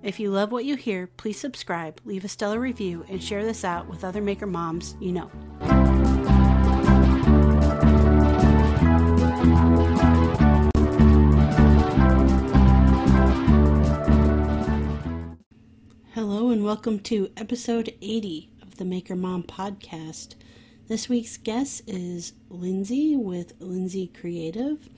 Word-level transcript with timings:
If 0.00 0.20
you 0.20 0.30
love 0.30 0.52
what 0.52 0.64
you 0.64 0.76
hear, 0.76 1.08
please 1.08 1.40
subscribe, 1.40 2.00
leave 2.04 2.24
a 2.24 2.28
stellar 2.28 2.60
review, 2.60 3.04
and 3.08 3.20
share 3.20 3.44
this 3.44 3.64
out 3.64 3.88
with 3.88 4.04
other 4.04 4.22
maker 4.22 4.46
moms 4.46 4.96
you 5.00 5.10
know. 5.10 5.28
Hello, 16.14 16.50
and 16.50 16.62
welcome 16.64 17.00
to 17.00 17.32
episode 17.36 17.92
80 18.00 18.50
of 18.62 18.76
the 18.76 18.84
Maker 18.84 19.16
Mom 19.16 19.42
podcast. 19.42 20.36
This 20.86 21.08
week's 21.08 21.36
guest 21.36 21.82
is 21.88 22.34
Lindsay 22.48 23.16
with 23.16 23.52
Lindsay 23.58 24.06
Creative. 24.06 24.88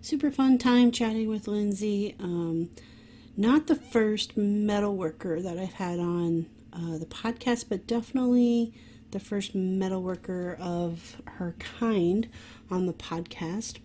Super 0.00 0.32
fun 0.32 0.58
time 0.58 0.90
chatting 0.90 1.28
with 1.28 1.46
Lindsay. 1.46 2.16
Um, 2.18 2.70
not 3.36 3.66
the 3.66 3.74
first 3.74 4.36
metal 4.36 4.96
worker 4.96 5.40
that 5.40 5.58
I've 5.58 5.74
had 5.74 5.98
on 5.98 6.46
uh, 6.72 6.98
the 6.98 7.06
podcast, 7.06 7.66
but 7.68 7.86
definitely 7.86 8.74
the 9.10 9.20
first 9.20 9.54
metal 9.54 10.02
worker 10.02 10.56
of 10.60 11.20
her 11.36 11.54
kind 11.58 12.28
on 12.70 12.86
the 12.86 12.92
podcast. 12.92 13.78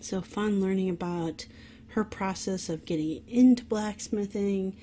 So 0.00 0.20
fun 0.20 0.60
learning 0.60 0.90
about 0.90 1.46
her 1.88 2.04
process 2.04 2.68
of 2.68 2.84
getting 2.84 3.22
into 3.28 3.64
blacksmithing 3.64 4.76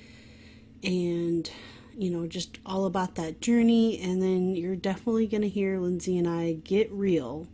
and 0.82 1.50
you 1.96 2.10
know 2.10 2.26
just 2.26 2.58
all 2.64 2.86
about 2.86 3.16
that 3.16 3.40
journey 3.40 4.00
and 4.00 4.22
then 4.22 4.54
you're 4.54 4.76
definitely 4.76 5.26
going 5.26 5.42
to 5.42 5.48
hear 5.48 5.78
Lindsay 5.78 6.16
and 6.16 6.28
I 6.28 6.52
get 6.52 6.90
real 6.92 7.48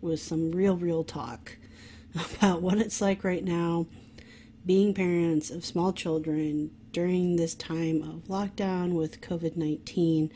with 0.00 0.20
some 0.20 0.50
real 0.50 0.76
real 0.76 1.04
talk 1.04 1.56
about 2.36 2.62
what 2.62 2.78
it's 2.78 3.00
like 3.00 3.22
right 3.24 3.44
now 3.44 3.86
being 4.68 4.92
parents 4.92 5.50
of 5.50 5.64
small 5.64 5.94
children 5.94 6.70
during 6.92 7.36
this 7.36 7.54
time 7.54 8.02
of 8.02 8.24
lockdown 8.24 8.92
with 8.92 9.22
COVID 9.22 9.56
19. 9.56 10.30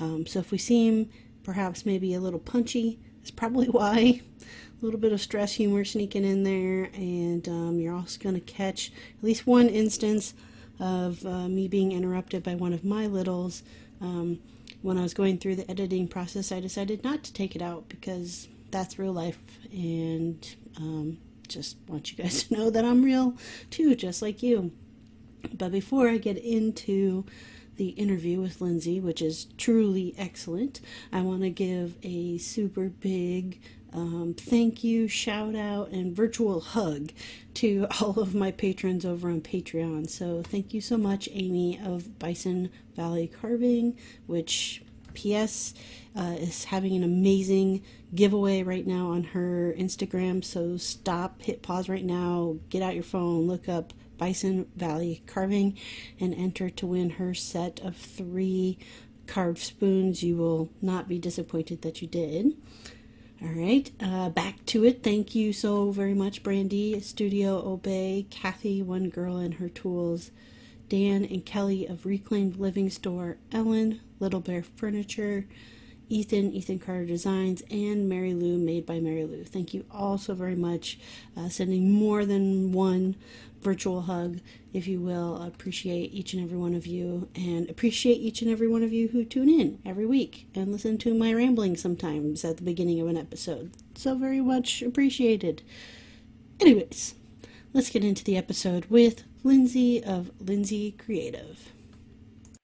Um, 0.00 0.26
so 0.26 0.40
if 0.40 0.50
we 0.50 0.58
seem 0.58 1.08
perhaps 1.44 1.86
maybe 1.86 2.12
a 2.12 2.18
little 2.20 2.40
punchy, 2.40 2.98
that's 3.18 3.30
probably 3.30 3.66
why. 3.70 4.22
A 4.42 4.84
little 4.84 4.98
bit 4.98 5.12
of 5.12 5.20
stress 5.20 5.54
humor 5.54 5.84
sneaking 5.84 6.24
in 6.24 6.42
there, 6.42 6.90
and 6.94 7.48
um, 7.48 7.78
you're 7.78 7.94
also 7.94 8.20
going 8.20 8.34
to 8.34 8.40
catch 8.40 8.90
at 9.18 9.24
least 9.24 9.46
one 9.46 9.68
instance 9.68 10.34
of 10.80 11.24
uh, 11.24 11.46
me 11.46 11.68
being 11.68 11.92
interrupted 11.92 12.42
by 12.42 12.56
one 12.56 12.72
of 12.72 12.84
my 12.84 13.06
littles. 13.06 13.62
Um, 14.00 14.40
when 14.82 14.98
I 14.98 15.02
was 15.02 15.14
going 15.14 15.38
through 15.38 15.56
the 15.56 15.70
editing 15.70 16.08
process, 16.08 16.50
I 16.50 16.58
decided 16.58 17.04
not 17.04 17.22
to 17.22 17.32
take 17.32 17.54
it 17.54 17.62
out 17.62 17.88
because 17.88 18.48
that's 18.72 18.98
real 18.98 19.12
life, 19.12 19.38
and 19.70 20.56
um, 20.76 21.18
just 21.46 21.76
want 21.88 22.10
you 22.10 22.22
guys 22.22 22.42
to 22.48 22.54
know 22.54 22.70
that 22.70 22.84
I'm 22.84 23.02
real 23.02 23.34
too, 23.70 23.94
just 23.94 24.22
like 24.22 24.42
you. 24.42 24.72
But 25.56 25.72
before 25.72 26.08
I 26.08 26.18
get 26.18 26.38
into 26.38 27.24
the 27.76 27.90
interview 27.90 28.40
with 28.40 28.60
Lindsay, 28.60 29.00
which 29.00 29.20
is 29.20 29.46
truly 29.58 30.14
excellent, 30.16 30.80
I 31.12 31.20
want 31.20 31.42
to 31.42 31.50
give 31.50 31.96
a 32.02 32.38
super 32.38 32.88
big 32.88 33.60
um, 33.96 34.34
thank 34.36 34.84
you, 34.84 35.08
shout 35.08 35.54
out, 35.54 35.88
and 35.90 36.14
virtual 36.14 36.60
hug 36.60 37.12
to 37.54 37.86
all 38.00 38.20
of 38.20 38.34
my 38.34 38.50
patrons 38.50 39.06
over 39.06 39.30
on 39.30 39.40
Patreon. 39.40 40.10
So, 40.10 40.42
thank 40.42 40.74
you 40.74 40.82
so 40.82 40.98
much, 40.98 41.28
Amy 41.32 41.80
of 41.82 42.18
Bison 42.18 42.70
Valley 42.94 43.26
Carving, 43.26 43.96
which 44.26 44.82
P.S. 45.16 45.74
Uh, 46.14 46.36
is 46.38 46.64
having 46.64 46.94
an 46.94 47.02
amazing 47.02 47.82
giveaway 48.14 48.62
right 48.62 48.86
now 48.86 49.08
on 49.08 49.24
her 49.24 49.74
Instagram. 49.76 50.44
So 50.44 50.76
stop, 50.76 51.42
hit 51.42 51.62
pause 51.62 51.88
right 51.88 52.04
now, 52.04 52.58
get 52.68 52.82
out 52.82 52.94
your 52.94 53.02
phone, 53.02 53.46
look 53.46 53.68
up 53.68 53.92
Bison 54.18 54.66
Valley 54.76 55.22
Carving, 55.26 55.76
and 56.20 56.34
enter 56.34 56.70
to 56.70 56.86
win 56.86 57.10
her 57.10 57.34
set 57.34 57.80
of 57.80 57.96
three 57.96 58.78
carved 59.26 59.58
spoons. 59.58 60.22
You 60.22 60.36
will 60.36 60.70
not 60.80 61.08
be 61.08 61.18
disappointed 61.18 61.82
that 61.82 62.00
you 62.00 62.08
did. 62.08 62.56
All 63.42 63.48
right, 63.48 63.90
uh, 64.00 64.30
back 64.30 64.64
to 64.66 64.84
it. 64.84 65.02
Thank 65.02 65.34
you 65.34 65.52
so 65.52 65.90
very 65.90 66.14
much, 66.14 66.42
Brandy, 66.42 66.98
Studio 67.00 67.56
Obey, 67.68 68.26
Kathy, 68.30 68.82
One 68.82 69.10
Girl 69.10 69.36
and 69.36 69.54
Her 69.54 69.68
Tools, 69.68 70.30
Dan 70.88 71.24
and 71.24 71.44
Kelly 71.44 71.86
of 71.86 72.06
Reclaimed 72.06 72.56
Living 72.56 72.90
Store, 72.90 73.38
Ellen, 73.52 74.00
Little 74.20 74.40
Bear 74.40 74.62
Furniture, 74.62 75.46
Ethan, 76.08 76.52
Ethan 76.52 76.78
Carter 76.78 77.04
Designs, 77.04 77.62
and 77.70 78.08
Mary 78.08 78.32
Lou, 78.32 78.58
made 78.58 78.86
by 78.86 79.00
Mary 79.00 79.24
Lou. 79.24 79.42
Thank 79.44 79.74
you 79.74 79.84
all 79.90 80.18
so 80.18 80.34
very 80.34 80.54
much. 80.54 80.98
Uh, 81.36 81.48
sending 81.48 81.92
more 81.92 82.24
than 82.24 82.70
one 82.72 83.16
virtual 83.60 84.02
hug, 84.02 84.38
if 84.72 84.86
you 84.86 85.00
will. 85.00 85.42
Appreciate 85.42 86.12
each 86.12 86.32
and 86.32 86.42
every 86.44 86.56
one 86.56 86.74
of 86.74 86.86
you, 86.86 87.28
and 87.34 87.68
appreciate 87.68 88.20
each 88.20 88.40
and 88.40 88.50
every 88.50 88.68
one 88.68 88.84
of 88.84 88.92
you 88.92 89.08
who 89.08 89.24
tune 89.24 89.48
in 89.48 89.80
every 89.84 90.06
week 90.06 90.46
and 90.54 90.70
listen 90.70 90.96
to 90.98 91.12
my 91.12 91.32
rambling 91.32 91.76
sometimes 91.76 92.44
at 92.44 92.58
the 92.58 92.62
beginning 92.62 93.00
of 93.00 93.08
an 93.08 93.16
episode. 93.16 93.72
So 93.96 94.14
very 94.14 94.40
much 94.40 94.82
appreciated. 94.82 95.62
Anyways, 96.60 97.16
let's 97.72 97.90
get 97.90 98.04
into 98.04 98.22
the 98.22 98.36
episode 98.36 98.84
with 98.84 99.24
Lindsay 99.46 100.02
of 100.02 100.32
Lindsay 100.40 100.90
Creative. 100.90 101.72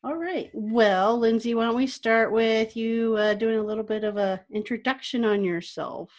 All 0.02 0.16
right. 0.16 0.50
Well, 0.52 1.16
Lindsay, 1.16 1.54
why 1.54 1.66
don't 1.66 1.76
we 1.76 1.86
start 1.86 2.32
with 2.32 2.76
you 2.76 3.14
uh, 3.18 3.34
doing 3.34 3.60
a 3.60 3.62
little 3.62 3.84
bit 3.84 4.02
of 4.02 4.16
an 4.16 4.40
introduction 4.50 5.24
on 5.24 5.44
yourself? 5.44 6.10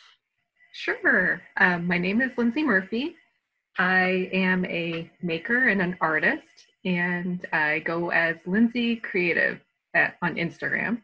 Sure. 0.72 1.41
Um, 1.57 1.85
my 1.85 1.97
name 1.97 2.22
is 2.22 2.31
Lindsay 2.38 2.63
Murphy. 2.63 3.18
I 3.78 4.29
am 4.31 4.63
a 4.68 5.12
maker 5.22 5.68
and 5.68 5.81
an 5.81 5.97
artist, 6.00 6.47
and 6.85 7.46
I 7.52 7.79
go 7.79 8.12
as 8.12 8.38
Lindsay 8.46 8.96
Creative 8.96 9.59
at, 9.94 10.16
on 10.22 10.35
Instagram. 10.35 11.02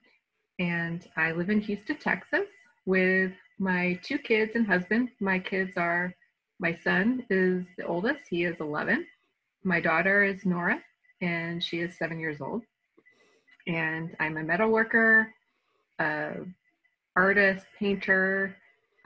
And 0.60 1.06
I 1.18 1.34
live 1.34 1.50
in 1.50 1.60
Houston, 1.60 1.98
Texas, 1.98 2.48
with 2.86 3.34
my 3.60 4.00
two 4.04 4.20
kids 4.20 4.54
and 4.56 4.66
husband. 4.66 5.10
My 5.20 5.38
kids 5.38 5.76
are 5.76 6.16
my 6.62 6.80
son 6.82 7.26
is 7.30 7.66
the 7.78 7.86
oldest; 7.86 8.22
he 8.30 8.46
is 8.46 8.56
11. 8.62 9.06
My 9.64 9.80
daughter 9.80 10.24
is 10.24 10.46
Nora, 10.46 10.82
and 11.22 11.64
she 11.64 11.80
is 11.80 11.98
seven 11.98 12.20
years 12.20 12.40
old. 12.42 12.64
And 13.68 14.16
I'm 14.20 14.38
a 14.38 14.44
metal 14.44 14.70
worker, 14.70 15.34
uh, 16.00 16.32
artist, 17.16 17.66
painter. 17.78 18.56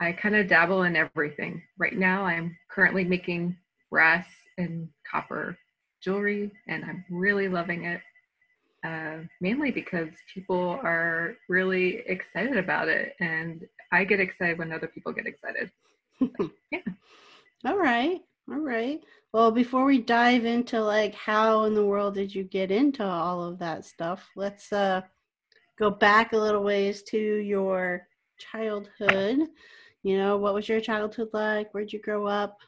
I 0.00 0.12
kind 0.12 0.36
of 0.36 0.48
dabble 0.48 0.84
in 0.84 0.96
everything. 0.96 1.62
Right 1.78 1.96
now, 1.96 2.24
I'm 2.24 2.56
currently 2.70 3.04
making 3.04 3.56
brass 3.90 4.26
and 4.58 4.88
copper 5.10 5.56
jewelry, 6.00 6.52
and 6.68 6.84
I'm 6.84 7.04
really 7.10 7.48
loving 7.48 7.84
it. 7.86 8.00
Uh, 8.84 9.24
mainly 9.40 9.70
because 9.70 10.10
people 10.32 10.78
are 10.82 11.36
really 11.48 12.02
excited 12.06 12.58
about 12.58 12.88
it, 12.88 13.14
and 13.18 13.66
I 13.92 14.04
get 14.04 14.20
excited 14.20 14.58
when 14.58 14.72
other 14.72 14.88
people 14.88 15.12
get 15.12 15.26
excited. 15.26 15.70
yeah. 16.70 16.80
All 17.64 17.78
right. 17.78 18.20
All 18.50 18.60
right. 18.60 19.00
Well, 19.34 19.50
before 19.50 19.84
we 19.84 20.00
dive 20.00 20.44
into 20.44 20.80
like 20.80 21.12
how 21.12 21.64
in 21.64 21.74
the 21.74 21.84
world 21.84 22.14
did 22.14 22.32
you 22.32 22.44
get 22.44 22.70
into 22.70 23.04
all 23.04 23.42
of 23.42 23.58
that 23.58 23.84
stuff, 23.84 24.30
let's 24.36 24.72
uh 24.72 25.00
go 25.76 25.90
back 25.90 26.32
a 26.32 26.36
little 26.36 26.62
ways 26.62 27.02
to 27.10 27.18
your 27.18 28.06
childhood. 28.38 29.48
You 30.04 30.18
know, 30.18 30.36
what 30.36 30.54
was 30.54 30.68
your 30.68 30.80
childhood 30.80 31.30
like? 31.32 31.74
Where'd 31.74 31.92
you 31.92 32.00
grow 32.00 32.28
up? 32.28 32.58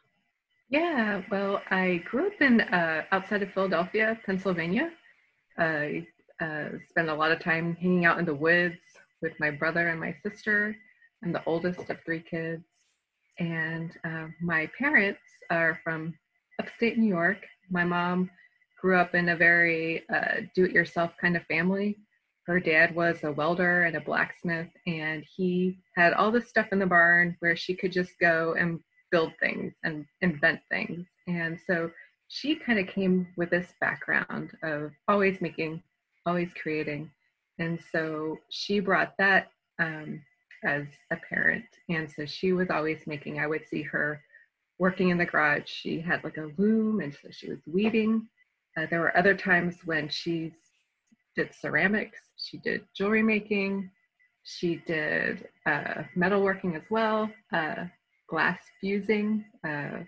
Yeah, 0.68 1.22
well, 1.30 1.62
I 1.70 2.02
grew 2.10 2.26
up 2.26 2.40
in 2.40 2.62
uh, 2.62 3.04
outside 3.12 3.44
of 3.44 3.52
Philadelphia, 3.52 4.18
Pennsylvania. 4.26 4.90
I 5.56 6.04
uh, 6.40 6.70
spent 6.88 7.10
a 7.10 7.14
lot 7.14 7.30
of 7.30 7.38
time 7.38 7.76
hanging 7.76 8.06
out 8.06 8.18
in 8.18 8.24
the 8.24 8.34
woods 8.34 8.80
with 9.22 9.38
my 9.38 9.52
brother 9.52 9.90
and 9.90 10.00
my 10.00 10.16
sister. 10.20 10.74
I'm 11.22 11.30
the 11.30 11.44
oldest 11.44 11.88
of 11.90 11.98
three 12.04 12.24
kids, 12.28 12.64
and 13.38 13.92
uh, 14.02 14.26
my 14.40 14.68
parents 14.76 15.20
are 15.48 15.78
from 15.84 16.12
upstate 16.60 16.98
New 16.98 17.08
York. 17.08 17.38
My 17.70 17.84
mom 17.84 18.30
grew 18.80 18.96
up 18.96 19.14
in 19.14 19.30
a 19.30 19.36
very 19.36 20.04
uh, 20.08 20.42
do 20.54 20.64
it 20.64 20.72
yourself 20.72 21.12
kind 21.20 21.36
of 21.36 21.44
family. 21.46 21.96
Her 22.46 22.60
dad 22.60 22.94
was 22.94 23.24
a 23.24 23.32
welder 23.32 23.84
and 23.84 23.96
a 23.96 24.00
blacksmith, 24.00 24.68
and 24.86 25.24
he 25.36 25.78
had 25.96 26.12
all 26.12 26.30
this 26.30 26.48
stuff 26.48 26.68
in 26.70 26.78
the 26.78 26.86
barn 26.86 27.36
where 27.40 27.56
she 27.56 27.74
could 27.74 27.92
just 27.92 28.12
go 28.20 28.54
and 28.58 28.78
build 29.10 29.32
things 29.40 29.74
and 29.84 30.06
invent 30.20 30.60
things. 30.70 31.06
And 31.26 31.58
so 31.66 31.90
she 32.28 32.54
kind 32.54 32.78
of 32.78 32.86
came 32.86 33.26
with 33.36 33.50
this 33.50 33.74
background 33.80 34.52
of 34.62 34.92
always 35.08 35.40
making, 35.40 35.82
always 36.24 36.50
creating. 36.60 37.10
And 37.58 37.80
so 37.92 38.38
she 38.50 38.80
brought 38.80 39.14
that 39.18 39.48
um, 39.80 40.22
as 40.64 40.86
a 41.10 41.16
parent. 41.16 41.64
And 41.88 42.10
so 42.10 42.26
she 42.26 42.52
was 42.52 42.70
always 42.70 43.06
making, 43.06 43.40
I 43.40 43.46
would 43.46 43.66
see 43.66 43.82
her 43.82 44.22
working 44.78 45.10
in 45.10 45.18
the 45.18 45.24
garage. 45.24 45.64
She 45.66 46.00
had 46.00 46.22
like 46.24 46.36
a 46.36 46.50
loom, 46.58 47.00
and 47.00 47.14
so 47.14 47.28
she 47.30 47.50
was 47.50 47.60
weaving. 47.66 48.28
Uh, 48.76 48.86
there 48.90 49.00
were 49.00 49.16
other 49.16 49.34
times 49.34 49.76
when 49.84 50.08
she 50.08 50.52
did 51.34 51.54
ceramics, 51.54 52.18
she 52.36 52.58
did 52.58 52.82
jewelry 52.96 53.22
making, 53.22 53.90
she 54.44 54.76
did 54.86 55.48
uh, 55.66 56.02
metalworking 56.16 56.76
as 56.76 56.82
well, 56.90 57.30
uh, 57.52 57.84
glass 58.28 58.58
fusing. 58.80 59.44
Uh, 59.66 60.00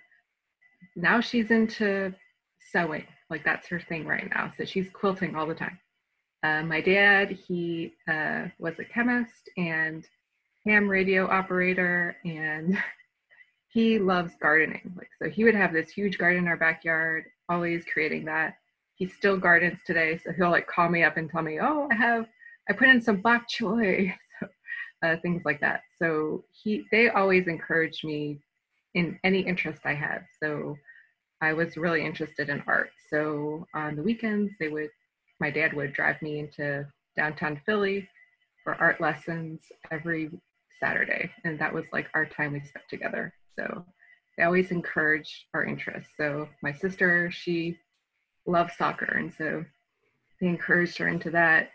now 0.97 1.21
she's 1.21 1.51
into 1.51 2.15
sewing, 2.73 3.07
like 3.31 3.45
that's 3.45 3.69
her 3.69 3.81
thing 3.81 4.07
right 4.07 4.29
now. 4.31 4.53
So 4.57 4.65
she's 4.65 4.91
quilting 4.91 5.35
all 5.35 5.47
the 5.47 5.55
time. 5.55 5.79
Uh, 6.43 6.63
my 6.63 6.81
dad, 6.81 7.31
he 7.31 7.95
uh, 8.09 8.45
was 8.59 8.79
a 8.79 8.85
chemist 8.85 9.51
and 9.57 10.05
ham 10.65 10.89
radio 10.89 11.27
operator, 11.29 12.17
and 12.25 12.79
he 13.69 13.99
loves 13.99 14.33
gardening. 14.41 14.93
Like 14.97 15.11
so, 15.21 15.29
he 15.29 15.45
would 15.45 15.55
have 15.55 15.73
this 15.73 15.91
huge 15.91 16.19
garden 16.19 16.43
in 16.43 16.49
our 16.49 16.57
backyard, 16.57 17.25
always 17.49 17.85
creating 17.93 18.25
that. 18.27 18.55
He 18.97 19.07
still 19.07 19.37
gardens 19.39 19.79
today, 19.87 20.19
so 20.19 20.33
he'll 20.33 20.51
like 20.51 20.67
call 20.67 20.89
me 20.89 21.05
up 21.05 21.17
and 21.17 21.31
tell 21.31 21.43
me, 21.43 21.59
"Oh, 21.61 21.89
I 21.91 21.95
have, 21.95 22.27
I 22.69 22.73
put 22.73 22.89
in 22.89 23.01
some 23.01 23.21
bok 23.21 23.45
choy," 23.49 24.13
uh, 25.03 25.17
things 25.23 25.43
like 25.45 25.61
that. 25.61 25.83
So 25.99 26.45
he, 26.51 26.85
they 26.91 27.11
always 27.11 27.47
encouraged 27.47 28.05
me 28.05 28.41
in 28.95 29.19
any 29.25 29.41
interest 29.41 29.83
I 29.85 29.95
had. 29.95 30.25
So 30.43 30.77
I 31.41 31.53
was 31.53 31.77
really 31.77 32.05
interested 32.05 32.49
in 32.49 32.63
art. 32.67 32.91
So 33.11 33.67
on 33.75 33.97
the 33.97 34.03
weekends, 34.03 34.53
they 34.59 34.69
would, 34.69 34.91
my 35.41 35.51
dad 35.51 35.73
would 35.75 35.93
drive 35.93 36.21
me 36.21 36.41
into 36.41 36.87
downtown 37.17 37.61
Philly 37.65 38.09
for 38.65 38.75
art 38.75 39.01
lessons 39.01 39.61
every 39.91 40.31
Saturday, 40.81 41.31
and 41.45 41.59
that 41.59 41.73
was 41.73 41.85
like 41.93 42.09
our 42.15 42.27
time 42.27 42.53
we 42.53 42.61
spent 42.61 42.85
together. 42.89 43.33
So 43.59 43.85
they 44.37 44.45
always 44.45 44.71
encouraged 44.71 45.47
our 45.53 45.65
interests. 45.65 46.13
So 46.17 46.49
my 46.63 46.73
sister, 46.73 47.31
she 47.31 47.77
loved 48.47 48.73
soccer, 48.79 49.17
and 49.17 49.33
so 49.37 49.65
they 50.41 50.47
encouraged 50.47 50.97
her 50.99 51.09
into 51.09 51.31
that. 51.31 51.71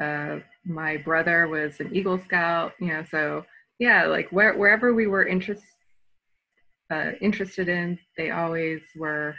Uh, 0.00 0.38
my 0.64 0.96
brother 0.96 1.48
was 1.48 1.80
an 1.80 1.94
Eagle 1.94 2.20
Scout, 2.20 2.72
you 2.78 2.88
know, 2.88 3.04
so 3.10 3.44
yeah, 3.80 4.06
like 4.06 4.30
where, 4.30 4.56
wherever 4.56 4.94
we 4.94 5.08
were 5.08 5.26
interest, 5.26 5.64
uh, 6.90 7.12
interested 7.20 7.68
in, 7.68 7.98
they 8.16 8.30
always 8.30 8.80
were 8.96 9.34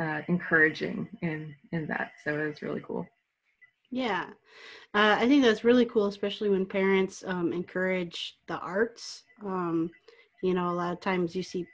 uh, 0.00 0.20
encouraging 0.28 1.08
in 1.22 1.54
in 1.72 1.86
that. 1.86 2.12
So 2.24 2.38
it 2.38 2.48
was 2.48 2.62
really 2.62 2.82
cool. 2.86 3.06
Yeah, 3.90 4.26
uh, 4.94 5.16
I 5.18 5.28
think 5.28 5.44
that's 5.44 5.64
really 5.64 5.86
cool, 5.86 6.06
especially 6.06 6.50
when 6.50 6.66
parents 6.66 7.22
um, 7.26 7.52
encourage 7.52 8.36
the 8.48 8.58
arts. 8.58 9.22
Um, 9.44 9.90
you 10.46 10.54
know, 10.54 10.70
a 10.70 10.78
lot 10.80 10.92
of 10.92 11.00
times 11.00 11.34
you 11.34 11.42
see 11.42 11.66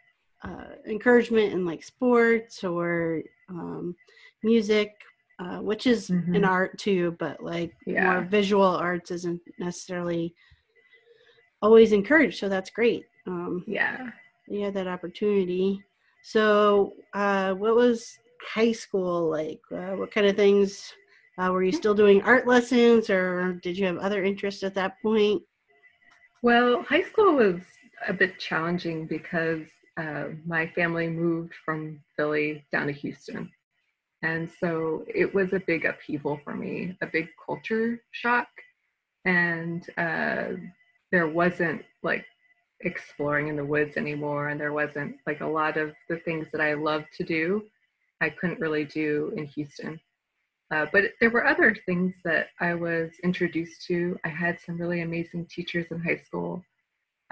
uh, 0.43 0.65
encouragement 0.87 1.53
in 1.53 1.67
like 1.67 1.85
sports 1.85 2.65
or 2.65 3.23
um, 3.51 3.95
music, 4.43 4.95
uh, 5.39 5.59
which 5.59 5.87
is 5.87 6.09
mm-hmm. 6.09 6.35
an 6.35 6.45
art 6.45 6.79
too, 6.79 7.15
but 7.19 7.43
like 7.43 7.75
yeah. 7.87 8.05
more 8.05 8.23
visual 8.23 8.65
arts 8.65 9.11
isn't 9.11 9.41
necessarily 9.59 10.35
always 11.61 11.93
encouraged. 11.93 12.39
So 12.39 12.49
that's 12.49 12.71
great. 12.71 13.05
Um, 13.27 13.63
yeah, 13.67 14.09
you 14.49 14.65
had 14.65 14.75
that 14.75 14.89
opportunity. 14.89 15.85
So, 16.23 16.95
uh, 17.13 17.53
what 17.53 17.77
was 17.77 18.19
high 18.55 18.73
school 18.73 19.29
like? 19.29 19.61
Uh, 19.71 19.97
what 19.97 20.13
kind 20.13 20.27
of 20.27 20.35
things 20.35 20.93
uh, 21.39 21.51
were 21.53 21.63
you 21.63 21.73
still 21.73 21.95
doing 21.95 22.23
art 22.23 22.47
lessons, 22.47 23.11
or 23.11 23.61
did 23.63 23.77
you 23.77 23.85
have 23.85 23.99
other 23.99 24.25
interests 24.25 24.63
at 24.63 24.75
that 24.75 25.01
point? 25.03 25.43
Well, 26.43 26.83
high 26.83 27.03
school 27.03 27.35
was 27.35 27.61
a 28.09 28.13
bit 28.13 28.39
challenging 28.39 29.07
because 29.07 29.67
uh, 29.97 30.27
my 30.47 30.67
family 30.69 31.09
moved 31.09 31.53
from 31.65 32.01
Philly 32.17 32.65
down 32.73 32.87
to 32.87 32.93
Houston. 32.93 33.51
And 34.23 34.51
so 34.61 35.05
it 35.13 35.35
was 35.35 35.53
a 35.53 35.63
big 35.67 35.85
upheaval 35.85 36.41
for 36.45 36.55
me, 36.55 36.97
a 37.03 37.07
big 37.07 37.29
culture 37.45 38.01
shock. 38.13 38.49
And 39.25 39.85
uh, 39.99 40.57
there 41.11 41.27
wasn't 41.27 41.83
like 42.03 42.25
exploring 42.81 43.49
in 43.49 43.57
the 43.57 43.65
woods 43.65 43.97
anymore. 43.97 44.49
And 44.49 44.61
there 44.61 44.73
wasn't 44.73 45.17
like 45.27 45.41
a 45.41 45.47
lot 45.47 45.77
of 45.77 45.93
the 46.09 46.19
things 46.19 46.47
that 46.53 46.61
I 46.61 46.75
loved 46.75 47.07
to 47.17 47.25
do, 47.25 47.65
I 48.21 48.31
couldn't 48.31 48.61
really 48.61 48.85
do 48.85 49.33
in 49.37 49.47
Houston. 49.47 50.01
Uh, 50.73 50.87
but 50.91 51.05
there 51.21 51.31
were 51.31 51.47
other 51.47 51.77
things 51.85 52.15
that 52.25 52.47
I 52.61 52.73
was 52.75 53.11
introduced 53.25 53.85
to. 53.89 54.19
I 54.25 54.29
had 54.29 54.59
some 54.59 54.79
really 54.79 55.03
amazing 55.03 55.47
teachers 55.47 55.87
in 55.91 56.01
high 56.01 56.23
school 56.25 56.65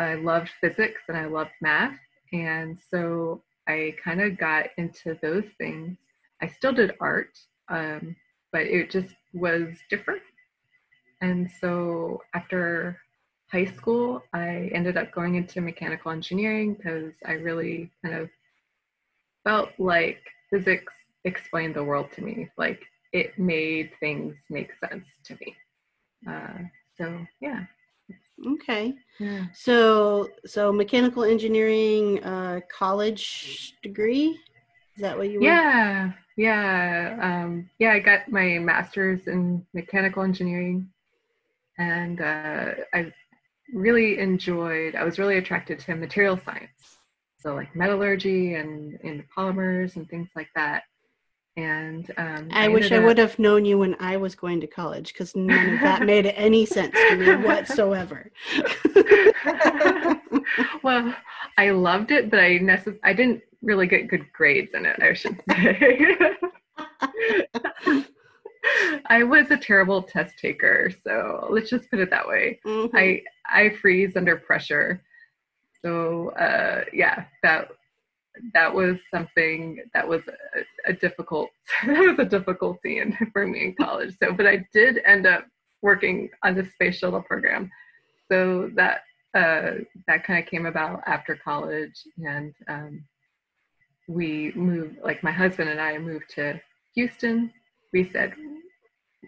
I 0.00 0.14
loved 0.14 0.50
physics 0.62 1.02
and 1.08 1.16
I 1.16 1.26
loved 1.26 1.50
math. 1.60 1.98
And 2.32 2.78
so 2.90 3.42
I 3.68 3.94
kind 4.02 4.22
of 4.22 4.38
got 4.38 4.66
into 4.78 5.18
those 5.20 5.44
things. 5.58 5.98
I 6.40 6.48
still 6.48 6.72
did 6.72 6.94
art, 7.00 7.38
um, 7.68 8.16
but 8.50 8.62
it 8.62 8.90
just 8.90 9.14
was 9.34 9.68
different. 9.90 10.22
And 11.20 11.50
so 11.60 12.22
after 12.34 12.96
high 13.52 13.66
school, 13.66 14.22
I 14.32 14.70
ended 14.72 14.96
up 14.96 15.12
going 15.12 15.34
into 15.34 15.60
mechanical 15.60 16.12
engineering 16.12 16.74
because 16.74 17.12
I 17.26 17.32
really 17.32 17.90
kind 18.02 18.14
of 18.16 18.30
felt 19.44 19.68
like 19.78 20.22
physics 20.48 20.94
explained 21.24 21.74
the 21.74 21.84
world 21.84 22.10
to 22.12 22.22
me. 22.22 22.48
Like 22.56 22.80
it 23.12 23.38
made 23.38 23.90
things 24.00 24.34
make 24.48 24.70
sense 24.80 25.04
to 25.26 25.34
me. 25.34 25.54
Uh, 26.26 26.62
so 26.96 27.26
yeah. 27.42 27.64
Okay. 28.46 28.94
Yeah. 29.18 29.46
So 29.52 30.28
so 30.46 30.72
mechanical 30.72 31.24
engineering 31.24 32.22
uh 32.24 32.60
college 32.76 33.74
degree? 33.82 34.38
Is 34.96 35.02
that 35.02 35.16
what 35.18 35.30
you 35.30 35.40
Yeah. 35.40 35.42
Want? 35.42 35.62
Yeah. 36.36 37.18
Um 37.20 37.70
yeah, 37.78 37.92
I 37.92 38.00
got 38.00 38.30
my 38.30 38.58
masters 38.58 39.26
in 39.26 39.66
mechanical 39.74 40.22
engineering 40.22 40.90
and 41.78 42.20
uh 42.20 42.72
I 42.94 43.12
really 43.74 44.18
enjoyed 44.18 44.96
I 44.96 45.04
was 45.04 45.18
really 45.18 45.38
attracted 45.38 45.80
to 45.80 45.96
material 45.96 46.38
science. 46.38 46.98
So 47.38 47.54
like 47.54 47.76
metallurgy 47.76 48.54
and 48.56 48.94
in 49.02 49.24
polymers 49.36 49.96
and 49.96 50.08
things 50.08 50.30
like 50.36 50.50
that 50.56 50.84
and 51.56 52.10
um, 52.16 52.48
I, 52.52 52.66
I 52.66 52.68
wish 52.68 52.92
I 52.92 52.98
would 52.98 53.18
have 53.18 53.38
known 53.38 53.64
you 53.64 53.78
when 53.78 53.96
I 54.00 54.16
was 54.16 54.34
going 54.34 54.60
to 54.60 54.66
college 54.66 55.12
because 55.12 55.34
none 55.34 55.74
of 55.74 55.80
that 55.80 56.02
made 56.06 56.26
any 56.26 56.64
sense 56.64 56.94
to 56.94 57.16
me 57.16 57.36
whatsoever. 57.44 58.30
well, 60.82 61.14
I 61.58 61.70
loved 61.70 62.12
it, 62.12 62.30
but 62.30 62.38
I 62.38 62.58
necess- 62.58 62.98
I 63.02 63.12
didn't 63.12 63.42
really 63.62 63.86
get 63.86 64.08
good 64.08 64.32
grades 64.32 64.74
in 64.74 64.86
it. 64.86 65.02
I 65.02 65.12
should 65.12 65.42
say. 65.50 66.16
I 69.06 69.22
was 69.24 69.50
a 69.50 69.56
terrible 69.56 70.02
test 70.02 70.38
taker, 70.38 70.90
so 71.04 71.48
let's 71.50 71.70
just 71.70 71.90
put 71.90 71.98
it 71.98 72.10
that 72.10 72.28
way. 72.28 72.60
Mm-hmm. 72.64 72.96
I 72.96 73.22
I 73.46 73.70
freeze 73.70 74.16
under 74.16 74.36
pressure. 74.36 75.02
So 75.82 76.30
uh, 76.30 76.84
yeah, 76.92 77.24
that 77.42 77.68
that 78.54 78.72
was 78.72 78.96
something 79.12 79.82
that 79.94 80.06
was 80.06 80.22
a, 80.28 80.90
a 80.90 80.92
difficult 80.92 81.50
that 81.86 81.98
was 81.98 82.18
a 82.18 82.24
difficulty 82.24 82.98
in, 82.98 83.16
for 83.32 83.46
me 83.46 83.64
in 83.64 83.74
college. 83.74 84.14
So, 84.22 84.32
but 84.32 84.46
I 84.46 84.64
did 84.72 85.00
end 85.04 85.26
up 85.26 85.46
working 85.82 86.30
on 86.42 86.54
the 86.54 86.64
space 86.64 86.98
shuttle 86.98 87.22
program. 87.22 87.70
So 88.30 88.70
that 88.74 89.02
uh, 89.34 89.82
that 90.06 90.24
kind 90.24 90.42
of 90.42 90.50
came 90.50 90.66
about 90.66 91.02
after 91.06 91.36
college, 91.36 91.94
and 92.18 92.54
um, 92.68 93.04
we 94.08 94.52
moved. 94.54 94.98
Like 95.04 95.22
my 95.22 95.32
husband 95.32 95.68
and 95.68 95.80
I 95.80 95.98
moved 95.98 96.30
to 96.34 96.60
Houston. 96.94 97.52
We 97.92 98.08
said, 98.10 98.34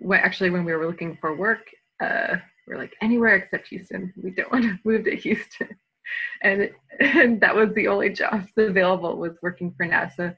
well, 0.00 0.20
actually, 0.22 0.50
when 0.50 0.64
we 0.64 0.72
were 0.72 0.86
looking 0.86 1.16
for 1.20 1.34
work, 1.34 1.66
uh, 2.00 2.36
we 2.66 2.74
we're 2.74 2.80
like 2.80 2.94
anywhere 3.00 3.36
except 3.36 3.68
Houston. 3.68 4.12
We 4.16 4.30
don't 4.30 4.52
want 4.52 4.64
to 4.64 4.78
move 4.84 5.04
to 5.04 5.16
Houston 5.16 5.76
and, 6.42 6.70
and 7.00 7.40
that 7.40 7.54
was 7.54 7.72
the 7.74 7.88
only 7.88 8.10
jobs 8.10 8.50
available 8.56 9.16
was 9.16 9.36
working 9.42 9.72
for 9.76 9.86
NASA. 9.86 10.36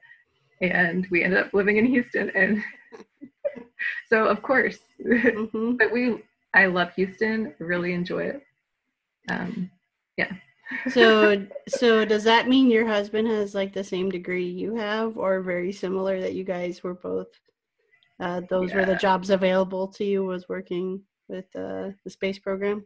And 0.61 1.05
we 1.11 1.23
ended 1.23 1.39
up 1.39 1.53
living 1.53 1.77
in 1.77 1.85
Houston. 1.85 2.31
And 2.35 2.63
so, 4.09 4.25
of 4.25 4.41
course, 4.41 4.79
mm-hmm. 5.05 5.73
but 5.73 5.91
we, 5.91 6.23
I 6.53 6.67
love 6.67 6.93
Houston, 6.95 7.53
really 7.59 7.93
enjoy 7.93 8.23
it. 8.23 8.41
Um, 9.29 9.69
yeah. 10.17 10.31
so, 10.89 11.45
so 11.67 12.05
does 12.05 12.23
that 12.23 12.47
mean 12.47 12.71
your 12.71 12.87
husband 12.87 13.27
has 13.27 13.53
like 13.53 13.73
the 13.73 13.83
same 13.83 14.09
degree 14.09 14.47
you 14.47 14.75
have, 14.75 15.17
or 15.17 15.41
very 15.41 15.71
similar 15.71 16.21
that 16.21 16.33
you 16.33 16.43
guys 16.43 16.83
were 16.83 16.95
both? 16.95 17.27
Uh, 18.19 18.41
those 18.49 18.69
yeah. 18.69 18.77
were 18.77 18.85
the 18.85 18.95
jobs 18.95 19.29
available 19.29 19.87
to 19.89 20.05
you. 20.05 20.23
Was 20.23 20.47
working 20.47 21.01
with 21.27 21.45
uh, 21.55 21.89
the 22.03 22.09
space 22.09 22.39
program. 22.39 22.85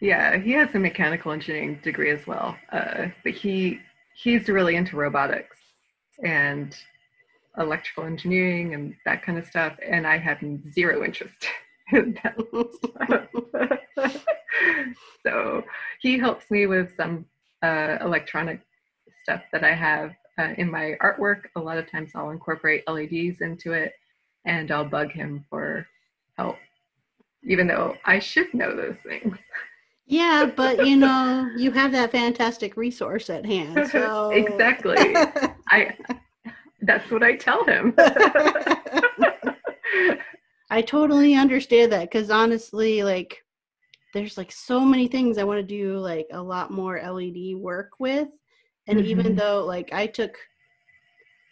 Yeah, 0.00 0.38
he 0.38 0.52
has 0.52 0.74
a 0.74 0.78
mechanical 0.78 1.32
engineering 1.32 1.78
degree 1.82 2.10
as 2.10 2.26
well, 2.26 2.56
uh, 2.72 3.08
but 3.22 3.32
he 3.34 3.80
he's 4.14 4.48
really 4.48 4.76
into 4.76 4.96
robotics 4.96 5.58
and 6.24 6.74
electrical 7.58 8.04
engineering 8.04 8.74
and 8.74 8.94
that 9.04 9.22
kind 9.22 9.38
of 9.38 9.46
stuff, 9.46 9.76
and 9.86 10.06
I 10.06 10.18
have 10.18 10.38
zero 10.72 11.04
interest 11.04 11.46
in 11.92 12.18
that 12.22 12.36
so 15.22 15.62
he 16.00 16.18
helps 16.18 16.50
me 16.50 16.66
with 16.66 16.94
some 16.96 17.26
uh, 17.62 17.98
electronic 18.00 18.60
stuff 19.22 19.42
that 19.52 19.64
I 19.64 19.74
have 19.74 20.12
uh, 20.38 20.54
in 20.56 20.70
my 20.70 20.96
artwork. 21.02 21.42
A 21.56 21.60
lot 21.60 21.78
of 21.78 21.90
times 21.90 22.12
I'll 22.14 22.30
incorporate 22.30 22.84
LEDs 22.88 23.40
into 23.42 23.72
it 23.74 23.92
and 24.46 24.70
I'll 24.70 24.84
bug 24.88 25.10
him 25.12 25.44
for 25.50 25.86
help, 26.38 26.56
even 27.44 27.66
though 27.66 27.96
I 28.06 28.18
should 28.18 28.52
know 28.54 28.74
those 28.74 28.96
things. 29.04 29.36
Yeah, 30.10 30.50
but 30.56 30.84
you 30.84 30.96
know, 30.96 31.48
you 31.56 31.70
have 31.70 31.92
that 31.92 32.10
fantastic 32.10 32.76
resource 32.76 33.30
at 33.30 33.46
hand. 33.46 33.88
So 33.92 34.30
exactly. 34.30 34.96
I 35.68 35.96
that's 36.82 37.08
what 37.12 37.22
I 37.22 37.36
tell 37.36 37.64
him. 37.64 37.94
I 40.70 40.82
totally 40.82 41.34
understand 41.34 41.92
that 41.92 42.10
cuz 42.10 42.28
honestly 42.28 43.04
like 43.04 43.44
there's 44.12 44.36
like 44.36 44.50
so 44.50 44.80
many 44.80 45.06
things 45.06 45.38
I 45.38 45.44
want 45.44 45.58
to 45.58 45.62
do 45.62 45.98
like 45.98 46.26
a 46.32 46.42
lot 46.42 46.72
more 46.72 47.00
LED 47.00 47.54
work 47.54 47.92
with. 48.00 48.28
And 48.88 48.98
mm-hmm. 48.98 49.08
even 49.08 49.36
though 49.36 49.64
like 49.64 49.92
I 49.92 50.08
took 50.08 50.36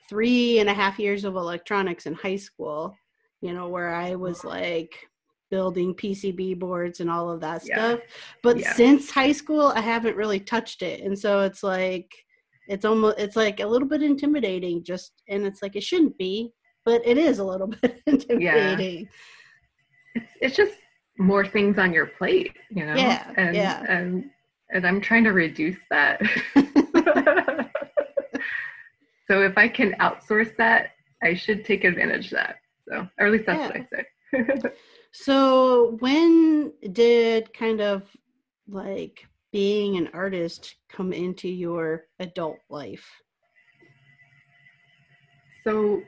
three 0.08 0.58
and 0.58 0.68
a 0.68 0.74
half 0.74 0.98
years 0.98 1.22
of 1.24 1.36
electronics 1.36 2.06
in 2.06 2.14
high 2.14 2.36
school, 2.36 2.96
you 3.40 3.52
know, 3.54 3.68
where 3.68 3.94
I 3.94 4.16
was 4.16 4.44
like 4.44 5.08
building 5.50 5.94
PCB 5.94 6.58
boards 6.58 7.00
and 7.00 7.10
all 7.10 7.30
of 7.30 7.40
that 7.40 7.62
yeah. 7.64 7.74
stuff. 7.76 8.00
But 8.42 8.58
yeah. 8.58 8.72
since 8.74 9.10
high 9.10 9.32
school, 9.32 9.72
I 9.74 9.80
haven't 9.80 10.16
really 10.16 10.40
touched 10.40 10.82
it. 10.82 11.00
And 11.02 11.18
so 11.18 11.40
it's 11.42 11.62
like, 11.62 12.12
it's 12.68 12.84
almost, 12.84 13.18
it's 13.18 13.36
like 13.36 13.60
a 13.60 13.66
little 13.66 13.88
bit 13.88 14.02
intimidating 14.02 14.84
just, 14.84 15.22
and 15.28 15.46
it's 15.46 15.62
like, 15.62 15.76
it 15.76 15.82
shouldn't 15.82 16.18
be, 16.18 16.52
but 16.84 17.00
it 17.06 17.18
is 17.18 17.38
a 17.38 17.44
little 17.44 17.66
bit 17.82 18.02
intimidating. 18.06 19.08
Yeah. 20.14 20.22
It's, 20.22 20.32
it's 20.40 20.56
just 20.56 20.74
more 21.18 21.46
things 21.46 21.78
on 21.78 21.92
your 21.92 22.06
plate, 22.06 22.56
you 22.70 22.84
know? 22.84 22.94
Yeah. 22.94 23.32
And, 23.36 23.56
yeah. 23.56 23.84
and, 23.88 24.30
and 24.70 24.86
I'm 24.86 25.00
trying 25.00 25.24
to 25.24 25.32
reduce 25.32 25.78
that. 25.90 26.20
so 29.28 29.42
if 29.42 29.56
I 29.56 29.68
can 29.68 29.92
outsource 29.94 30.56
that, 30.56 30.90
I 31.22 31.34
should 31.34 31.64
take 31.64 31.84
advantage 31.84 32.26
of 32.26 32.38
that. 32.38 32.56
So, 32.88 33.08
or 33.18 33.26
at 33.26 33.32
least 33.32 33.46
that's 33.46 33.60
what 33.60 33.76
I 33.76 33.88
say. 33.92 34.70
so, 35.12 35.96
when 36.00 36.72
did 36.92 37.52
kind 37.52 37.80
of 37.80 38.02
like 38.68 39.26
being 39.52 39.96
an 39.96 40.10
artist 40.12 40.76
come 40.88 41.12
into 41.12 41.48
your 41.48 42.04
adult 42.20 42.58
life? 42.68 43.06
So, 45.64 46.02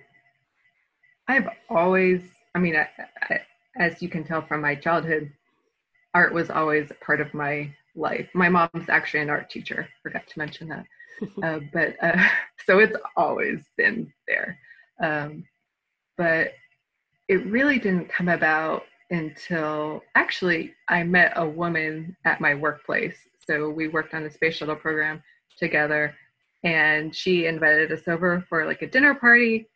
I've 1.28 1.48
always, 1.68 2.22
I 2.54 2.58
mean, 2.58 2.76
I, 2.76 2.88
I, 3.22 3.40
as 3.76 4.02
you 4.02 4.08
can 4.08 4.24
tell 4.24 4.42
from 4.42 4.60
my 4.60 4.74
childhood, 4.74 5.32
art 6.14 6.34
was 6.34 6.50
always 6.50 6.90
part 7.00 7.20
of 7.20 7.32
my 7.32 7.72
life. 7.94 8.28
My 8.34 8.48
mom's 8.48 8.88
actually 8.88 9.20
an 9.20 9.30
art 9.30 9.48
teacher, 9.48 9.88
forgot 10.02 10.26
to 10.26 10.38
mention 10.38 10.68
that. 10.68 10.84
uh, 11.42 11.60
but 11.72 11.96
uh, 12.02 12.22
so 12.66 12.78
it's 12.78 12.96
always 13.16 13.64
been 13.76 14.12
there. 14.26 14.58
Um, 15.02 15.44
but 16.16 16.52
it 17.28 17.46
really 17.46 17.78
didn't 17.78 18.08
come 18.08 18.28
about 18.28 18.82
until 19.10 20.02
actually 20.14 20.74
I 20.88 21.02
met 21.02 21.32
a 21.36 21.48
woman 21.48 22.16
at 22.24 22.40
my 22.40 22.54
workplace. 22.54 23.16
So 23.46 23.70
we 23.70 23.88
worked 23.88 24.14
on 24.14 24.22
the 24.22 24.30
space 24.30 24.56
shuttle 24.56 24.76
program 24.76 25.22
together, 25.58 26.14
and 26.64 27.14
she 27.14 27.46
invited 27.46 27.90
us 27.92 28.06
over 28.06 28.44
for 28.48 28.66
like 28.66 28.82
a 28.82 28.86
dinner 28.86 29.14
party. 29.14 29.68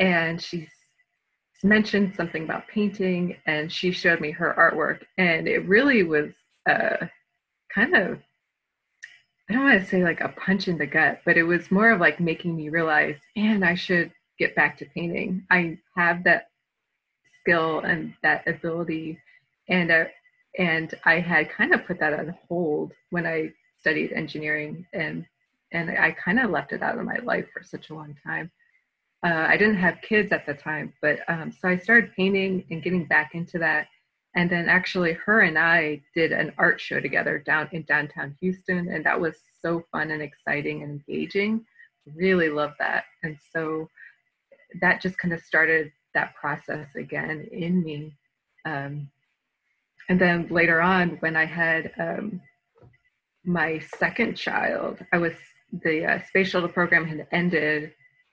And 0.00 0.42
she 0.42 0.68
mentioned 1.62 2.14
something 2.16 2.44
about 2.44 2.68
painting, 2.68 3.36
and 3.46 3.70
she 3.70 3.90
showed 3.92 4.20
me 4.20 4.30
her 4.32 4.54
artwork, 4.58 5.04
and 5.18 5.48
it 5.48 5.66
really 5.66 6.02
was 6.02 6.32
uh, 6.68 7.06
kind 7.72 7.94
of 7.96 8.18
I 9.48 9.52
don't 9.52 9.64
want 9.64 9.80
to 9.80 9.86
say 9.86 10.02
like 10.02 10.20
a 10.20 10.30
punch 10.30 10.66
in 10.66 10.76
the 10.76 10.86
gut, 10.86 11.20
but 11.24 11.36
it 11.36 11.44
was 11.44 11.70
more 11.70 11.92
of 11.92 12.00
like 12.00 12.18
making 12.18 12.56
me 12.56 12.68
realize, 12.68 13.16
man, 13.36 13.62
I 13.62 13.76
should 13.76 14.10
get 14.38 14.56
back 14.56 14.76
to 14.78 14.86
painting. 14.86 15.44
I 15.50 15.78
have 15.96 16.24
that 16.24 16.48
skill 17.46 17.80
and 17.80 18.14
that 18.22 18.46
ability, 18.48 19.18
and 19.68 19.90
uh, 19.90 20.04
and 20.58 20.94
I 21.04 21.20
had 21.20 21.50
kind 21.50 21.74
of 21.74 21.86
put 21.86 22.00
that 22.00 22.12
on 22.12 22.34
hold 22.48 22.92
when 23.10 23.26
I 23.26 23.50
studied 23.78 24.12
engineering, 24.12 24.86
and 24.92 25.24
and 25.72 25.90
I 25.90 26.12
kind 26.12 26.38
of 26.40 26.50
left 26.50 26.72
it 26.72 26.82
out 26.82 26.98
of 26.98 27.04
my 27.04 27.18
life 27.24 27.46
for 27.52 27.62
such 27.62 27.90
a 27.90 27.94
long 27.94 28.16
time. 28.24 28.50
Uh, 29.24 29.46
I 29.48 29.56
didn't 29.56 29.76
have 29.76 29.98
kids 30.02 30.30
at 30.32 30.46
the 30.46 30.54
time, 30.54 30.92
but 31.02 31.18
um, 31.28 31.52
so 31.52 31.68
I 31.68 31.76
started 31.76 32.14
painting 32.14 32.64
and 32.70 32.82
getting 32.82 33.06
back 33.06 33.34
into 33.34 33.58
that. 33.58 33.88
And 34.36 34.50
then 34.50 34.68
actually 34.68 35.14
her 35.14 35.40
and 35.40 35.58
i 35.58 36.02
did 36.14 36.30
an 36.30 36.52
art 36.58 36.78
show 36.78 37.00
together 37.00 37.38
down 37.38 37.70
in 37.72 37.84
downtown 37.84 38.36
houston 38.38 38.92
and 38.92 39.02
that 39.06 39.18
was 39.18 39.36
so 39.62 39.82
fun 39.90 40.10
and 40.10 40.22
exciting 40.22 40.82
and 40.82 41.02
engaging. 41.08 41.64
Really 42.14 42.50
loved 42.50 42.74
that. 42.78 43.04
And 43.22 43.38
so 43.52 43.88
that 44.80 45.00
just 45.00 45.18
kind 45.18 45.32
of 45.32 45.40
started 45.40 45.90
that 46.16 46.34
process 46.34 46.88
again 46.96 47.46
in 47.52 47.84
me 47.84 48.12
um, 48.64 49.08
and 50.08 50.20
then 50.20 50.48
later 50.48 50.80
on 50.80 51.10
when 51.20 51.36
i 51.36 51.44
had 51.44 51.92
um, 51.98 52.40
my 53.44 53.78
second 53.98 54.36
child 54.36 54.98
i 55.12 55.18
was 55.18 55.34
the 55.84 56.04
uh, 56.04 56.18
space 56.26 56.48
shuttle 56.48 56.68
program 56.68 57.06
had 57.06 57.26
ended 57.32 57.92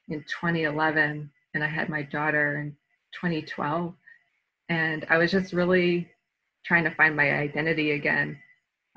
in 0.10 0.20
2011 0.22 1.30
and 1.54 1.64
i 1.64 1.68
had 1.68 1.90
my 1.90 2.02
daughter 2.02 2.58
in 2.60 2.72
2012 3.14 3.94
and 4.70 5.06
I 5.10 5.18
was 5.18 5.32
just 5.32 5.54
really 5.54 6.10
trying 6.66 6.84
to 6.86 6.92
find 6.92 7.16
my 7.16 7.32
identity 7.34 7.92
again 7.92 8.40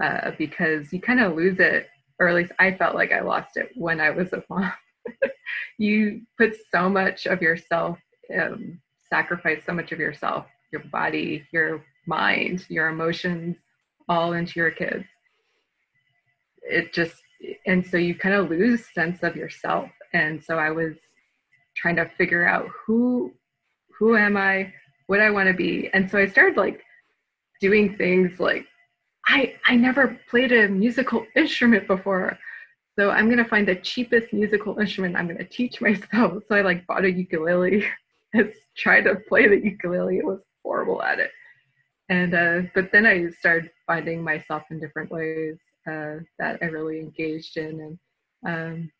uh, 0.02 0.30
because 0.38 0.92
you 0.92 1.00
kind 1.00 1.20
of 1.20 1.34
lose 1.36 1.58
it, 1.58 1.88
or 2.18 2.28
at 2.28 2.34
least 2.34 2.52
I 2.58 2.72
felt 2.72 2.94
like 2.94 3.12
I 3.12 3.20
lost 3.20 3.56
it 3.56 3.70
when 3.74 4.00
I 4.00 4.10
was 4.10 4.32
a 4.32 4.42
mom. 4.48 4.72
you 5.78 6.22
put 6.38 6.56
so 6.72 6.88
much 6.88 7.26
of 7.26 7.42
yourself, 7.42 7.98
um, 8.40 8.80
sacrifice 9.08 9.62
so 9.64 9.72
much 9.72 9.92
of 9.92 9.98
yourself, 9.98 10.46
your 10.72 10.82
body, 10.92 11.44
your 11.52 11.84
mind, 12.06 12.64
your 12.68 12.88
emotions, 12.88 13.56
all 14.08 14.32
into 14.32 14.60
your 14.60 14.70
kids. 14.70 15.04
It 16.62 16.92
just, 16.92 17.16
and 17.66 17.86
so 17.86 17.96
you 17.96 18.14
kind 18.14 18.34
of 18.34 18.50
lose 18.50 18.86
sense 18.92 19.22
of 19.22 19.36
yourself. 19.36 19.90
And 20.12 20.42
so 20.42 20.58
I 20.58 20.70
was 20.70 20.96
trying 21.76 21.96
to 21.96 22.10
figure 22.16 22.46
out 22.46 22.66
who, 22.86 23.32
who 23.98 24.16
am 24.16 24.36
I? 24.36 24.72
what 25.06 25.20
I 25.20 25.30
want 25.30 25.48
to 25.48 25.54
be. 25.54 25.90
And 25.92 26.10
so 26.10 26.18
I 26.18 26.26
started 26.26 26.56
like 26.56 26.82
doing 27.60 27.96
things 27.96 28.38
like 28.38 28.66
I 29.26 29.54
I 29.66 29.76
never 29.76 30.18
played 30.28 30.52
a 30.52 30.68
musical 30.68 31.26
instrument 31.36 31.86
before. 31.86 32.38
So 32.98 33.10
I'm 33.10 33.28
gonna 33.28 33.44
find 33.44 33.66
the 33.66 33.76
cheapest 33.76 34.32
musical 34.32 34.78
instrument 34.78 35.16
I'm 35.16 35.28
gonna 35.28 35.44
teach 35.44 35.80
myself. 35.80 36.42
So 36.48 36.54
I 36.56 36.62
like 36.62 36.86
bought 36.86 37.04
a 37.04 37.10
ukulele 37.10 37.84
and 38.40 38.52
tried 38.76 39.02
to 39.02 39.16
play 39.28 39.48
the 39.48 39.62
ukulele. 39.62 40.18
It 40.18 40.26
was 40.26 40.40
horrible 40.64 41.02
at 41.02 41.18
it. 41.18 41.30
And 42.08 42.34
uh, 42.34 42.68
but 42.74 42.90
then 42.92 43.06
I 43.06 43.30
started 43.30 43.70
finding 43.86 44.22
myself 44.22 44.62
in 44.70 44.78
different 44.78 45.10
ways 45.10 45.56
uh, 45.88 46.16
that 46.38 46.58
I 46.62 46.66
really 46.66 47.00
engaged 47.00 47.56
in 47.56 47.80
and 47.80 47.98
um, 48.46 48.90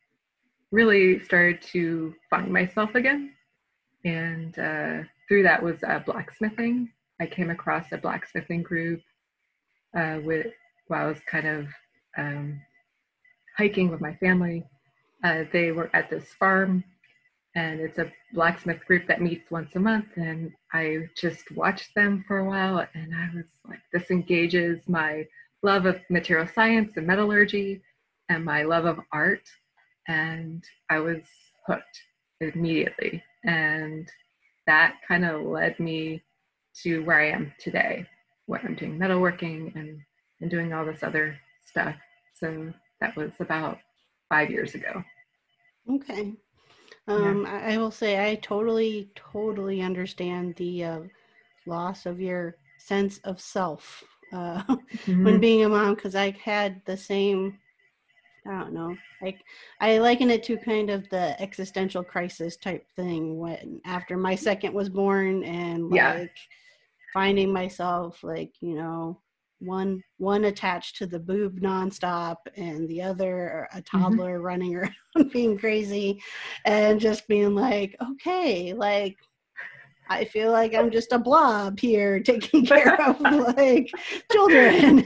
really 0.73 1.23
started 1.23 1.63
to 1.73 2.15
find 2.31 2.53
myself 2.53 2.95
again. 2.95 3.33
And 4.05 4.59
uh, 4.59 5.03
through 5.29 5.45
that 5.45 5.63
was 5.63 5.79
blacksmithing. 6.05 6.91
I 7.21 7.27
came 7.27 7.51
across 7.51 7.87
a 7.93 7.99
blacksmithing 7.99 8.63
group 8.63 9.01
uh, 9.97 10.19
with 10.23 10.47
while 10.89 11.07
I 11.07 11.09
was 11.09 11.21
kind 11.31 11.47
of 11.47 11.67
um, 12.19 12.61
hiking 13.57 13.91
with 13.91 14.01
my 14.01 14.15
family. 14.17 14.65
Uh, 15.25 15.45
they 15.53 15.73
were 15.73 15.91
at 15.95 16.11
this 16.11 16.27
farm, 16.39 16.85
and 17.57 17.81
it's 17.81 17.99
a 17.99 18.13
blacksmith 18.35 18.85
group 18.87 19.09
that 19.09 19.23
meets 19.23 19.51
once 19.51 19.75
a 19.77 19.81
month. 19.81 20.09
And 20.17 20.53
I 20.75 21.09
just 21.17 21.51
watched 21.53 21.95
them 21.97 22.23
for 22.29 22.39
a 22.39 22.45
while, 22.45 22.87
and 22.95 23.15
I 23.15 23.31
was 23.35 23.47
like, 23.67 23.81
this 23.93 24.11
engages 24.11 24.79
my 24.87 25.27
love 25.63 25.87
of 25.87 25.99
material 26.11 26.47
science 26.55 26.93
and 26.97 27.07
metallurgy, 27.07 27.83
and 28.29 28.45
my 28.45 28.63
love 28.63 28.85
of 28.85 28.99
art, 29.11 29.49
and 30.07 30.63
I 30.91 30.99
was 30.99 31.23
hooked 31.67 31.99
immediately. 32.41 33.23
And 33.45 34.07
that 34.67 34.97
kind 35.09 35.25
of 35.25 35.41
led 35.43 35.81
me 35.81 36.23
to 36.83 37.01
where 37.05 37.21
I 37.21 37.31
am 37.31 37.55
today, 37.59 38.07
where 38.45 38.61
I'm 38.63 38.75
doing 38.75 38.99
metalworking 38.99 39.75
and, 39.77 39.99
and 40.43 40.51
doing 40.51 40.75
all 40.75 40.85
this 40.85 41.03
other 41.03 41.39
stuff. 41.65 41.95
So 42.39 42.71
that 43.01 43.17
was 43.17 43.31
about 43.41 43.79
five 44.29 44.51
years 44.51 44.75
ago. 44.75 45.03
Okay. 45.91 46.35
Um, 47.09 47.45
yeah. 47.45 47.53
I, 47.53 47.75
I, 47.75 47.79
will 47.79 47.91
say 47.91 48.29
I 48.31 48.35
totally, 48.37 49.11
totally 49.15 49.81
understand 49.81 50.57
the 50.57 50.85
uh, 50.85 51.01
loss 51.67 52.05
of 52.07 52.21
your 52.21 52.57
sense 52.79 53.19
of 53.19 53.41
self 53.41 54.03
uh, 54.33 54.63
mm-hmm. 54.65 55.25
when 55.25 55.41
being 55.41 55.65
a 55.65 55.69
mom 55.69 55.95
because 55.95 56.15
I 56.15 56.31
had 56.43 56.83
the 56.85 56.97
same 56.97 57.59
I 58.49 58.61
don't 58.61 58.73
know. 58.73 58.97
Like 59.23 59.41
I 59.81 59.99
liken 59.99 60.31
it 60.31 60.43
to 60.45 60.57
kind 60.57 60.91
of 60.91 61.09
the 61.09 61.41
existential 61.41 62.05
crisis 62.05 62.57
type 62.57 62.87
thing 62.95 63.39
when 63.39 63.81
after 63.85 64.17
my 64.17 64.35
second 64.35 64.73
was 64.73 64.89
born 64.89 65.43
and 65.45 65.91
like 65.91 66.37
finding 67.13 67.53
myself 67.53 68.23
like 68.23 68.53
you 68.61 68.75
know 68.75 69.19
one 69.61 70.03
one 70.19 70.45
attached 70.45 70.97
to 70.97 71.07
the 71.07 71.19
boob 71.19 71.61
nonstop 71.61 72.37
and 72.57 72.89
the 72.89 73.01
other 73.01 73.69
a 73.73 73.77
mm-hmm. 73.77 73.99
toddler 73.99 74.37
mm-hmm. 74.37 74.45
running 74.45 74.77
around 75.17 75.33
being 75.33 75.59
crazy 75.59 76.21
and 76.65 77.01
just 77.01 77.27
being 77.29 77.55
like 77.55 77.97
okay 78.03 78.73
like 78.73 79.17
I 80.09 80.25
feel 80.25 80.53
like 80.53 80.75
I'm 80.75 80.91
just 80.91 81.13
a 81.13 81.19
blob 81.19 81.81
here 81.81 82.21
taking 82.23 82.65
care 82.65 82.95
of 83.09 83.21
like 83.57 83.91
children, 84.31 84.99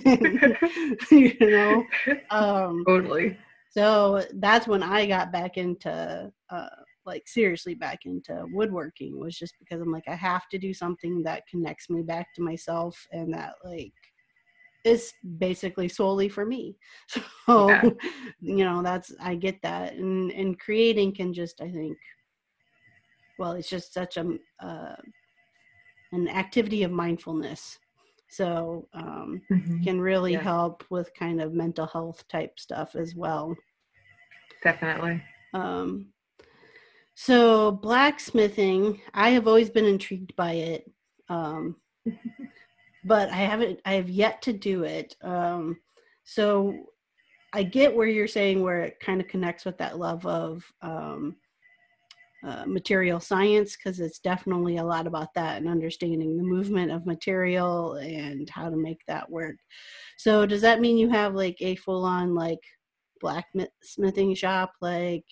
you 1.10 1.36
know. 1.40 1.84
Um, 2.30 2.84
totally. 2.86 3.38
So 3.70 4.24
that's 4.34 4.66
when 4.66 4.82
I 4.82 5.06
got 5.06 5.32
back 5.32 5.56
into 5.56 6.30
uh, 6.50 6.68
like 7.06 7.26
seriously 7.26 7.74
back 7.74 8.00
into 8.04 8.44
woodworking 8.52 9.18
was 9.18 9.36
just 9.36 9.54
because 9.58 9.80
I'm 9.80 9.92
like 9.92 10.08
I 10.08 10.14
have 10.14 10.48
to 10.50 10.58
do 10.58 10.74
something 10.74 11.22
that 11.22 11.46
connects 11.48 11.88
me 11.88 12.02
back 12.02 12.34
to 12.34 12.42
myself 12.42 12.96
and 13.12 13.32
that 13.32 13.54
like 13.64 13.92
is 14.84 15.12
basically 15.38 15.88
solely 15.88 16.28
for 16.28 16.44
me. 16.44 16.76
So 17.46 17.68
yeah. 17.68 17.82
you 18.40 18.64
know 18.64 18.80
that's 18.82 19.12
I 19.20 19.34
get 19.34 19.60
that 19.62 19.94
and 19.94 20.30
and 20.30 20.58
creating 20.60 21.14
can 21.16 21.34
just 21.34 21.60
I 21.60 21.68
think 21.68 21.98
well 23.40 23.52
it's 23.52 23.68
just 23.68 23.92
such 23.92 24.16
a 24.16 24.36
uh, 24.62 24.94
an 26.12 26.28
activity 26.28 26.84
of 26.84 26.92
mindfulness 26.92 27.78
so 28.28 28.86
um, 28.94 29.42
mm-hmm. 29.50 29.82
can 29.82 30.00
really 30.00 30.32
yeah. 30.32 30.42
help 30.42 30.84
with 30.90 31.12
kind 31.18 31.40
of 31.40 31.52
mental 31.52 31.86
health 31.86 32.22
type 32.28 32.60
stuff 32.60 32.94
as 32.94 33.14
well 33.16 33.56
definitely 34.62 35.20
um, 35.54 36.12
so 37.14 37.72
blacksmithing 37.72 39.00
i 39.14 39.30
have 39.30 39.48
always 39.48 39.70
been 39.70 39.86
intrigued 39.86 40.34
by 40.36 40.52
it 40.52 40.90
um, 41.28 41.76
but 43.04 43.28
i 43.30 43.36
haven't 43.36 43.80
i 43.84 43.94
have 43.94 44.08
yet 44.08 44.42
to 44.42 44.52
do 44.52 44.84
it 44.84 45.16
um, 45.22 45.76
so 46.24 46.74
i 47.52 47.62
get 47.62 47.94
where 47.94 48.08
you're 48.08 48.28
saying 48.28 48.62
where 48.62 48.80
it 48.82 49.00
kind 49.00 49.20
of 49.20 49.28
connects 49.28 49.64
with 49.64 49.78
that 49.78 49.98
love 49.98 50.24
of 50.26 50.64
um, 50.82 51.36
uh, 52.42 52.64
material 52.66 53.20
science 53.20 53.76
because 53.76 54.00
it's 54.00 54.18
definitely 54.18 54.78
a 54.78 54.84
lot 54.84 55.06
about 55.06 55.28
that 55.34 55.58
and 55.58 55.68
understanding 55.68 56.38
the 56.38 56.42
movement 56.42 56.90
of 56.90 57.04
material 57.04 57.96
and 57.96 58.48
how 58.48 58.70
to 58.70 58.76
make 58.76 59.00
that 59.06 59.30
work. 59.30 59.56
So 60.16 60.46
does 60.46 60.62
that 60.62 60.80
mean 60.80 60.96
you 60.96 61.10
have 61.10 61.34
like 61.34 61.56
a 61.60 61.74
full 61.76 62.02
on 62.02 62.34
like 62.34 62.60
blacksmithing 63.20 64.34
shop 64.34 64.72
like 64.80 65.24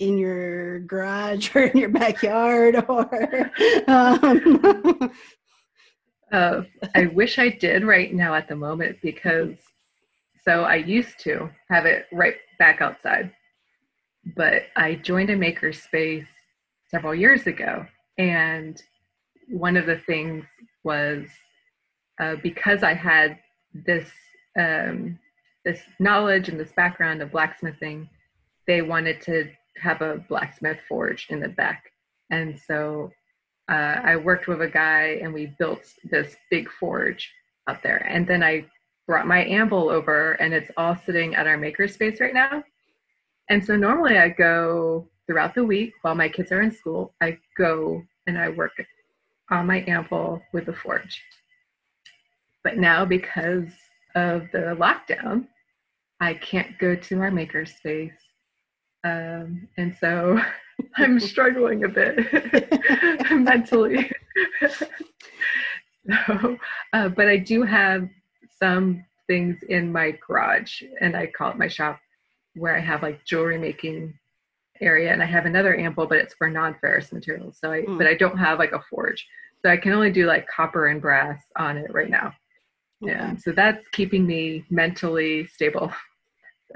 in 0.00 0.18
your 0.18 0.80
garage 0.80 1.50
or 1.54 1.62
in 1.62 1.78
your 1.78 1.90
backyard 1.90 2.84
or 2.88 3.52
um... 3.86 5.12
uh, 6.32 6.62
I 6.94 7.06
wish 7.06 7.38
I 7.38 7.48
did 7.48 7.84
right 7.84 8.12
now 8.12 8.34
at 8.34 8.48
the 8.48 8.56
moment 8.56 8.98
because 9.02 9.56
so 10.44 10.64
I 10.64 10.76
used 10.76 11.18
to 11.20 11.50
have 11.70 11.86
it 11.86 12.06
right 12.12 12.36
back 12.58 12.80
outside 12.80 13.32
but 14.36 14.64
I 14.76 14.96
joined 14.96 15.30
a 15.30 15.36
makerspace 15.36 16.26
several 16.88 17.14
years 17.14 17.46
ago. 17.46 17.86
And 18.18 18.80
one 19.48 19.76
of 19.76 19.86
the 19.86 19.98
things 19.98 20.44
was 20.84 21.26
uh, 22.20 22.36
because 22.42 22.82
I 22.82 22.94
had 22.94 23.38
this 23.74 24.10
um, 24.58 25.18
this 25.64 25.80
knowledge 26.00 26.48
and 26.48 26.58
this 26.58 26.72
background 26.72 27.22
of 27.22 27.30
blacksmithing, 27.30 28.08
they 28.66 28.82
wanted 28.82 29.20
to 29.22 29.50
have 29.80 30.00
a 30.02 30.24
blacksmith 30.28 30.78
forge 30.88 31.26
in 31.30 31.40
the 31.40 31.48
back. 31.48 31.84
And 32.30 32.58
so 32.58 33.12
uh, 33.68 34.00
I 34.02 34.16
worked 34.16 34.48
with 34.48 34.62
a 34.62 34.68
guy 34.68 35.18
and 35.22 35.32
we 35.32 35.54
built 35.58 35.82
this 36.04 36.36
big 36.50 36.70
forge 36.70 37.30
out 37.68 37.82
there. 37.82 37.98
And 38.08 38.26
then 38.26 38.42
I 38.42 38.64
brought 39.06 39.26
my 39.26 39.44
anvil 39.44 39.90
over 39.90 40.32
and 40.32 40.54
it's 40.54 40.70
all 40.76 40.96
sitting 41.04 41.34
at 41.34 41.46
our 41.46 41.58
makerspace 41.58 42.20
right 42.20 42.34
now. 42.34 42.62
And 43.50 43.64
so 43.64 43.76
normally 43.76 44.18
I 44.18 44.28
go 44.28 45.08
throughout 45.26 45.54
the 45.54 45.64
week 45.64 45.92
while 46.02 46.14
my 46.14 46.28
kids 46.28 46.52
are 46.52 46.62
in 46.62 46.70
school, 46.70 47.14
I 47.20 47.38
go 47.56 48.02
and 48.26 48.38
I 48.38 48.48
work 48.48 48.72
on 49.50 49.66
my 49.66 49.80
anvil 49.80 50.42
with 50.52 50.66
the 50.66 50.72
forge. 50.72 51.22
But 52.64 52.78
now 52.78 53.04
because 53.04 53.68
of 54.14 54.48
the 54.52 54.76
lockdown, 54.78 55.46
I 56.20 56.34
can't 56.34 56.78
go 56.78 56.96
to 56.96 57.20
our 57.20 57.30
makerspace. 57.30 58.12
Um, 59.04 59.68
and 59.76 59.96
so 60.00 60.40
I'm 60.96 61.20
struggling 61.20 61.84
a 61.84 61.88
bit 61.88 62.18
mentally. 63.30 64.10
so, 64.70 66.58
uh, 66.92 67.08
but 67.08 67.28
I 67.28 67.36
do 67.36 67.62
have 67.62 68.08
some 68.58 69.04
things 69.26 69.58
in 69.68 69.92
my 69.92 70.18
garage, 70.26 70.82
and 71.00 71.16
I 71.16 71.26
call 71.26 71.50
it 71.50 71.58
my 71.58 71.68
shop 71.68 72.00
where 72.54 72.76
I 72.76 72.80
have 72.80 73.02
like 73.02 73.24
jewelry 73.24 73.58
making 73.58 74.14
area 74.80 75.12
and 75.12 75.22
I 75.22 75.26
have 75.26 75.46
another 75.46 75.74
anvil, 75.74 76.06
but 76.06 76.18
it's 76.18 76.34
for 76.34 76.48
non-ferrous 76.48 77.12
materials. 77.12 77.58
So 77.60 77.70
I, 77.70 77.82
mm. 77.82 77.98
but 77.98 78.06
I 78.06 78.14
don't 78.14 78.38
have 78.38 78.58
like 78.58 78.72
a 78.72 78.82
forge. 78.90 79.26
So 79.62 79.70
I 79.70 79.76
can 79.76 79.92
only 79.92 80.10
do 80.10 80.26
like 80.26 80.46
copper 80.48 80.86
and 80.86 81.00
brass 81.00 81.42
on 81.56 81.76
it 81.78 81.92
right 81.92 82.10
now. 82.10 82.32
Okay. 83.02 83.12
Yeah. 83.12 83.36
So 83.36 83.52
that's 83.52 83.82
keeping 83.92 84.26
me 84.26 84.64
mentally 84.70 85.46
stable 85.46 85.92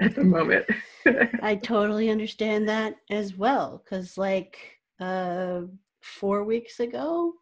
at 0.01 0.15
the 0.15 0.23
moment. 0.23 0.65
I 1.41 1.55
totally 1.55 2.09
understand 2.09 2.67
that 2.69 2.95
as 3.09 3.35
well. 3.35 3.83
Cause 3.89 4.17
like, 4.17 4.57
uh, 4.99 5.61
four 6.01 6.43
weeks 6.43 6.79
ago, 6.79 7.33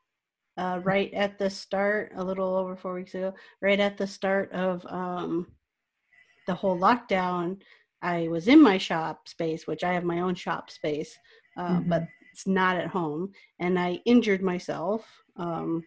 uh, 0.57 0.79
right 0.83 1.13
at 1.13 1.39
the 1.39 1.49
start, 1.49 2.11
a 2.15 2.23
little 2.23 2.55
over 2.55 2.75
four 2.75 2.93
weeks 2.93 3.15
ago, 3.15 3.33
right 3.61 3.79
at 3.79 3.97
the 3.97 4.07
start 4.07 4.51
of, 4.51 4.85
um, 4.87 5.47
the 6.47 6.53
whole 6.53 6.77
lockdown, 6.77 7.57
I 8.01 8.27
was 8.27 8.47
in 8.47 8.61
my 8.61 8.77
shop 8.77 9.27
space, 9.27 9.67
which 9.67 9.83
I 9.83 9.93
have 9.93 10.03
my 10.03 10.21
own 10.21 10.35
shop 10.35 10.71
space, 10.71 11.17
uh, 11.57 11.67
mm-hmm. 11.67 11.89
but 11.89 12.03
it's 12.31 12.47
not 12.47 12.77
at 12.77 12.87
home. 12.87 13.31
And 13.59 13.79
I 13.79 13.99
injured 14.05 14.41
myself 14.41 15.05
um, 15.37 15.83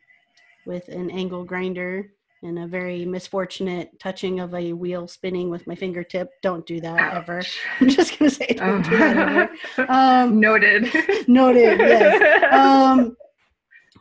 with 0.67 0.89
an 0.89 1.11
angle 1.11 1.45
grinder 1.45 2.14
and 2.45 2.59
a 2.59 2.67
very 2.67 3.05
misfortunate 3.05 3.99
touching 3.99 4.41
of 4.41 4.55
a 4.55 4.73
wheel 4.73 5.09
spinning 5.09 5.51
with 5.51 5.67
my 5.67 5.75
fingertip. 5.75 6.31
Don't 6.43 6.67
do 6.67 6.81
that 6.81 7.01
Ouch. 7.01 7.15
ever. 7.15 7.43
I'm 7.81 7.89
just 7.89 8.19
gonna 8.19 8.31
say 8.31 8.47
don't 8.47 8.87
oh. 8.87 8.91
do 8.91 8.99
that 8.99 9.17
ever. 9.19 9.51
Um, 9.93 10.39
noted. 10.39 10.89
noted. 11.29 11.79
Yes. 11.79 12.53
Um, 12.53 13.17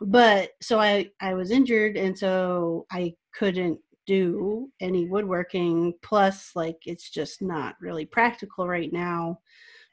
but 0.02 0.52
so 0.62 0.80
I 0.80 1.10
I 1.22 1.34
was 1.34 1.52
injured, 1.52 1.98
and 1.98 2.18
so 2.18 2.86
I 2.92 3.16
couldn't 3.34 3.80
do 4.06 4.70
any 4.82 5.08
woodworking 5.08 5.94
plus 6.02 6.52
like 6.56 6.78
it's 6.86 7.10
just 7.10 7.42
not 7.42 7.76
really 7.80 8.06
practical 8.06 8.68
right 8.68 8.92
now 8.92 9.40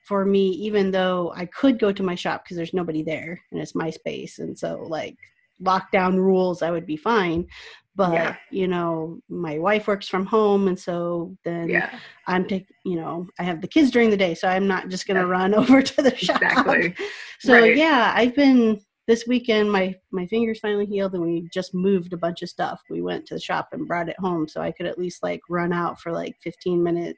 for 0.00 0.24
me 0.24 0.48
even 0.48 0.90
though 0.90 1.32
i 1.36 1.46
could 1.46 1.78
go 1.78 1.92
to 1.92 2.02
my 2.02 2.14
shop 2.14 2.42
because 2.42 2.56
there's 2.56 2.74
nobody 2.74 3.02
there 3.02 3.40
and 3.52 3.60
it's 3.60 3.74
my 3.74 3.88
space 3.88 4.40
and 4.40 4.58
so 4.58 4.84
like 4.88 5.16
lockdown 5.62 6.16
rules 6.16 6.62
i 6.62 6.70
would 6.70 6.86
be 6.86 6.96
fine 6.96 7.46
but 7.96 8.12
yeah. 8.12 8.36
you 8.50 8.68
know 8.68 9.20
my 9.28 9.58
wife 9.58 9.86
works 9.86 10.08
from 10.08 10.24
home 10.24 10.68
and 10.68 10.78
so 10.78 11.36
then 11.44 11.68
yeah. 11.68 11.98
i'm 12.26 12.46
taking 12.46 12.74
you 12.84 12.96
know 12.96 13.26
i 13.38 13.42
have 13.42 13.60
the 13.60 13.68
kids 13.68 13.90
during 13.90 14.10
the 14.10 14.16
day 14.16 14.34
so 14.34 14.48
i'm 14.48 14.66
not 14.66 14.88
just 14.88 15.06
going 15.06 15.20
to 15.20 15.26
run 15.26 15.54
over 15.60 15.82
to 15.82 16.02
the 16.02 16.16
shop 16.16 16.40
exactly. 16.42 16.94
so 17.40 17.54
right. 17.54 17.76
yeah 17.76 18.12
i've 18.16 18.34
been 18.34 18.80
this 19.06 19.26
weekend 19.26 19.70
my 19.70 19.94
my 20.12 20.26
fingers 20.26 20.60
finally 20.60 20.86
healed 20.86 21.14
and 21.14 21.22
we 21.22 21.48
just 21.52 21.74
moved 21.74 22.12
a 22.12 22.18
bunch 22.18 22.42
of 22.42 22.48
stuff 22.48 22.80
we 22.90 23.02
went 23.02 23.26
to 23.26 23.34
the 23.34 23.40
shop 23.40 23.68
and 23.72 23.88
brought 23.88 24.08
it 24.08 24.18
home 24.20 24.46
so 24.46 24.60
i 24.60 24.70
could 24.70 24.86
at 24.86 24.98
least 24.98 25.22
like 25.22 25.40
run 25.48 25.72
out 25.72 26.00
for 26.00 26.12
like 26.12 26.36
15 26.42 26.82
minute 26.82 27.16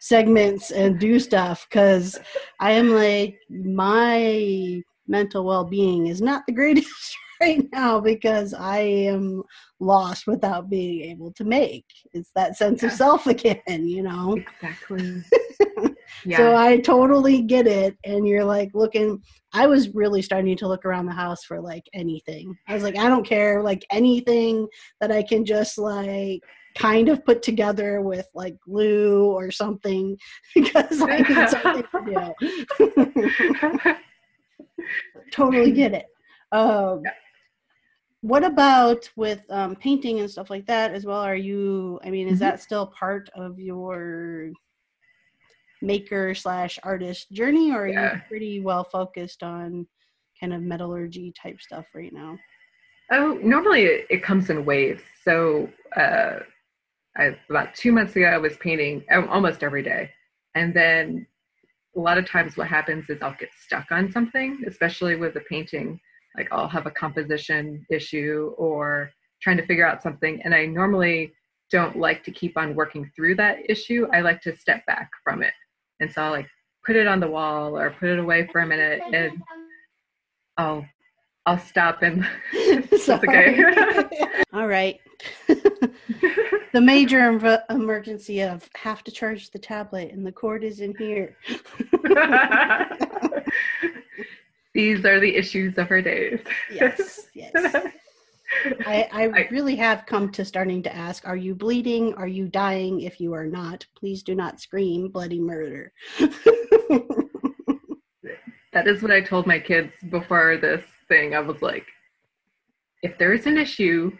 segments 0.00 0.70
and 0.70 1.00
do 1.00 1.18
stuff 1.18 1.66
because 1.68 2.18
i 2.60 2.70
am 2.70 2.90
like 2.90 3.38
my 3.50 4.80
mental 5.08 5.44
well-being 5.44 6.06
is 6.06 6.20
not 6.20 6.44
the 6.46 6.52
greatest 6.52 7.16
right 7.40 7.66
now 7.72 8.00
because 8.00 8.54
i 8.54 8.78
am 8.78 9.42
lost 9.80 10.26
without 10.26 10.70
being 10.70 11.10
able 11.10 11.32
to 11.32 11.44
make 11.44 11.84
it's 12.12 12.30
that 12.34 12.56
sense 12.56 12.82
yeah. 12.82 12.88
of 12.88 12.94
self 12.94 13.26
again 13.26 13.60
you 13.66 14.02
know 14.02 14.36
exactly 14.62 15.22
yeah. 16.24 16.36
So 16.36 16.56
I 16.56 16.78
totally 16.78 17.42
get 17.42 17.66
it. 17.66 17.96
And 18.04 18.26
you're 18.26 18.44
like 18.44 18.70
looking, 18.74 19.22
I 19.52 19.66
was 19.66 19.94
really 19.94 20.22
starting 20.22 20.56
to 20.56 20.68
look 20.68 20.84
around 20.84 21.06
the 21.06 21.12
house 21.12 21.44
for 21.44 21.60
like 21.60 21.84
anything. 21.94 22.56
I 22.68 22.74
was 22.74 22.82
like, 22.82 22.96
I 22.96 23.08
don't 23.08 23.26
care, 23.26 23.62
like 23.62 23.84
anything 23.90 24.66
that 25.00 25.12
I 25.12 25.22
can 25.22 25.44
just 25.44 25.78
like 25.78 26.40
kind 26.76 27.08
of 27.08 27.24
put 27.24 27.42
together 27.42 28.02
with 28.02 28.28
like 28.34 28.56
glue 28.60 29.24
or 29.26 29.50
something 29.50 30.16
because 30.54 31.00
I 31.00 31.18
need 31.18 31.48
something 31.48 31.84
to 31.92 32.34
do. 33.84 33.94
totally 35.32 35.72
get 35.72 35.94
it. 35.94 36.06
Um, 36.52 37.02
yeah. 37.04 37.10
What 38.26 38.42
about 38.42 39.08
with 39.14 39.42
um, 39.50 39.76
painting 39.76 40.18
and 40.18 40.28
stuff 40.28 40.50
like 40.50 40.66
that 40.66 40.92
as 40.92 41.04
well? 41.06 41.20
Are 41.20 41.36
you, 41.36 42.00
I 42.04 42.10
mean, 42.10 42.26
is 42.26 42.34
mm-hmm. 42.34 42.40
that 42.40 42.60
still 42.60 42.88
part 42.88 43.30
of 43.36 43.60
your 43.60 44.50
maker 45.80 46.34
slash 46.34 46.76
artist 46.82 47.30
journey, 47.30 47.70
or 47.70 47.84
are 47.84 47.88
yeah. 47.88 48.14
you 48.14 48.20
pretty 48.26 48.58
well 48.58 48.82
focused 48.82 49.44
on 49.44 49.86
kind 50.40 50.52
of 50.52 50.60
metallurgy 50.60 51.32
type 51.40 51.60
stuff 51.60 51.86
right 51.94 52.12
now? 52.12 52.36
Oh, 53.12 53.38
normally 53.44 53.84
it, 53.84 54.06
it 54.10 54.24
comes 54.24 54.50
in 54.50 54.64
waves. 54.64 55.02
So 55.22 55.70
uh, 55.96 56.40
I, 57.16 57.36
about 57.48 57.76
two 57.76 57.92
months 57.92 58.16
ago, 58.16 58.26
I 58.26 58.38
was 58.38 58.56
painting 58.56 59.04
almost 59.08 59.62
every 59.62 59.84
day, 59.84 60.10
and 60.56 60.74
then 60.74 61.28
a 61.96 62.00
lot 62.00 62.18
of 62.18 62.28
times 62.28 62.56
what 62.56 62.66
happens 62.66 63.08
is 63.08 63.22
I'll 63.22 63.36
get 63.38 63.50
stuck 63.56 63.86
on 63.92 64.10
something, 64.10 64.64
especially 64.66 65.14
with 65.14 65.34
the 65.34 65.44
painting. 65.48 66.00
Like 66.36 66.48
I'll 66.52 66.68
have 66.68 66.86
a 66.86 66.90
composition 66.90 67.84
issue 67.90 68.54
or 68.58 69.10
trying 69.42 69.56
to 69.56 69.66
figure 69.66 69.86
out 69.86 70.02
something, 70.02 70.40
and 70.42 70.54
I 70.54 70.66
normally 70.66 71.32
don't 71.70 71.96
like 71.96 72.22
to 72.24 72.30
keep 72.30 72.56
on 72.56 72.74
working 72.74 73.10
through 73.16 73.36
that 73.36 73.58
issue. 73.68 74.06
I 74.12 74.20
like 74.20 74.40
to 74.42 74.56
step 74.56 74.84
back 74.86 75.10
from 75.24 75.42
it, 75.42 75.54
and 76.00 76.12
so 76.12 76.22
I'll 76.22 76.30
like 76.30 76.48
put 76.84 76.96
it 76.96 77.06
on 77.06 77.20
the 77.20 77.28
wall 77.28 77.76
or 77.76 77.90
put 77.90 78.08
it 78.08 78.18
away 78.18 78.48
for 78.52 78.60
a 78.60 78.66
minute, 78.66 79.00
and 79.12 79.42
I'll 80.56 80.86
I'll 81.46 81.58
stop 81.58 82.02
and 82.02 82.26
okay. 83.08 83.62
All 84.52 84.66
right. 84.66 84.98
the 85.46 86.80
major 86.80 87.20
ev- 87.20 87.62
emergency 87.70 88.42
of 88.42 88.68
have 88.76 89.04
to 89.04 89.10
charge 89.12 89.50
the 89.50 89.58
tablet 89.58 90.10
and 90.12 90.26
the 90.26 90.32
cord 90.32 90.64
is 90.64 90.80
in 90.80 90.94
here. 90.96 91.36
These 94.76 95.06
are 95.06 95.18
the 95.18 95.34
issues 95.34 95.78
of 95.78 95.90
our 95.90 96.02
days. 96.02 96.38
yes, 96.70 97.28
yes. 97.32 97.50
I, 98.86 99.08
I, 99.10 99.22
I 99.34 99.48
really 99.50 99.74
have 99.76 100.04
come 100.04 100.30
to 100.32 100.44
starting 100.44 100.82
to 100.82 100.94
ask 100.94 101.26
Are 101.26 101.34
you 101.36 101.54
bleeding? 101.54 102.12
Are 102.14 102.26
you 102.26 102.46
dying? 102.46 103.00
If 103.00 103.18
you 103.18 103.32
are 103.32 103.46
not, 103.46 103.86
please 103.96 104.22
do 104.22 104.34
not 104.34 104.60
scream 104.60 105.08
bloody 105.08 105.40
murder. 105.40 105.94
that 108.74 108.86
is 108.86 109.00
what 109.00 109.12
I 109.12 109.22
told 109.22 109.46
my 109.46 109.58
kids 109.58 109.92
before 110.10 110.58
this 110.58 110.84
thing. 111.08 111.34
I 111.34 111.40
was 111.40 111.62
like, 111.62 111.86
if 113.02 113.16
there's 113.16 113.46
an 113.46 113.56
issue, 113.56 114.12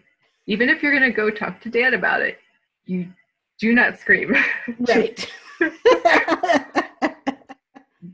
even 0.46 0.70
if 0.70 0.82
you're 0.82 0.98
going 0.98 1.02
to 1.02 1.14
go 1.14 1.28
talk 1.28 1.60
to 1.60 1.68
dad 1.68 1.92
about 1.92 2.22
it, 2.22 2.38
you 2.86 3.12
do 3.60 3.74
not 3.74 3.98
scream. 3.98 4.34
Right. 4.80 5.30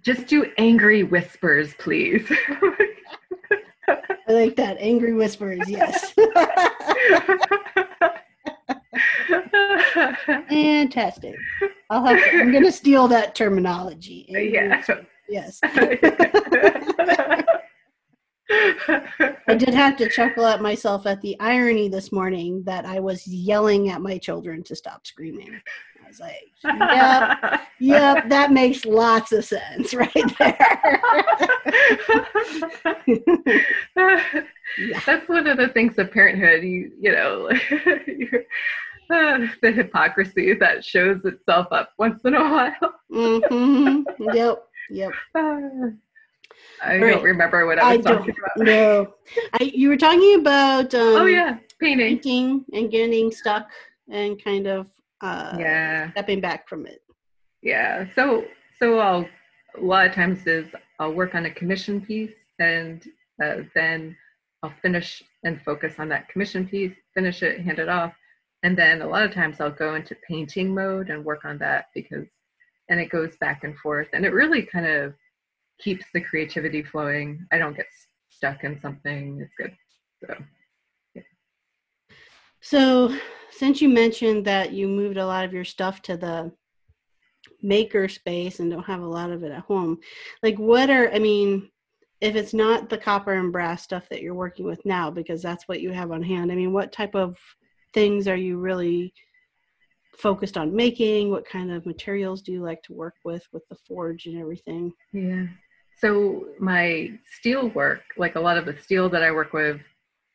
Just 0.01 0.27
do 0.27 0.51
angry 0.59 1.03
whispers, 1.03 1.75
please. 1.75 2.31
I 3.89 4.33
like 4.33 4.57
that. 4.57 4.77
Angry 4.79 5.13
whispers, 5.13 5.61
yes. 5.69 6.15
Fantastic. 10.49 11.35
I'll 11.91 12.05
have 12.07 12.19
to, 12.19 12.41
I'm 12.41 12.53
going 12.53 12.65
to 12.65 12.73
steal 12.73 13.09
that 13.09 13.35
terminology. 13.35 14.27
Angry 14.29 14.55
yeah. 14.55 14.77
Whispers. 14.77 15.07
Yes. 15.29 15.61
I 19.47 19.55
did 19.57 19.75
have 19.75 19.97
to 19.97 20.09
chuckle 20.09 20.47
at 20.47 20.63
myself 20.63 21.07
at 21.07 21.21
the 21.21 21.39
irony 21.41 21.89
this 21.89 22.13
morning 22.13 22.63
that 22.65 22.85
I 22.85 23.01
was 23.01 23.27
yelling 23.27 23.91
at 23.91 24.01
my 24.01 24.19
children 24.19 24.63
to 24.65 24.77
stop 24.77 25.07
screaming. 25.07 25.61
Was 26.13 26.21
like, 26.21 26.53
yep, 26.63 27.63
yep, 27.81 28.29
that 28.29 28.53
makes 28.53 28.85
lots 28.85 29.33
of 29.33 29.47
sense 29.47 29.95
right 29.95 30.13
there. 30.39 31.01
yeah. 33.97 34.43
That's 35.07 35.27
one 35.27 35.47
of 35.47 35.57
the 35.57 35.69
things 35.73 35.97
of 35.97 36.13
parenthood, 36.13 36.65
you, 36.65 36.93
you 37.01 37.13
know, 37.13 37.49
uh, 39.11 39.47
the 39.63 39.73
hypocrisy 39.73 40.53
that 40.53 40.85
shows 40.85 41.25
itself 41.25 41.69
up 41.71 41.93
once 41.99 42.21
in 42.27 42.35
a 42.35 42.41
while. 42.43 42.95
mm-hmm. 43.11 44.03
Yep, 44.35 44.65
yep. 44.91 45.13
Uh, 45.35 45.93
I 46.83 46.99
right. 46.99 47.11
don't 47.11 47.25
remember 47.25 47.65
what 47.65 47.79
I 47.79 47.97
was 47.97 48.05
I 48.05 48.13
talking 48.13 48.35
about. 48.39 48.67
No, 48.67 49.15
I, 49.55 49.63
you 49.63 49.89
were 49.89 49.97
talking 49.97 50.41
about. 50.41 50.95
Um, 50.95 51.23
oh 51.23 51.27
yeah, 51.27 51.57
painting. 51.81 52.19
painting 52.19 52.65
and 52.75 52.91
getting 52.91 53.31
stuck 53.31 53.71
and 54.11 54.43
kind 54.43 54.67
of 54.67 54.87
uh, 55.23 55.57
yeah 55.59 56.11
stepping 56.13 56.41
back 56.41 56.69
from 56.69 56.87
it. 56.87 57.03
Yeah, 57.63 58.07
so 58.15 58.45
so 58.79 58.99
I'll 58.99 59.27
a 59.79 59.81
lot 59.81 60.07
of 60.07 60.13
times 60.13 60.47
is 60.47 60.67
I'll 60.99 61.15
work 61.15 61.35
on 61.35 61.47
a 61.47 61.51
commission 61.51 62.01
piece 62.01 62.35
and 62.59 63.03
uh, 63.43 63.63
then 63.75 64.17
I'll 64.63 64.75
finish 64.83 65.23
and 65.45 65.61
focus 65.63 65.95
on 65.99 66.09
that 66.11 66.29
commission 66.29 66.69
piece, 66.69 66.95
finish 67.15 67.43
it, 67.43 67.61
hand 67.61 67.79
it 67.79 67.89
off, 67.89 68.13
and 68.63 68.77
then 68.77 69.03
a 69.03 69.09
lot 69.09 69.23
of 69.23 69.33
times 69.33 69.61
I'll 69.61 69.71
go 69.71 69.95
into 69.95 70.17
painting 70.29 70.75
mode 70.75 71.11
and 71.11 71.25
work 71.25 71.45
on 71.45 71.59
that 71.59 71.87
because 71.95 72.27
and 72.89 73.01
it 73.01 73.11
goes 73.11 73.37
back 73.41 73.65
and 73.65 73.77
forth 73.79 74.09
and 74.13 74.27
it 74.27 74.33
really 74.33 74.63
kind 74.63 74.87
of 74.87 75.15
keeps 75.81 76.05
the 76.13 76.21
creativity 76.21 76.83
flowing. 76.83 77.47
I 77.53 77.59
don't 77.59 77.77
get 77.77 77.87
stuck 78.29 78.65
in 78.65 78.81
something. 78.81 79.41
It's 79.41 79.55
good. 79.57 79.77
So. 80.27 80.35
So, 82.63 83.15
since 83.51 83.83
you 83.83 83.89
mentioned 83.89 84.45
that 84.47 84.73
you 84.73 84.89
moved 84.89 85.19
a 85.19 85.27
lot 85.27 85.45
of 85.45 85.53
your 85.53 85.65
stuff 85.65 86.01
to 86.03 86.17
the 86.17 86.53
maker 87.61 88.09
space 88.09 88.61
and 88.61 88.71
don't 88.71 88.85
have 88.85 89.03
a 89.03 89.07
lot 89.07 89.31
of 89.31 89.43
it 89.43 89.53
at 89.53 89.65
home, 89.65 89.99
like 90.43 90.59
what 90.59 90.89
are, 90.89 91.13
I 91.13 91.19
mean, 91.19 91.71
if 92.21 92.37
it's 92.37 92.55
not 92.55 92.89
the 92.89 92.99
copper 92.99 93.33
and 93.35 93.53
brass 93.53 93.83
stuff 93.83 94.09
that 94.09 94.23
you're 94.23 94.35
working 94.35 94.65
with 94.65 94.85
now, 94.87 95.11
because 95.11 95.43
that's 95.43 95.67
what 95.67 95.81
you 95.81 95.91
have 95.91 96.13
on 96.13 96.23
hand, 96.23 96.53
I 96.53 96.55
mean, 96.55 96.73
what 96.73 96.93
type 96.93 97.17
of 97.17 97.37
things 97.95 98.29
are 98.29 98.37
you 98.37 98.59
really 98.59 99.13
focused 100.17 100.57
on 100.57 100.75
making? 100.75 101.31
What 101.31 101.45
kind 101.45 101.73
of 101.73 101.85
materials 101.85 102.43
do 102.43 102.53
you 102.53 102.63
like 102.63 102.83
to 102.85 102.93
work 102.93 103.17
with 103.25 103.45
with 103.53 103.67
the 103.69 103.77
forge 103.89 104.27
and 104.27 104.39
everything? 104.39 104.93
Yeah. 105.13 105.47
So 105.99 106.47
my 106.61 107.19
steel 107.39 107.69
work, 107.71 108.03
like 108.17 108.37
a 108.37 108.41
lot 108.41 108.57
of 108.57 108.67
the 108.67 108.77
steel 108.81 109.09
that 109.11 109.23
I 109.23 109.33
work 109.33 109.53
with, 109.53 109.81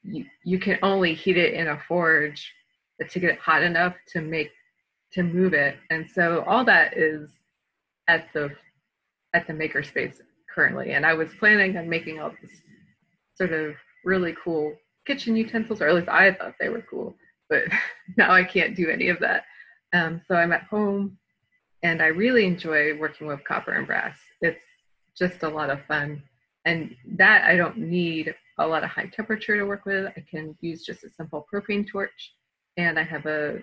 you, 0.08 0.26
you 0.44 0.60
can 0.60 0.80
only 0.82 1.14
heat 1.14 1.38
it 1.38 1.54
in 1.54 1.68
a 1.68 1.80
forge 1.88 2.52
to 3.10 3.20
get 3.20 3.32
it 3.32 3.40
hot 3.40 3.64
enough 3.64 3.94
to 4.14 4.22
make 4.22 4.52
to 5.14 5.24
move 5.24 5.54
it. 5.54 5.78
And 5.90 6.10
so 6.10 6.44
all 6.48 6.66
that 6.66 6.98
is 6.98 7.30
at 8.08 8.28
the 8.34 8.50
at 9.34 9.48
the 9.48 9.54
makerspace 9.54 10.20
currently. 10.54 10.94
And 10.94 11.06
I 11.06 11.14
was 11.14 11.30
planning 11.40 11.78
on 11.78 11.90
making 11.90 12.20
all 12.20 12.32
this 12.42 12.52
sort 13.36 13.54
of 13.54 13.76
really 14.04 14.36
cool 14.44 14.76
kitchen 15.06 15.36
utensils, 15.36 15.82
or 15.82 15.88
at 15.88 15.96
least 15.96 16.10
I 16.10 16.34
thought 16.34 16.56
they 16.60 16.70
were 16.70 16.86
cool. 16.90 17.16
But 17.50 17.64
now 18.18 18.32
I 18.32 18.44
can't 18.44 18.76
do 18.76 18.90
any 18.90 19.10
of 19.10 19.20
that. 19.20 19.44
Um, 19.94 20.22
so 20.28 20.36
I'm 20.36 20.52
at 20.52 20.64
home 20.64 21.18
and 21.84 22.02
I 22.02 22.08
really 22.08 22.46
enjoy 22.46 22.98
working 22.98 23.28
with 23.28 23.44
copper 23.46 23.74
and 23.74 23.88
brass. 23.88 24.18
It's 24.42 24.60
just 25.18 25.44
a 25.44 25.50
lot 25.50 25.70
of 25.70 25.86
fun. 25.86 26.24
And 26.66 26.96
that 27.18 27.46
I 27.46 27.56
don't 27.56 27.78
need 27.78 28.36
a 28.58 28.68
lot 28.68 28.84
of 28.84 28.90
high 28.90 29.08
temperature 29.08 29.58
to 29.58 29.66
work 29.66 29.86
with. 29.86 30.12
I 30.16 30.24
can 30.30 30.56
use 30.62 30.84
just 30.84 31.04
a 31.04 31.10
simple 31.10 31.46
propane 31.52 31.88
torch. 31.88 32.34
And 32.78 33.00
I 33.00 33.04
have 33.04 33.26
a 33.26 33.62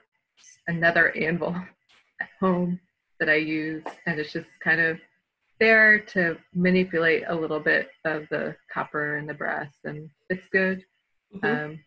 another 0.66 1.14
anvil 1.16 1.54
at 2.20 2.28
home 2.40 2.80
that 3.20 3.28
I 3.28 3.37
use. 3.37 3.85
And 4.07 4.18
it's 4.18 4.33
just 4.33 4.48
kind 4.62 4.80
of 4.80 4.98
there 5.61 6.00
to 6.00 6.37
manipulate 6.54 7.24
a 7.28 7.35
little 7.35 7.61
bit 7.61 7.90
of 8.04 8.26
the 8.30 8.57
copper 8.72 9.16
and 9.16 9.28
the 9.28 9.35
brass. 9.35 9.72
And 9.85 10.11
it's 10.30 10.46
good. 10.52 10.85
Mm-hmm. 11.35 11.46
Um, 11.46 11.80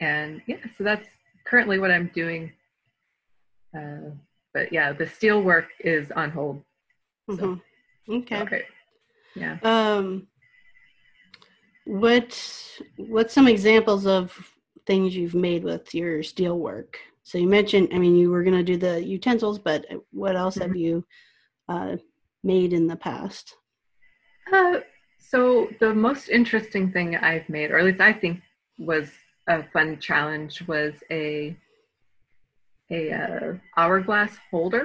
and 0.00 0.42
yeah, 0.46 0.58
so 0.76 0.84
that's 0.84 1.08
currently 1.46 1.78
what 1.78 1.90
I'm 1.90 2.10
doing. 2.14 2.52
Uh, 3.76 4.10
but 4.52 4.72
yeah, 4.72 4.92
the 4.92 5.06
steel 5.06 5.42
work 5.42 5.68
is 5.80 6.10
on 6.12 6.30
hold. 6.30 6.62
So. 7.30 7.36
Mm-hmm. 7.36 7.60
Okay. 8.08 8.40
Okay. 8.42 8.62
Yeah. 9.34 9.58
Um, 9.62 10.28
what 11.86 12.80
what's 12.96 13.32
some 13.32 13.48
examples 13.48 14.06
of 14.06 14.36
things 14.86 15.16
you've 15.16 15.34
made 15.34 15.64
with 15.64 15.94
your 15.94 16.22
steel 16.22 16.58
work? 16.58 16.98
So 17.22 17.38
you 17.38 17.48
mentioned, 17.48 17.88
I 17.92 17.98
mean, 17.98 18.16
you 18.16 18.30
were 18.30 18.44
going 18.44 18.56
to 18.56 18.62
do 18.62 18.76
the 18.76 19.04
utensils, 19.04 19.58
but 19.58 19.84
what 20.12 20.36
else 20.36 20.56
mm-hmm. 20.56 20.68
have 20.68 20.76
you 20.76 21.04
uh, 21.68 21.96
made 22.44 22.72
in 22.72 22.86
the 22.86 22.96
past? 22.96 23.54
Uh, 24.52 24.80
so 25.18 25.68
the 25.80 25.92
most 25.92 26.28
interesting 26.28 26.92
thing 26.92 27.16
I've 27.16 27.48
made, 27.48 27.70
or 27.70 27.78
at 27.78 27.84
least 27.84 28.00
I 28.00 28.12
think 28.12 28.40
was 28.78 29.10
a 29.48 29.64
fun 29.72 29.98
challenge, 29.98 30.62
was 30.68 30.94
a 31.10 31.56
a 32.92 33.12
uh, 33.12 33.54
hourglass 33.76 34.36
holder. 34.50 34.84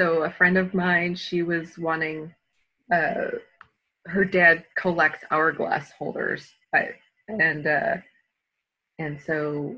So 0.00 0.22
a 0.22 0.30
friend 0.30 0.56
of 0.56 0.72
mine, 0.72 1.14
she 1.14 1.42
was 1.42 1.76
wanting 1.76 2.34
uh, 2.90 3.26
her 4.08 4.24
dad 4.24 4.64
collects 4.76 5.24
hourglass 5.30 5.90
holders, 5.92 6.50
and 7.28 7.66
uh, 7.66 7.96
and 8.98 9.20
so 9.20 9.76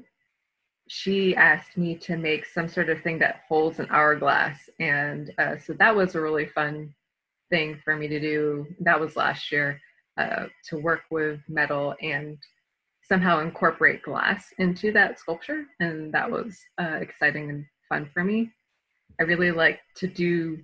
she 0.89 1.37
asked 1.37 1.77
me 1.77 1.95
to 1.95 2.17
make 2.17 2.47
some 2.47 2.69
sort 2.69 2.89
of 2.89 3.01
thing 3.03 3.19
that 3.19 3.43
holds 3.49 3.79
an 3.79 3.87
hourglass, 3.91 4.69
and 4.79 5.33
uh, 5.39 5.57
so 5.59 5.73
that 5.75 5.95
was 5.95 6.15
a 6.15 6.21
really 6.21 6.47
fun 6.47 6.95
thing 7.51 7.81
for 7.85 7.97
me 7.97 8.09
to 8.09 8.21
do. 8.21 8.67
That 8.81 8.99
was 8.99 9.17
last 9.17 9.53
year 9.53 9.81
uh, 10.17 10.47
to 10.69 10.79
work 10.79 11.03
with 11.11 11.41
metal 11.49 11.95
and 12.01 12.39
somehow 13.03 13.41
incorporate 13.41 14.03
glass 14.03 14.53
into 14.59 14.93
that 14.93 15.19
sculpture, 15.19 15.65
and 15.81 16.13
that 16.13 16.31
was 16.31 16.59
uh, 16.81 16.99
exciting 17.01 17.51
and 17.51 17.65
fun 17.89 18.09
for 18.15 18.23
me. 18.23 18.51
I 19.19 19.25
really 19.25 19.51
like 19.51 19.81
to 19.97 20.07
do 20.07 20.59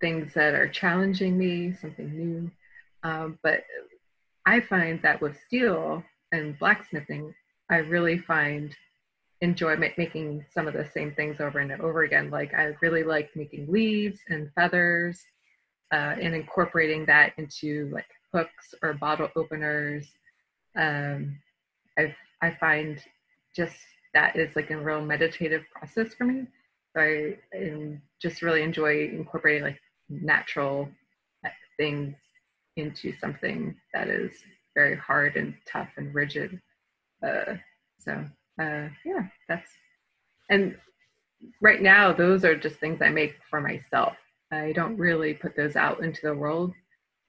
things 0.00 0.34
that 0.34 0.54
are 0.54 0.68
challenging 0.68 1.38
me, 1.38 1.72
something 1.80 2.10
new. 2.14 2.50
Um, 3.06 3.38
but 3.42 3.62
I 4.46 4.60
find 4.60 5.00
that 5.02 5.20
with 5.22 5.36
steel, 5.46 6.02
and 6.32 6.58
blacksmithing, 6.58 7.32
I 7.70 7.76
really 7.76 8.18
find 8.18 8.74
enjoyment 9.40 9.96
making 9.96 10.44
some 10.52 10.66
of 10.66 10.74
the 10.74 10.88
same 10.92 11.14
things 11.14 11.40
over 11.40 11.60
and 11.60 11.70
over 11.80 12.02
again. 12.02 12.30
Like 12.30 12.52
I 12.52 12.74
really 12.82 13.04
like 13.04 13.30
making 13.36 13.70
leaves 13.70 14.18
and 14.28 14.50
feathers 14.54 15.24
uh, 15.92 16.14
and 16.20 16.34
incorporating 16.34 17.06
that 17.06 17.32
into 17.38 17.88
like 17.92 18.06
hooks 18.32 18.74
or 18.82 18.94
bottle 18.94 19.28
openers. 19.36 20.06
Um, 20.74 21.38
I 21.96 22.14
I 22.42 22.56
find 22.58 23.00
just 23.54 23.76
that 24.14 24.34
is 24.34 24.56
like 24.56 24.70
a 24.70 24.76
real 24.76 25.00
meditative 25.00 25.62
process 25.72 26.12
for 26.14 26.24
me. 26.24 26.46
So 26.92 27.02
I, 27.02 27.36
I 27.54 27.98
just 28.20 28.42
really 28.42 28.62
enjoy 28.62 29.10
incorporating 29.12 29.62
like 29.62 29.80
natural 30.08 30.88
things 31.78 32.16
into 32.76 33.12
something 33.20 33.74
that 33.92 34.08
is 34.08 34.32
very 34.74 34.96
hard 34.96 35.36
and 35.36 35.54
tough 35.70 35.88
and 35.96 36.14
rigid. 36.14 36.60
Uh, 37.26 37.54
so 37.98 38.12
uh, 38.60 38.88
yeah, 39.04 39.26
that's 39.48 39.70
and 40.50 40.76
right 41.60 41.82
now 41.82 42.12
those 42.12 42.44
are 42.44 42.56
just 42.56 42.76
things 42.76 43.00
I 43.02 43.08
make 43.08 43.36
for 43.50 43.60
myself. 43.60 44.16
I 44.52 44.72
don't 44.72 44.96
really 44.96 45.34
put 45.34 45.56
those 45.56 45.76
out 45.76 46.02
into 46.02 46.20
the 46.22 46.34
world 46.34 46.72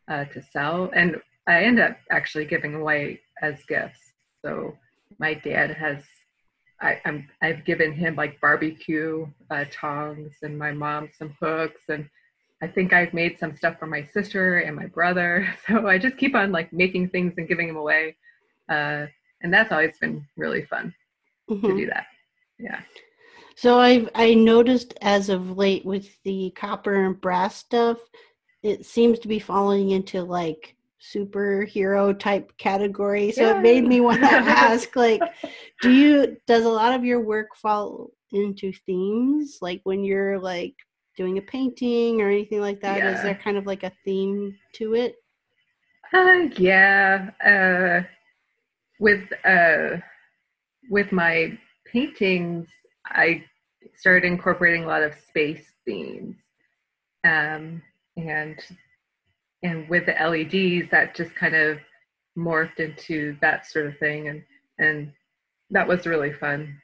uh, 0.07 0.25
to 0.25 0.41
sell, 0.53 0.91
and 0.93 1.17
I 1.47 1.63
end 1.63 1.79
up 1.79 1.97
actually 2.11 2.45
giving 2.45 2.75
away 2.75 3.21
as 3.41 3.63
gifts. 3.67 3.99
So 4.43 4.75
my 5.19 5.33
dad 5.33 5.71
has 5.71 6.03
I, 6.81 6.99
am 7.05 7.27
I've 7.41 7.65
given 7.65 7.91
him 7.91 8.15
like 8.15 8.39
barbecue 8.39 9.27
uh, 9.49 9.65
tongs 9.71 10.33
and 10.43 10.57
my 10.57 10.71
mom 10.71 11.09
some 11.17 11.35
hooks 11.39 11.81
and 11.89 12.07
I 12.61 12.67
think 12.67 12.91
I've 12.91 13.13
made 13.13 13.37
some 13.39 13.55
stuff 13.55 13.77
for 13.77 13.85
my 13.85 14.03
sister 14.03 14.59
and 14.59 14.75
my 14.75 14.87
brother. 14.87 15.47
So 15.67 15.87
I 15.87 15.97
just 15.97 16.17
keep 16.17 16.35
on 16.35 16.51
like 16.51 16.71
making 16.73 17.09
things 17.09 17.33
and 17.37 17.47
giving 17.47 17.67
them 17.67 17.77
away. 17.77 18.15
Uh, 18.69 19.05
and 19.41 19.53
that's 19.53 19.71
always 19.71 19.97
been 19.99 20.25
really 20.35 20.63
fun 20.65 20.93
mm-hmm. 21.49 21.67
to 21.67 21.75
do 21.75 21.85
that. 21.87 22.07
Yeah. 22.57 22.81
So 23.55 23.79
I've 23.79 24.09
I 24.15 24.33
noticed 24.33 24.93
as 25.01 25.29
of 25.29 25.57
late 25.57 25.85
with 25.85 26.09
the 26.23 26.51
copper 26.55 27.05
and 27.05 27.19
brass 27.19 27.55
stuff, 27.55 27.97
it 28.63 28.85
seems 28.85 29.19
to 29.19 29.27
be 29.27 29.39
falling 29.39 29.91
into 29.91 30.21
like 30.23 30.75
superhero 31.01 32.17
type 32.17 32.55
category. 32.57 33.31
So 33.31 33.41
yeah. 33.41 33.57
it 33.57 33.61
made 33.61 33.85
me 33.85 34.01
want 34.01 34.21
to 34.21 34.25
ask, 34.31 34.95
like, 34.95 35.21
do 35.81 35.91
you 35.91 36.37
does 36.47 36.65
a 36.65 36.69
lot 36.69 36.93
of 36.93 37.05
your 37.05 37.21
work 37.21 37.55
fall 37.55 38.11
into 38.31 38.71
themes? 38.85 39.59
Like 39.61 39.81
when 39.83 40.03
you're 40.03 40.39
like 40.39 40.75
doing 41.17 41.37
a 41.39 41.41
painting 41.41 42.21
or 42.21 42.29
anything 42.29 42.61
like 42.61 42.79
that? 42.81 42.99
Yeah. 42.99 43.15
Is 43.15 43.23
there 43.23 43.35
kind 43.35 43.57
of 43.57 43.65
like 43.65 43.83
a 43.83 43.91
theme 44.05 44.55
to 44.73 44.93
it? 44.93 45.15
Uh, 46.13 46.43
yeah. 46.57 47.31
Uh, 47.43 48.07
with 48.99 49.23
uh, 49.43 49.97
with 50.89 51.11
my 51.11 51.57
paintings, 51.91 52.67
I 53.05 53.43
started 53.95 54.25
incorporating 54.25 54.83
a 54.83 54.87
lot 54.87 55.03
of 55.03 55.13
space 55.27 55.65
themes, 55.85 56.35
um, 57.25 57.81
and 58.15 58.59
and 59.63 59.89
with 59.89 60.05
the 60.05 60.13
LEDs, 60.13 60.89
that 60.91 61.15
just 61.15 61.35
kind 61.35 61.55
of 61.55 61.79
morphed 62.37 62.79
into 62.79 63.35
that 63.41 63.65
sort 63.65 63.87
of 63.87 63.97
thing, 63.97 64.29
and 64.29 64.43
and 64.79 65.11
that 65.71 65.87
was 65.87 66.07
really 66.07 66.33
fun. 66.33 66.79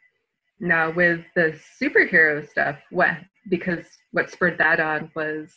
Now 0.60 0.92
with 0.92 1.22
the 1.36 1.60
superhero 1.82 2.48
stuff, 2.48 2.78
what 2.90 3.18
because 3.50 3.86
what 4.12 4.32
spurred 4.32 4.58
that 4.60 4.80
on 4.80 5.12
was 5.16 5.54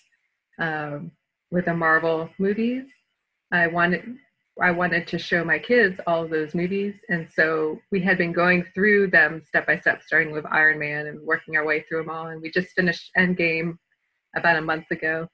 um, 0.59 1.11
with 1.51 1.67
the 1.67 1.75
Marvel 1.75 2.29
movies. 2.39 2.85
I 3.53 3.67
wanted 3.69 4.17
I 4.61 4.71
wanted 4.71 5.07
to 5.09 5.19
show 5.19 5.45
my 5.45 5.59
kids 5.59 6.01
all 6.07 6.25
of 6.25 6.31
those 6.31 6.55
movies, 6.55 6.95
and 7.11 7.29
so 7.33 7.79
we 7.93 8.01
had 8.01 8.19
been 8.19 8.33
going 8.33 8.65
through 8.75 9.11
them 9.11 9.43
step 9.47 9.67
by 9.67 9.79
step, 9.79 10.03
starting 10.03 10.33
with 10.33 10.47
Iron 10.51 10.79
Man 10.79 11.07
and 11.09 11.21
working 11.21 11.57
our 11.57 11.65
way 11.65 11.83
through 11.83 11.99
them 12.05 12.11
all. 12.11 12.29
And 12.29 12.41
we 12.43 12.51
just 12.51 12.71
finished 12.75 13.11
Endgame 13.19 13.77
about 14.37 14.57
a 14.57 14.63
month 14.63 14.91
ago, 14.91 15.29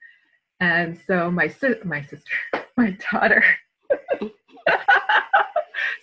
and 0.61 1.01
so 1.07 1.31
my 1.31 1.49
si- 1.49 1.77
my 1.85 2.03
sister, 2.03 2.33
my 2.77 2.97
daughter. 3.12 3.45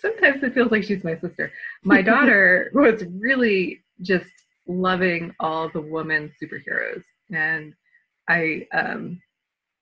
Sometimes 0.02 0.44
it 0.44 0.54
feels 0.54 0.72
like 0.72 0.84
she's 0.84 1.04
my 1.04 1.18
sister. 1.20 1.52
My 1.84 2.02
daughter 2.04 2.72
was 2.74 3.04
really 3.20 3.82
just 4.02 4.30
loving 4.70 5.36
all 5.40 5.68
the 5.70 5.82
woman 5.82 6.32
superheroes. 6.42 7.04
And 7.34 7.74
i 8.30 8.68
um, 8.72 9.20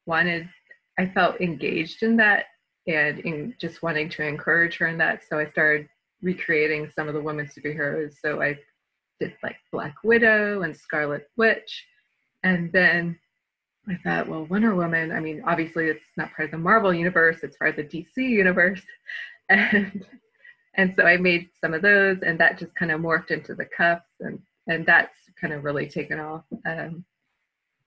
wanted 0.05 0.49
i 0.97 1.05
felt 1.05 1.39
engaged 1.41 2.01
in 2.01 2.15
that 2.17 2.45
and 2.87 3.19
in 3.19 3.53
just 3.59 3.83
wanting 3.83 4.09
to 4.09 4.25
encourage 4.25 4.77
her 4.77 4.87
in 4.87 4.97
that. 4.97 5.21
So 5.29 5.37
i 5.37 5.45
started 5.45 5.87
recreating 6.21 6.89
some 6.95 7.07
of 7.07 7.13
the 7.13 7.21
women 7.21 7.47
superheroes. 7.47 8.13
So 8.23 8.41
i 8.41 8.57
did 9.19 9.33
like 9.43 9.57
black 9.71 9.95
widow 10.03 10.61
and 10.61 10.75
scarlet 10.75 11.29
witch. 11.35 11.85
And 12.43 12.71
then 12.71 13.19
i 13.89 13.95
thought 14.03 14.29
well 14.29 14.45
wonder 14.45 14.73
woman 14.73 15.11
i 15.11 15.19
mean 15.19 15.43
obviously 15.45 15.87
it's 15.87 16.05
not 16.15 16.33
part 16.33 16.47
of 16.47 16.51
the 16.51 16.57
marvel 16.57 16.93
universe 16.93 17.39
it's 17.43 17.57
part 17.57 17.77
of 17.77 17.89
the 17.89 17.97
dc 17.97 18.15
universe. 18.15 18.81
And 19.49 20.05
and 20.75 20.93
so 20.97 21.05
i 21.05 21.15
made 21.15 21.47
some 21.61 21.73
of 21.73 21.81
those 21.81 22.17
and 22.21 22.37
that 22.37 22.59
just 22.59 22.75
kind 22.75 22.91
of 22.91 22.99
morphed 22.99 23.31
into 23.31 23.55
the 23.55 23.63
cuffs 23.65 24.11
and 24.19 24.41
and 24.67 24.85
that's 24.85 25.15
kind 25.39 25.53
of 25.53 25.63
really 25.63 25.87
taken 25.87 26.19
off. 26.19 26.43
Um, 26.65 27.05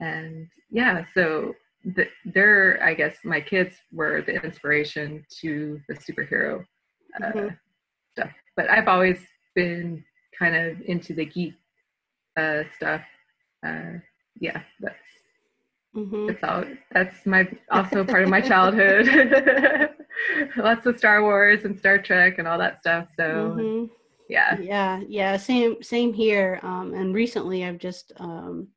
and 0.01 0.49
yeah, 0.71 1.05
so 1.14 1.55
the, 1.85 2.07
they're, 2.25 2.83
I 2.83 2.95
guess, 2.95 3.16
my 3.25 3.40
kids 3.40 3.77
were 3.93 4.23
the 4.23 4.43
inspiration 4.43 5.25
to 5.40 5.81
the 5.88 5.95
superhero 5.95 6.64
uh, 7.23 7.27
mm-hmm. 7.27 7.55
stuff. 8.12 8.31
But 8.57 8.71
I've 8.71 8.88
always 8.88 9.19
been 9.55 10.05
kind 10.38 10.57
of 10.57 10.81
into 10.83 11.14
the 11.14 11.27
geek 11.27 11.55
uh, 12.37 12.62
stuff. 12.77 13.03
Uh, 13.66 13.99
yeah, 14.40 14.62
that's 14.81 14.97
mm-hmm. 15.95 16.29
that's 16.29 16.45
all. 16.45 16.64
That's 16.93 17.27
my 17.27 17.47
also 17.71 18.05
part 18.05 18.23
of 18.23 18.31
my 18.31 18.40
childhood. 18.40 19.07
Lots 20.57 20.87
of 20.87 20.99
Star 20.99 21.23
Wars 21.23 21.64
and 21.64 21.79
Star 21.79 21.99
Trek 21.99 22.38
and 22.38 22.49
all 22.49 22.59
that 22.59 22.81
stuff. 22.81 23.09
So. 23.16 23.55
Mm-hmm 23.57 23.95
yeah. 24.31 24.59
Yeah 24.61 25.01
yeah 25.09 25.37
same 25.37 25.83
same 25.83 26.12
here 26.12 26.61
um 26.62 26.95
and 26.95 27.14
recently 27.14 27.64
i've 27.64 27.79
just 27.79 28.12
um 28.16 28.69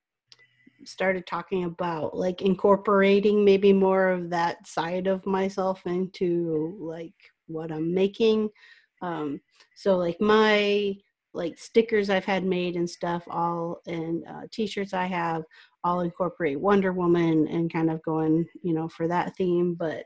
started 0.86 1.26
talking 1.26 1.64
about 1.66 2.16
like 2.16 2.42
incorporating 2.42 3.46
maybe 3.46 3.72
more 3.72 4.10
of 4.10 4.30
that 4.30 4.66
side 4.68 5.08
of 5.08 5.26
myself 5.26 5.86
into 5.86 6.78
like 6.80 7.14
what 7.48 7.72
i'm 7.72 7.94
making. 7.94 8.50
Um 9.02 9.40
so 9.76 9.98
like 9.98 10.20
my 10.20 10.96
like 11.34 11.58
stickers 11.58 12.10
i've 12.10 12.26
had 12.26 12.44
made 12.46 12.76
and 12.76 12.90
stuff 12.90 13.24
all 13.28 13.82
and 13.88 14.24
uh, 14.28 14.42
t-shirts 14.52 14.94
i 14.94 15.06
have 15.06 15.44
all 15.84 16.02
incorporate 16.02 16.60
wonder 16.60 16.94
woman 16.94 17.48
and 17.48 17.74
kind 17.74 17.90
of 17.90 18.02
going 18.04 18.46
you 18.62 18.74
know 18.74 18.88
for 18.88 19.08
that 19.08 19.36
theme 19.36 19.74
but 19.74 20.06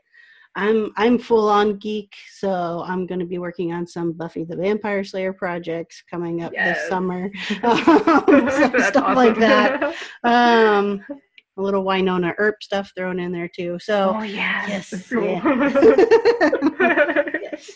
I'm 0.58 0.92
I'm 0.96 1.18
full 1.20 1.48
on 1.48 1.76
geek, 1.76 2.12
so 2.32 2.82
I'm 2.84 3.06
going 3.06 3.20
to 3.20 3.24
be 3.24 3.38
working 3.38 3.72
on 3.72 3.86
some 3.86 4.10
Buffy 4.10 4.42
the 4.42 4.56
Vampire 4.56 5.04
Slayer 5.04 5.32
projects 5.32 6.02
coming 6.10 6.42
up 6.42 6.52
yes. 6.52 6.78
this 6.78 6.88
summer, 6.88 7.30
um, 7.62 8.50
stuff 8.50 8.96
awesome. 8.96 9.14
like 9.14 9.36
that. 9.38 9.94
Um, 10.24 11.04
a 11.56 11.62
little 11.62 11.84
Wynonna 11.84 12.34
Earp 12.38 12.60
stuff 12.62 12.90
thrown 12.96 13.20
in 13.20 13.30
there 13.30 13.48
too. 13.48 13.78
So 13.80 14.14
oh, 14.16 14.22
yes, 14.22 14.92
yes, 14.92 15.12
yeah. 15.12 15.42
yes. 17.40 17.70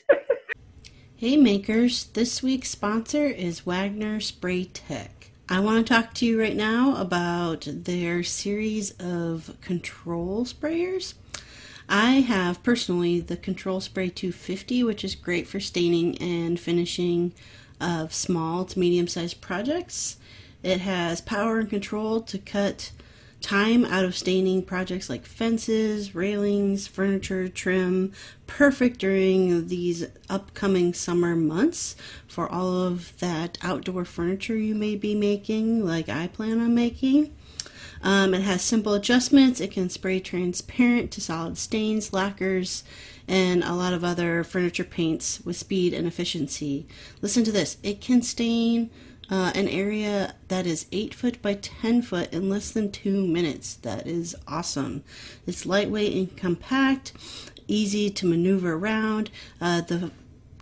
Hey 1.14 1.36
makers, 1.36 2.06
this 2.06 2.42
week's 2.42 2.70
sponsor 2.70 3.26
is 3.26 3.64
Wagner 3.64 4.18
Spray 4.18 4.64
Tech. 4.64 5.30
I 5.48 5.60
want 5.60 5.86
to 5.86 5.94
talk 5.94 6.14
to 6.14 6.26
you 6.26 6.40
right 6.40 6.56
now 6.56 6.96
about 6.96 7.68
their 7.70 8.24
series 8.24 8.90
of 8.98 9.56
control 9.60 10.44
sprayers. 10.44 11.14
I 11.88 12.20
have 12.20 12.62
personally 12.62 13.20
the 13.20 13.36
Control 13.36 13.80
Spray 13.80 14.08
250, 14.08 14.84
which 14.84 15.04
is 15.04 15.14
great 15.14 15.46
for 15.46 15.60
staining 15.60 16.16
and 16.18 16.58
finishing 16.58 17.32
of 17.80 18.14
small 18.14 18.64
to 18.64 18.78
medium 18.78 19.08
sized 19.08 19.40
projects. 19.40 20.16
It 20.62 20.80
has 20.80 21.20
power 21.20 21.58
and 21.58 21.68
control 21.68 22.20
to 22.20 22.38
cut 22.38 22.92
time 23.40 23.84
out 23.84 24.04
of 24.04 24.16
staining 24.16 24.62
projects 24.62 25.10
like 25.10 25.26
fences, 25.26 26.14
railings, 26.14 26.86
furniture, 26.86 27.48
trim. 27.48 28.12
Perfect 28.46 28.98
during 28.98 29.66
these 29.66 30.06
upcoming 30.30 30.94
summer 30.94 31.34
months 31.34 31.96
for 32.28 32.48
all 32.48 32.82
of 32.82 33.18
that 33.18 33.58
outdoor 33.62 34.04
furniture 34.04 34.56
you 34.56 34.74
may 34.74 34.94
be 34.94 35.14
making, 35.14 35.84
like 35.84 36.08
I 36.08 36.28
plan 36.28 36.60
on 36.60 36.74
making. 36.74 37.34
Um, 38.02 38.34
it 38.34 38.42
has 38.42 38.62
simple 38.62 38.94
adjustments. 38.94 39.60
It 39.60 39.70
can 39.70 39.88
spray 39.88 40.20
transparent 40.20 41.10
to 41.12 41.20
solid 41.20 41.56
stains, 41.56 42.12
lacquers, 42.12 42.84
and 43.28 43.62
a 43.62 43.74
lot 43.74 43.92
of 43.92 44.04
other 44.04 44.42
furniture 44.44 44.84
paints 44.84 45.40
with 45.44 45.56
speed 45.56 45.94
and 45.94 46.06
efficiency. 46.06 46.86
Listen 47.20 47.44
to 47.44 47.52
this 47.52 47.76
it 47.82 48.00
can 48.00 48.22
stain 48.22 48.90
uh, 49.30 49.52
an 49.54 49.68
area 49.68 50.34
that 50.48 50.66
is 50.66 50.86
8 50.92 51.14
foot 51.14 51.40
by 51.40 51.54
10 51.54 52.02
foot 52.02 52.32
in 52.32 52.50
less 52.50 52.70
than 52.70 52.90
2 52.90 53.26
minutes. 53.26 53.74
That 53.74 54.06
is 54.06 54.36
awesome. 54.46 55.04
It's 55.46 55.64
lightweight 55.64 56.12
and 56.14 56.36
compact, 56.36 57.12
easy 57.66 58.10
to 58.10 58.26
maneuver 58.26 58.74
around. 58.74 59.30
Uh, 59.60 59.80
the 59.80 60.10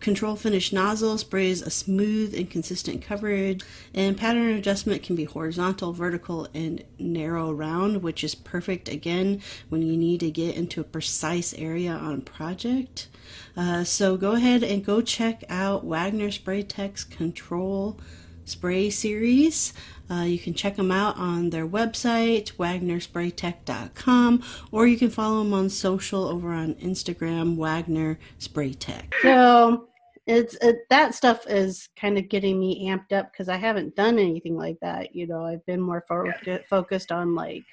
control 0.00 0.36
finish 0.36 0.72
nozzle 0.72 1.18
sprays 1.18 1.62
a 1.62 1.70
smooth 1.70 2.34
and 2.34 2.50
consistent 2.50 3.02
coverage, 3.02 3.62
and 3.94 4.16
pattern 4.16 4.54
adjustment 4.54 5.02
can 5.02 5.16
be 5.16 5.24
horizontal, 5.24 5.92
vertical, 5.92 6.48
and 6.54 6.82
narrow 6.98 7.52
round, 7.52 8.02
which 8.02 8.24
is 8.24 8.34
perfect 8.34 8.88
again 8.88 9.40
when 9.68 9.82
you 9.82 9.96
need 9.96 10.20
to 10.20 10.30
get 10.30 10.56
into 10.56 10.80
a 10.80 10.84
precise 10.84 11.54
area 11.54 11.92
on 11.92 12.14
a 12.14 12.20
project. 12.20 13.08
Uh, 13.56 13.84
so 13.84 14.16
go 14.16 14.32
ahead 14.32 14.62
and 14.62 14.84
go 14.84 15.00
check 15.00 15.44
out 15.48 15.84
Wagner 15.84 16.30
Spray 16.30 16.62
Tech's 16.62 17.04
Control 17.04 17.98
Spray 18.44 18.90
Series. 18.90 19.72
Uh, 20.10 20.22
you 20.22 20.38
can 20.38 20.54
check 20.54 20.76
them 20.76 20.90
out 20.90 21.16
on 21.16 21.50
their 21.50 21.66
website, 21.66 22.52
wagnerspraytech.com, 22.56 24.42
or 24.72 24.86
you 24.86 24.98
can 24.98 25.10
follow 25.10 25.38
them 25.38 25.54
on 25.54 25.70
social 25.70 26.24
over 26.24 26.52
on 26.52 26.74
Instagram, 26.74 27.56
Wagner 27.56 28.18
Spray 28.38 28.74
Tech. 28.74 29.14
So 29.22 29.89
it's 30.26 30.54
it, 30.60 30.80
that 30.90 31.14
stuff 31.14 31.46
is 31.48 31.88
kind 31.98 32.18
of 32.18 32.28
getting 32.28 32.60
me 32.60 32.88
amped 32.88 33.12
up 33.12 33.32
because 33.32 33.48
I 33.48 33.56
haven't 33.56 33.96
done 33.96 34.18
anything 34.18 34.56
like 34.56 34.76
that. 34.82 35.14
You 35.14 35.26
know, 35.26 35.44
I've 35.44 35.64
been 35.66 35.80
more 35.80 36.04
fo- 36.06 36.32
yeah. 36.46 36.58
focused 36.68 37.10
on 37.10 37.34
like 37.34 37.64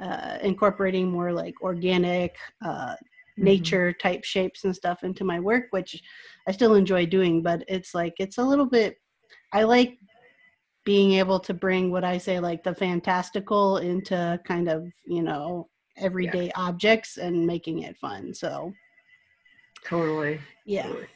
uh, 0.00 0.38
incorporating 0.42 1.10
more 1.10 1.32
like 1.32 1.54
organic, 1.62 2.36
uh, 2.64 2.68
mm-hmm. 2.68 3.44
nature 3.44 3.92
type 3.92 4.24
shapes 4.24 4.64
and 4.64 4.74
stuff 4.74 5.04
into 5.04 5.24
my 5.24 5.40
work, 5.40 5.66
which 5.70 6.02
I 6.46 6.52
still 6.52 6.74
enjoy 6.74 7.06
doing. 7.06 7.42
But 7.42 7.64
it's 7.68 7.94
like 7.94 8.14
it's 8.18 8.38
a 8.38 8.44
little 8.44 8.66
bit. 8.66 8.96
I 9.52 9.62
like 9.62 9.98
being 10.84 11.14
able 11.14 11.40
to 11.40 11.54
bring 11.54 11.90
what 11.90 12.04
I 12.04 12.18
say 12.18 12.38
like 12.40 12.62
the 12.62 12.74
fantastical 12.74 13.78
into 13.78 14.40
kind 14.44 14.68
of, 14.68 14.86
you 15.04 15.22
know, 15.22 15.68
everyday 15.96 16.46
yeah. 16.46 16.52
objects 16.56 17.16
and 17.16 17.46
making 17.46 17.82
it 17.82 17.96
fun. 17.96 18.34
So 18.34 18.72
totally. 19.84 20.40
Yeah. 20.64 20.84
Totally. 20.84 21.06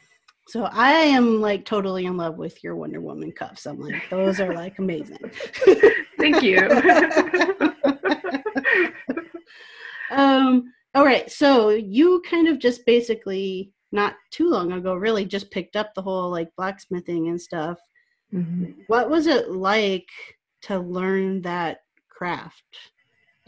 So 0.47 0.65
I 0.65 0.91
am 0.91 1.39
like 1.39 1.65
totally 1.65 2.05
in 2.05 2.17
love 2.17 2.37
with 2.37 2.63
your 2.63 2.75
Wonder 2.75 2.99
Woman 2.99 3.31
cuffs. 3.31 3.65
I'm 3.65 3.79
like, 3.79 4.01
those 4.09 4.39
are 4.39 4.53
like 4.53 4.79
amazing. 4.79 5.17
Thank 6.19 6.41
you. 6.41 6.57
um, 10.11 10.73
all 10.93 11.05
right. 11.05 11.31
So 11.31 11.69
you 11.69 12.21
kind 12.29 12.47
of 12.47 12.59
just 12.59 12.85
basically 12.85 13.71
not 13.91 14.15
too 14.31 14.49
long 14.49 14.71
ago 14.73 14.95
really 14.95 15.25
just 15.25 15.51
picked 15.51 15.75
up 15.75 15.93
the 15.93 16.01
whole 16.01 16.29
like 16.29 16.49
blacksmithing 16.57 17.27
and 17.29 17.39
stuff 17.39 17.77
Mm-hmm. 18.33 18.81
What 18.87 19.09
was 19.09 19.27
it 19.27 19.51
like 19.51 20.07
to 20.63 20.79
learn 20.79 21.41
that 21.41 21.79
craft? 22.09 22.63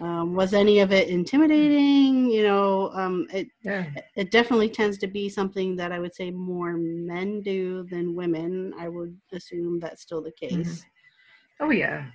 Um, 0.04 0.36
was 0.36 0.54
any 0.54 0.80
of 0.80 0.92
it 0.92 1.08
intimidating? 1.08 2.30
You 2.30 2.44
know, 2.44 2.92
um, 2.94 3.26
it 3.34 3.48
yeah. 3.64 3.86
it 4.18 4.32
definitely 4.32 4.68
tends 4.68 4.98
to 4.98 5.08
be 5.08 5.30
something 5.30 5.78
that 5.78 5.94
I 5.94 6.00
would 6.00 6.14
say 6.14 6.30
more 6.30 6.74
men 6.74 7.42
do 7.42 7.84
than 7.90 8.14
women. 8.14 8.74
I 8.78 8.90
would 8.90 9.18
assume 9.32 9.80
that's 9.80 10.02
still 10.02 10.22
the 10.22 10.32
mm-hmm. 10.32 10.58
case. 10.58 10.82
Mm-hmm. 10.82 11.66
Oh 11.66 11.70
yeah, 11.70 12.08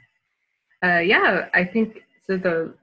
uh, 0.84 0.98
yeah. 0.98 1.48
I 1.54 1.64
think 1.64 2.02
so. 2.26 2.36
The 2.36 2.74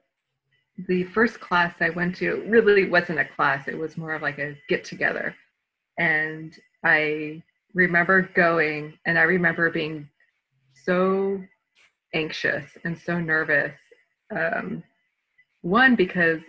the 0.88 1.04
first 1.04 1.40
class 1.40 1.76
I 1.82 1.92
went 1.92 2.16
to 2.18 2.44
really 2.48 2.90
wasn't 2.90 3.20
a 3.20 3.26
class; 3.26 3.68
it 3.68 3.78
was 3.78 3.98
more 3.98 4.16
of 4.16 4.24
like 4.24 4.40
a 4.40 4.58
get 4.70 4.84
together, 4.84 5.36
and 6.00 6.58
I 6.84 7.44
remember 7.76 8.28
going 8.34 8.98
and 9.06 9.20
I 9.20 9.24
remember 9.24 9.70
being 9.70 10.10
so 10.74 11.44
anxious 12.16 12.66
and 12.86 12.98
so 12.98 13.20
nervous. 13.20 13.74
Um, 14.36 14.82
one, 15.66 15.96
because 15.96 16.42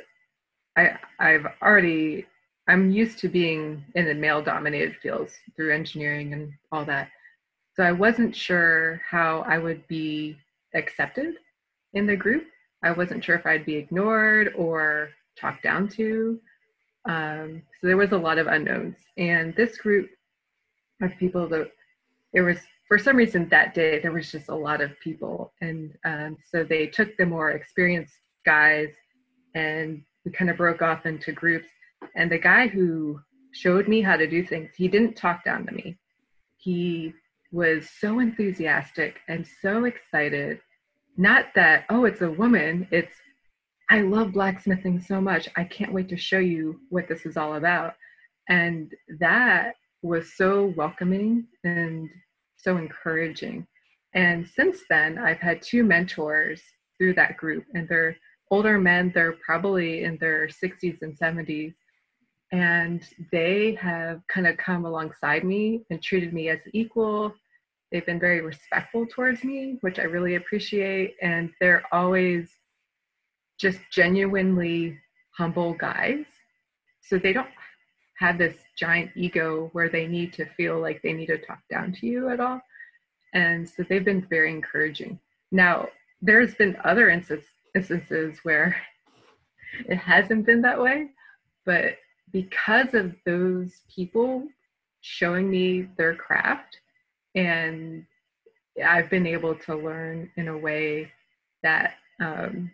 I, 0.77 0.99
I've 1.19 1.47
already, 1.63 2.27
I'm 2.69 2.91
used 2.91 3.19
to 3.21 3.29
being 3.29 3.83
in 3.95 4.05
the 4.05 4.15
male 4.15 4.43
dominated 4.43 4.97
fields 5.03 5.33
through 5.57 5.75
engineering 5.75 6.35
and 6.35 6.53
all 6.71 6.85
that. 6.85 7.09
So 7.75 7.83
I 7.83 7.93
wasn't 7.93 8.37
sure 8.37 9.01
how 9.09 9.41
I 9.49 9.57
would 9.57 9.87
be 9.89 10.37
accepted 10.75 11.37
in 11.95 12.07
the 12.07 12.17
group. 12.17 12.45
I 12.83 12.93
wasn't 12.93 13.25
sure 13.25 13.35
if 13.37 13.47
I'd 13.47 13.65
be 13.65 13.77
ignored 13.77 14.53
or 14.55 15.09
talked 15.41 15.63
down 15.63 15.89
to. 15.91 16.39
Um, 17.09 17.63
so 17.81 17.87
there 17.87 17.97
was 17.97 18.13
a 18.13 18.19
lot 18.19 18.37
of 18.37 18.49
unknowns. 18.49 18.97
And 19.17 19.57
this 19.57 19.79
group 19.79 20.11
of 21.01 21.11
people 21.19 21.49
that 21.49 21.71
there 22.35 22.45
was 22.45 22.59
for 22.87 22.99
some 22.99 23.17
reason 23.17 23.49
that 23.49 23.75
day 23.75 23.99
there 23.99 24.13
was 24.13 24.31
just 24.31 24.51
a 24.51 24.55
lot 24.55 24.81
of 24.81 24.99
people 25.01 25.53
and 25.61 25.93
um, 26.05 26.37
so 26.51 26.65
they 26.65 26.87
took 26.87 27.15
the 27.17 27.27
more 27.27 27.51
experienced 27.51 28.15
guys 28.47 28.89
and 29.57 30.03
we 30.25 30.31
kind 30.31 30.51
of 30.51 30.59
broke 30.59 30.83
off 30.83 31.07
into 31.07 31.33
groups. 31.33 31.67
And 32.15 32.31
the 32.31 32.39
guy 32.39 32.69
who 32.69 33.19
showed 33.53 33.89
me 33.89 34.03
how 34.03 34.17
to 34.17 34.29
do 34.29 34.45
things 34.45 34.71
he 34.77 34.87
didn't 34.87 35.15
talk 35.15 35.45
down 35.45 35.67
to 35.67 35.73
me. 35.73 35.97
He 36.59 37.15
was 37.51 37.89
so 37.99 38.19
enthusiastic 38.19 39.17
and 39.29 39.47
so 39.63 39.87
excited. 39.87 40.61
Not 41.17 41.47
that 41.55 41.87
oh 41.89 42.05
it's 42.05 42.21
a 42.21 42.31
woman 42.31 42.87
it's 42.91 43.17
i 43.89 44.03
love 44.03 44.33
blacksmithing 44.33 45.01
so 45.01 45.21
much 45.21 45.49
i 45.57 45.65
can't 45.65 45.93
wait 45.93 46.09
to 46.11 46.17
show 46.17 46.39
you 46.39 46.79
what 46.91 47.09
this 47.09 47.25
is 47.25 47.39
all 47.39 47.55
about. 47.55 47.95
And 48.49 48.93
that 49.19 49.77
was 50.03 50.35
so 50.37 50.75
welcoming 50.77 51.47
and 51.65 52.11
so 52.57 52.77
encouraging. 52.77 53.67
And 54.15 54.47
since 54.47 54.81
then, 54.91 55.19
I've 55.19 55.39
had 55.39 55.63
two 55.63 55.83
mentors 55.83 56.63
through 56.97 57.15
that 57.15 57.37
group, 57.37 57.65
and 57.75 57.89
they're 57.89 58.17
older 58.51 58.79
men, 58.79 59.13
they're 59.15 59.37
probably 59.45 60.05
in 60.05 60.17
their 60.19 60.47
60s 60.47 61.03
and 61.03 61.19
70s. 61.19 61.75
And 62.53 63.03
they 63.33 63.75
have 63.75 64.21
kind 64.29 64.47
of 64.47 64.57
come 64.57 64.85
alongside 64.85 65.45
me 65.45 65.83
and 65.91 66.01
treated 66.03 66.33
me 66.33 66.49
as 66.49 66.61
equal. 66.73 67.35
They've 67.91 68.07
been 68.07 68.21
very 68.21 68.41
respectful 68.41 69.07
towards 69.07 69.43
me, 69.43 69.79
which 69.81 69.99
I 69.99 70.05
really 70.05 70.37
appreciate. 70.37 71.17
And 71.23 71.51
they're 71.61 71.83
always 71.93 72.49
just 73.59 73.81
genuinely 73.91 74.99
humble 75.37 75.75
guys. 75.75 76.25
So 77.03 77.19
they 77.19 77.33
don't 77.33 77.49
have 78.19 78.39
this 78.39 78.57
giant 78.79 79.11
ego 79.17 79.71
where 79.73 79.89
they 79.89 80.07
need 80.07 80.33
to 80.35 80.47
feel 80.57 80.81
like 80.81 81.03
they 81.03 81.13
need 81.13 81.27
to 81.27 81.39
talk 81.39 81.61
down 81.71 81.93
to 81.95 82.07
you 82.07 82.29
at 82.31 82.41
all. 82.41 82.61
And 83.35 83.69
so 83.69 83.85
they've 83.89 84.05
been 84.05 84.27
very 84.31 84.51
encouraging. 84.51 85.19
Now, 85.53 85.89
there's 86.23 86.55
been 86.55 86.77
other 86.85 87.11
instances 87.11 87.47
where 88.43 88.77
it 89.89 89.97
hasn't 89.97 90.47
been 90.47 90.63
that 90.63 90.81
way, 90.81 91.11
but 91.65 91.97
because 92.33 92.95
of 92.95 93.15
those 93.25 93.83
people 93.95 94.49
showing 95.01 95.49
me 95.51 95.89
their 95.97 96.15
craft 96.15 96.79
and 97.35 98.05
I've 98.85 99.11
been 99.11 99.27
able 99.27 99.55
to 99.55 99.75
learn 99.77 100.31
in 100.37 100.49
a 100.49 100.57
way 100.57 101.11
that 101.63 101.95
um, 102.21 102.71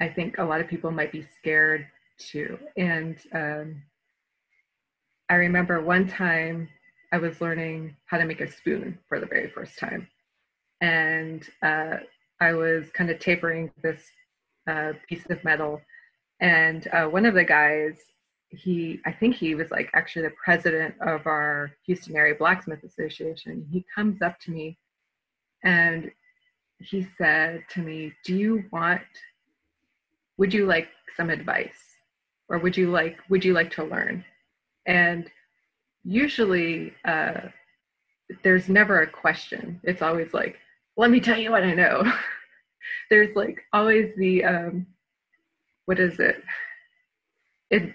I 0.00 0.08
think 0.08 0.38
a 0.38 0.44
lot 0.44 0.60
of 0.60 0.68
people 0.68 0.90
might 0.90 1.12
be 1.12 1.26
scared 1.38 1.86
to. 2.30 2.58
And 2.76 3.16
um, 3.32 3.82
I 5.28 5.34
remember 5.34 5.80
one 5.80 6.06
time 6.08 6.68
I 7.12 7.18
was 7.18 7.40
learning 7.40 7.96
how 8.06 8.18
to 8.18 8.24
make 8.24 8.40
a 8.40 8.50
spoon 8.50 8.98
for 9.08 9.20
the 9.20 9.26
very 9.26 9.48
first 9.48 9.78
time. 9.78 10.08
And 10.80 11.48
uh, 11.62 11.98
I 12.40 12.52
was 12.52 12.90
kind 12.90 13.10
of 13.10 13.18
tapering 13.18 13.70
this 13.82 14.02
uh, 14.66 14.92
piece 15.08 15.24
of 15.30 15.42
metal. 15.44 15.80
And 16.40 16.86
uh, 16.92 17.06
one 17.06 17.24
of 17.24 17.34
the 17.34 17.44
guys, 17.44 17.98
he, 18.50 19.00
I 19.06 19.12
think 19.12 19.34
he 19.34 19.54
was 19.54 19.70
like 19.70 19.90
actually 19.94 20.22
the 20.22 20.34
president 20.42 20.94
of 21.00 21.26
our 21.26 21.72
Houston 21.86 22.16
Area 22.16 22.34
Blacksmith 22.34 22.82
Association. 22.84 23.66
He 23.70 23.84
comes 23.94 24.22
up 24.22 24.38
to 24.40 24.50
me 24.50 24.78
and 25.64 26.10
he 26.78 27.06
said 27.16 27.64
to 27.70 27.80
me, 27.80 28.12
Do 28.24 28.36
you 28.36 28.64
want, 28.70 29.02
would 30.36 30.52
you 30.52 30.66
like 30.66 30.88
some 31.16 31.30
advice? 31.30 31.78
Or 32.48 32.58
would 32.58 32.76
you 32.76 32.90
like, 32.90 33.18
would 33.28 33.44
you 33.44 33.54
like 33.54 33.70
to 33.72 33.84
learn? 33.84 34.24
And 34.86 35.28
usually 36.04 36.92
uh, 37.04 37.48
there's 38.44 38.68
never 38.68 39.00
a 39.00 39.06
question. 39.06 39.80
It's 39.82 40.02
always 40.02 40.32
like, 40.32 40.58
let 40.96 41.10
me 41.10 41.20
tell 41.20 41.38
you 41.38 41.50
what 41.50 41.64
I 41.64 41.74
know. 41.74 42.04
there's 43.10 43.34
like 43.36 43.62
always 43.72 44.12
the, 44.16 44.44
um, 44.44 44.86
what 45.86 45.98
is 45.98 46.18
it? 46.18 46.42
It, 47.70 47.94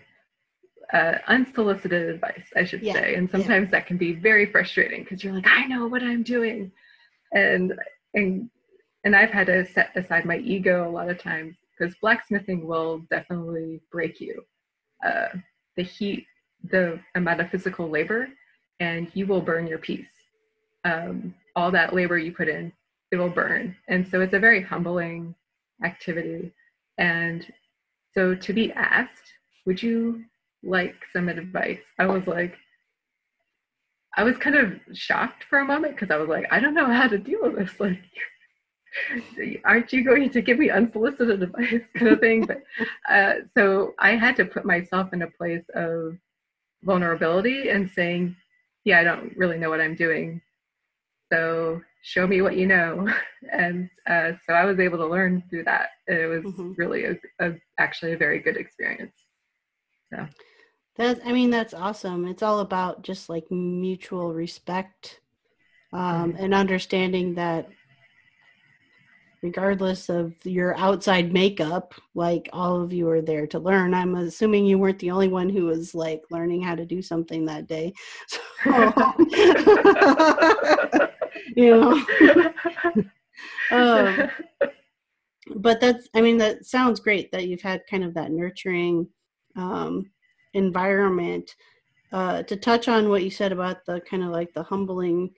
uh, 0.93 1.20
unsolicited 1.28 2.10
advice, 2.10 2.45
I 2.56 2.66
should 2.66 2.82
yeah, 2.82 2.93
say. 2.93 3.16
And 3.16 3.30
sometimes 3.30 3.68
yeah. 3.68 3.72
that 3.72 3.88
can 3.88 3.97
be 3.97 4.14
very 4.14 4.45
frustrating 4.45 5.04
because 5.04 5.24
you're 5.24 5.34
like, 5.34 5.47
I 5.47 5.66
know 5.66 5.88
what 5.88 6.04
I'm 6.04 6.24
doing. 6.24 6.72
And, 7.34 7.74
and, 8.14 8.49
and 9.06 9.16
I've 9.16 9.30
had 9.30 9.47
to 9.47 9.66
set 9.66 9.91
aside 9.95 10.26
my 10.26 10.38
ego 10.38 10.88
a 10.88 10.91
lot 10.91 11.10
of 11.10 11.18
times 11.18 11.56
because 11.78 11.95
blacksmithing 12.02 12.68
will 12.68 12.99
definitely 13.10 13.82
break 13.89 14.20
you. 14.20 14.43
Uh, 15.06 15.30
the 15.78 15.84
heat 15.84 16.28
the 16.70 16.99
amount 17.16 17.41
of 17.41 17.49
physical 17.49 17.89
labor 17.89 18.28
and 18.80 19.10
you 19.14 19.26
will 19.26 19.41
burn 19.41 19.68
your 19.68 19.78
piece. 19.78 20.06
Um, 20.84 21.34
all 21.56 21.72
that 21.72 21.93
labor 21.93 22.18
you 22.18 22.32
put 22.32 22.47
in, 22.47 22.72
it 23.12 23.18
will 23.18 23.30
burn. 23.30 23.76
And 23.88 24.07
so 24.07 24.22
it's 24.22 24.34
a 24.34 24.39
very 24.39 24.62
humbling 24.62 25.36
activity. 25.84 26.53
And 26.97 27.45
so 28.14 28.36
to 28.36 28.53
be 28.53 28.72
asked, 28.74 29.34
would 29.66 29.82
you 29.82 30.24
like 30.64 30.95
some 31.14 31.30
advice? 31.30 31.82
I 31.99 32.05
was 32.05 32.28
like, 32.28 32.55
I 34.18 34.24
was 34.24 34.38
kind 34.38 34.55
of 34.55 34.74
shocked 34.93 35.45
for 35.49 35.59
a 35.59 35.66
moment 35.66 35.95
because 35.95 36.12
I 36.12 36.18
was 36.18 36.28
like, 36.28 36.45
I 36.51 36.59
don't 36.59 36.74
know 36.74 36.91
how 36.91 37.07
to 37.07 37.18
deal 37.18 37.39
with 37.41 37.55
this. 37.55 37.80
Like, 37.80 37.99
aren't 39.66 39.93
you 39.93 40.03
going 40.03 40.30
to 40.30 40.41
give 40.41 40.57
me 40.57 40.70
unsolicited 40.70 41.41
advice 41.43 41.82
kind 41.95 42.12
of 42.12 42.20
thing 42.20 42.45
but 42.45 42.62
uh, 43.09 43.36
so 43.55 43.93
i 43.99 44.16
had 44.16 44.36
to 44.36 44.45
put 44.45 44.66
myself 44.66 45.14
in 45.14 45.22
a 45.22 45.32
place 45.32 45.64
of 45.76 46.18
vulnerability 46.84 47.70
and 47.70 47.89
saying 47.89 48.36
yeah 48.84 48.99
i 48.99 49.03
don't 49.03 49.36
really 49.38 49.57
know 49.57 49.70
what 49.70 49.82
i'm 49.82 49.95
doing 49.95 50.41
so 51.32 51.82
show 52.02 52.28
me 52.28 52.41
what 52.41 52.58
you 52.58 52.68
know. 52.68 53.08
And 53.52 53.89
uh, 54.08 54.34
so 54.47 54.54
i 54.54 54.66
was 54.66 54.80
able 54.80 54.99
to 54.99 55.08
learn 55.08 55.43
through 55.49 55.64
that. 55.64 55.89
It 56.08 56.30
was 56.30 56.43
mm-hmm. 56.43 56.74
really 56.78 57.06
a, 57.06 57.18
a, 57.39 57.54
actually 57.80 58.14
a 58.14 58.18
very 58.18 58.39
good 58.39 58.56
experience. 58.56 59.16
So. 60.14 60.28
That's 60.95 61.20
i 61.26 61.32
mean 61.32 61.49
that's 61.49 61.74
awesome. 61.74 62.28
It's 62.28 62.43
all 62.43 62.60
about 62.60 63.02
just 63.02 63.30
like 63.30 63.49
mutual 63.49 64.34
respect 64.34 65.22
um, 65.91 66.34
mm-hmm. 66.34 66.43
and 66.43 66.54
understanding 66.54 67.34
that 67.36 67.68
regardless 69.41 70.08
of 70.08 70.34
your 70.45 70.78
outside 70.78 71.34
makeup 71.34 71.95
like 72.14 72.47
all 72.54 72.80
of 72.80 72.93
you 72.93 73.10
are 73.10 73.22
there 73.22 73.47
to 73.47 73.60
learn. 73.60 73.93
I'm 73.93 74.16
assuming 74.16 74.66
you 74.66 74.78
weren't 74.78 74.99
the 74.99 75.12
only 75.12 75.30
one 75.30 75.49
who 75.49 75.66
was 75.66 75.95
like 75.95 76.22
learning 76.30 76.62
how 76.62 76.76
to 76.76 76.86
do 76.86 77.02
something 77.02 77.45
that 77.45 77.68
day. 77.68 77.93
So, 78.64 79.04
you 81.56 81.70
know 81.72 83.04
um, 83.72 84.30
but 85.56 85.80
that's 85.80 86.08
i 86.14 86.22
mean 86.22 86.38
that 86.38 86.66
sounds 86.66 87.00
great 87.00 87.32
that 87.32 87.48
you've 87.48 87.62
had 87.62 87.82
kind 87.89 88.04
of 88.04 88.14
that 88.14 88.32
nurturing 88.32 89.08
um, 89.56 90.10
environment 90.54 91.56
uh, 92.14 92.44
to 92.44 92.56
touch 92.58 92.88
on 92.88 93.10
what 93.10 93.24
you 93.24 93.30
said 93.30 93.52
about 93.52 93.86
the 93.86 94.02
kind 94.02 94.24
of 94.24 94.30
like 94.30 94.54
the 94.54 94.64
humbling 94.64 95.30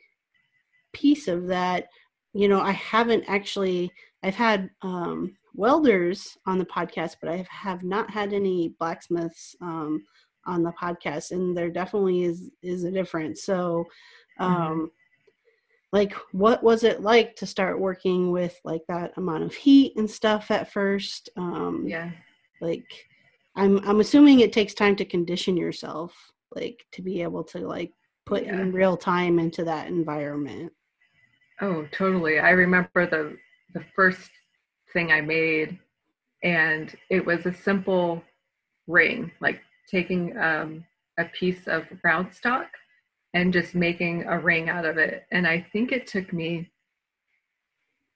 piece 0.91 1.27
of 1.27 1.47
that 1.47 1.87
you 2.33 2.47
know, 2.47 2.59
I 2.59 2.71
haven't 2.71 3.23
actually, 3.27 3.91
I've 4.23 4.35
had 4.35 4.69
um, 4.81 5.37
welders 5.53 6.35
on 6.45 6.57
the 6.57 6.65
podcast, 6.65 7.17
but 7.21 7.29
I 7.29 7.45
have 7.49 7.83
not 7.83 8.09
had 8.09 8.33
any 8.33 8.75
blacksmiths 8.79 9.55
um, 9.61 10.03
on 10.45 10.63
the 10.63 10.73
podcast, 10.81 11.31
and 11.31 11.55
there 11.55 11.69
definitely 11.69 12.23
is 12.23 12.49
is 12.61 12.83
a 12.83 12.91
difference. 12.91 13.43
So, 13.43 13.85
um, 14.39 14.55
mm-hmm. 14.55 14.85
Like, 15.93 16.13
what 16.31 16.63
was 16.63 16.83
it 16.83 17.01
like 17.01 17.35
to 17.35 17.45
start 17.45 17.79
working 17.79 18.31
with 18.31 18.59
like 18.63 18.81
that 18.89 19.13
amount 19.15 19.43
of 19.43 19.53
heat 19.53 19.93
and 19.95 20.09
stuff 20.09 20.49
at 20.49 20.71
first? 20.71 21.29
Um, 21.37 21.85
yeah, 21.87 22.09
like, 22.59 22.83
I'm 23.55 23.77
I'm 23.87 23.99
assuming 23.99 24.39
it 24.39 24.51
takes 24.51 24.73
time 24.73 24.95
to 24.97 25.05
condition 25.05 25.55
yourself, 25.55 26.11
like, 26.55 26.83
to 26.93 27.03
be 27.03 27.21
able 27.21 27.43
to 27.45 27.59
like 27.59 27.93
put 28.25 28.43
yeah. 28.43 28.59
in 28.59 28.71
real 28.71 28.97
time 28.97 29.37
into 29.37 29.63
that 29.65 29.87
environment. 29.87 30.73
Oh, 31.61 31.87
totally. 31.91 32.39
I 32.39 32.49
remember 32.49 33.05
the 33.05 33.37
the 33.75 33.85
first 33.95 34.31
thing 34.93 35.11
I 35.11 35.21
made, 35.21 35.77
and 36.43 36.93
it 37.11 37.23
was 37.23 37.45
a 37.45 37.53
simple 37.53 38.23
ring, 38.87 39.31
like 39.41 39.61
taking 39.91 40.35
um, 40.39 40.85
a 41.19 41.25
piece 41.25 41.67
of 41.67 41.83
round 42.03 42.33
stock 42.33 42.69
and 43.33 43.51
just 43.51 43.73
making 43.73 44.23
a 44.25 44.39
ring 44.39 44.69
out 44.69 44.85
of 44.85 44.97
it. 44.97 45.25
And 45.31 45.47
I 45.47 45.65
think 45.71 45.91
it 45.91 46.07
took 46.07 46.31
me 46.31 46.69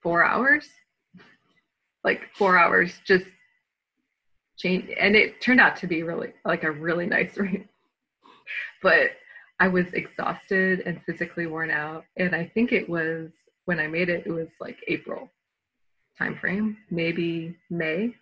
four 0.02 0.24
hours, 0.24 0.68
like 2.04 2.22
four 2.34 2.56
hours, 2.56 3.00
just 3.04 3.26
change. 4.56 4.90
And 4.98 5.16
it 5.16 5.40
turned 5.40 5.60
out 5.60 5.76
to 5.78 5.86
be 5.86 6.02
really 6.02 6.32
like 6.44 6.64
a 6.64 6.70
really 6.70 7.06
nice 7.06 7.36
ring. 7.36 7.68
But 8.82 9.10
I 9.60 9.66
was 9.66 9.86
exhausted 9.92 10.82
and 10.86 11.02
physically 11.04 11.46
worn 11.46 11.70
out. 11.70 12.04
And 12.16 12.34
I 12.34 12.50
think 12.54 12.72
it 12.72 12.88
was 12.88 13.30
when 13.64 13.80
I 13.80 13.88
made 13.88 14.08
it, 14.08 14.24
it 14.24 14.30
was 14.30 14.48
like 14.60 14.78
April 14.86 15.28
timeframe, 16.18 16.76
maybe 16.90 17.56
May. 17.70 18.14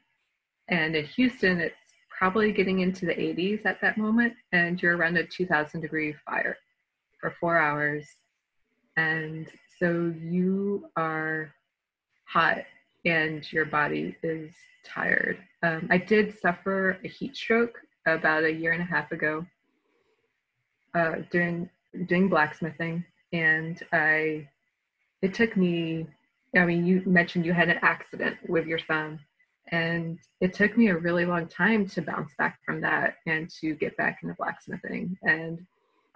And 0.68 0.96
in 0.96 1.04
Houston, 1.04 1.60
it's 1.60 1.76
probably 2.18 2.52
getting 2.52 2.80
into 2.80 3.04
the 3.04 3.14
80s 3.14 3.66
at 3.66 3.80
that 3.82 3.98
moment. 3.98 4.32
And 4.52 4.80
you're 4.80 4.96
around 4.96 5.18
a 5.18 5.26
2000 5.26 5.82
degree 5.82 6.14
fire 6.24 6.56
for 7.20 7.34
four 7.40 7.56
hours. 7.56 8.06
And 8.96 9.48
so 9.78 10.12
you 10.20 10.88
are 10.96 11.52
hot 12.24 12.64
and 13.04 13.50
your 13.52 13.66
body 13.66 14.16
is 14.22 14.52
tired. 14.84 15.38
Um, 15.62 15.88
I 15.90 15.98
did 15.98 16.38
suffer 16.38 16.98
a 17.04 17.08
heat 17.08 17.36
stroke 17.36 17.78
about 18.06 18.44
a 18.44 18.52
year 18.52 18.72
and 18.72 18.82
a 18.82 18.86
half 18.86 19.12
ago 19.12 19.44
uh, 20.96 21.16
doing 21.30 21.68
doing 22.06 22.28
blacksmithing, 22.28 23.04
and 23.32 23.82
I 23.92 24.48
it 25.22 25.34
took 25.34 25.56
me. 25.56 26.06
I 26.56 26.64
mean, 26.64 26.86
you 26.86 27.02
mentioned 27.04 27.44
you 27.44 27.52
had 27.52 27.68
an 27.68 27.78
accident 27.82 28.36
with 28.48 28.66
your 28.66 28.78
son, 28.78 29.20
and 29.72 30.18
it 30.40 30.54
took 30.54 30.76
me 30.76 30.88
a 30.88 30.96
really 30.96 31.26
long 31.26 31.48
time 31.48 31.86
to 31.88 32.02
bounce 32.02 32.30
back 32.38 32.58
from 32.64 32.80
that 32.80 33.16
and 33.26 33.50
to 33.60 33.74
get 33.74 33.96
back 33.96 34.20
into 34.22 34.34
blacksmithing. 34.34 35.18
And 35.22 35.66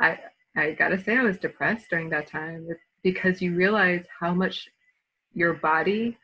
I 0.01 0.19
I 0.57 0.73
gotta 0.73 1.03
say, 1.03 1.17
I 1.17 1.23
was 1.23 1.39
depressed 1.39 1.91
during 1.91 2.11
that 2.11 2.27
time 2.27 2.69
because 3.03 3.41
you 3.41 3.55
realize 3.55 4.05
how 4.19 4.35
much 4.35 4.69
your 5.33 5.55
body 5.55 6.19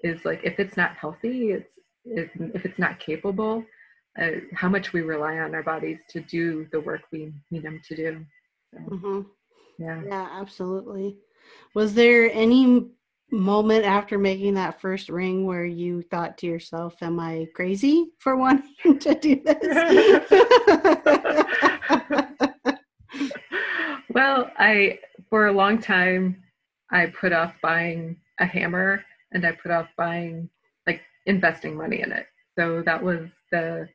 is 0.00 0.24
like 0.24 0.40
if 0.44 0.58
it's 0.58 0.76
not 0.76 0.96
healthy, 0.96 1.52
it's 1.52 1.78
if, 2.04 2.30
if 2.54 2.64
it's 2.64 2.78
not 2.78 2.98
capable, 2.98 3.64
uh, 4.20 4.30
how 4.54 4.68
much 4.68 4.92
we 4.92 5.00
rely 5.02 5.38
on 5.38 5.54
our 5.54 5.62
bodies 5.62 5.98
to 6.10 6.20
do 6.20 6.66
the 6.72 6.80
work 6.80 7.02
we 7.12 7.32
need 7.50 7.62
them 7.62 7.80
to 7.88 7.96
do. 7.96 8.24
So, 8.72 8.78
mm-hmm. 8.78 9.20
Yeah. 9.78 10.02
Yeah, 10.06 10.28
absolutely. 10.32 11.16
Was 11.74 11.94
there 11.94 12.30
any 12.32 12.88
moment 13.30 13.84
after 13.84 14.18
making 14.18 14.54
that 14.54 14.80
first 14.80 15.08
ring 15.08 15.46
where 15.46 15.64
you 15.64 16.02
thought 16.02 16.36
to 16.38 16.46
yourself, 16.46 16.94
Am 17.02 17.18
I 17.18 17.48
crazy 17.54 18.10
for 18.18 18.36
wanting 18.36 18.98
to 19.00 19.14
do 19.14 19.40
this? 19.44 19.58
well, 24.22 24.50
I, 24.56 25.00
for 25.30 25.48
a 25.48 25.52
long 25.52 25.80
time, 25.80 26.42
I 26.92 27.06
put 27.06 27.32
off 27.32 27.54
buying 27.60 28.16
a 28.38 28.46
hammer 28.46 29.04
and 29.32 29.44
I 29.44 29.52
put 29.52 29.72
off 29.72 29.88
buying, 29.96 30.48
like, 30.86 31.00
investing 31.26 31.76
money 31.76 32.02
in 32.02 32.12
it. 32.12 32.26
So 32.56 32.82
that 32.82 33.02
was 33.02 33.20
the 33.50 33.88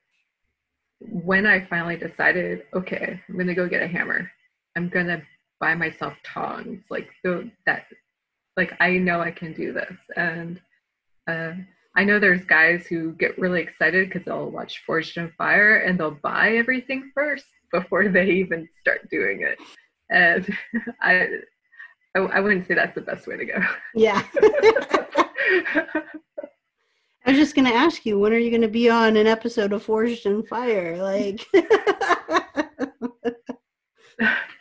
when 0.99 1.45
I 1.45 1.65
finally 1.69 1.95
decided, 1.95 2.63
okay, 2.73 3.21
I'm 3.29 3.37
gonna 3.37 3.53
go 3.53 3.69
get 3.69 3.83
a 3.83 3.87
hammer. 3.87 4.29
I'm 4.75 4.89
gonna 4.89 5.21
buy 5.61 5.75
myself 5.75 6.13
tongs. 6.25 6.83
Like 6.89 7.07
the, 7.23 7.49
that, 7.65 7.85
like 8.57 8.73
I 8.81 8.97
know 8.97 9.21
I 9.21 9.31
can 9.31 9.53
do 9.53 9.71
this. 9.71 9.95
And 10.17 10.59
uh, 11.27 11.53
I 11.95 12.03
know 12.03 12.19
there's 12.19 12.43
guys 12.45 12.85
who 12.87 13.13
get 13.13 13.37
really 13.37 13.61
excited 13.61 14.09
because 14.09 14.25
they'll 14.25 14.49
watch 14.49 14.83
Forged 14.85 15.17
in 15.17 15.31
Fire 15.37 15.77
and 15.77 15.97
they'll 15.97 16.19
buy 16.21 16.57
everything 16.57 17.11
first 17.13 17.45
before 17.71 18.09
they 18.09 18.25
even 18.31 18.67
start 18.81 19.07
doing 19.09 19.43
it. 19.43 19.57
And 20.09 20.47
I, 21.01 21.27
I, 22.15 22.19
I 22.19 22.39
wouldn't 22.39 22.67
say 22.67 22.73
that's 22.73 22.95
the 22.95 23.01
best 23.01 23.27
way 23.27 23.37
to 23.37 23.45
go. 23.45 23.59
Yeah. 23.93 24.23
I 27.25 27.31
was 27.31 27.39
just 27.39 27.55
going 27.55 27.67
to 27.67 27.73
ask 27.73 28.05
you, 28.05 28.17
when 28.17 28.31
are 28.31 28.37
you 28.37 28.49
going 28.49 28.61
to 28.61 28.69
be 28.69 28.89
on 28.89 29.17
an 29.17 29.27
episode 29.27 29.73
of 29.73 29.83
Forged 29.83 30.25
in 30.25 30.43
Fire? 30.43 30.95
Like, 30.95 31.45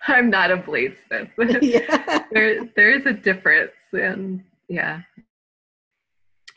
I'm 0.09 0.31
not 0.31 0.51
a 0.51 0.57
bladesmith. 0.57 1.63
yeah. 1.63 2.25
there, 2.33 2.65
there 2.75 2.91
is 2.91 3.07
a 3.07 3.13
difference, 3.13 3.71
and 3.93 4.43
yeah. 4.69 5.03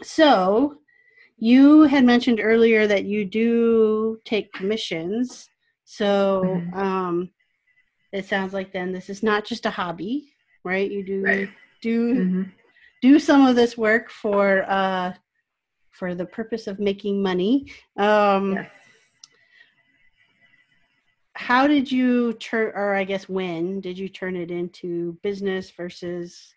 So, 0.02 0.80
you 1.38 1.84
had 1.84 2.06
mentioned 2.06 2.40
earlier 2.42 2.88
that 2.88 3.06
you 3.06 3.24
do 3.24 4.20
take 4.26 4.52
commissions. 4.54 5.48
So, 5.86 6.42
mm-hmm. 6.44 6.74
um, 6.78 7.30
it 8.12 8.26
sounds 8.26 8.54
like 8.54 8.72
then 8.72 8.92
this 8.92 9.10
is 9.10 9.24
not 9.24 9.46
just 9.46 9.66
a 9.66 9.70
hobby, 9.70 10.30
right? 10.64 10.90
You 10.90 11.04
do 11.04 11.24
right. 11.24 11.50
do 11.82 12.16
mm-hmm. 12.16 12.44
do 13.02 13.20
some 13.20 13.46
of 13.46 13.56
this 13.56 13.78
work 13.78 14.10
for 14.10 14.64
uh, 14.70 15.14
for 15.92 16.16
the 16.16 16.26
purpose 16.26 16.68
of 16.68 16.80
making 16.80 17.22
money. 17.22 17.72
Um, 17.98 18.54
yes. 18.54 18.72
How 21.34 21.68
did 21.68 21.90
you 21.90 22.34
turn, 22.34 22.74
or 22.76 22.96
I 22.96 23.06
guess 23.06 23.30
when 23.30 23.80
did 23.80 23.98
you 23.98 24.10
turn 24.10 24.36
it 24.36 24.52
into 24.52 25.18
business 25.24 25.72
versus 25.72 26.54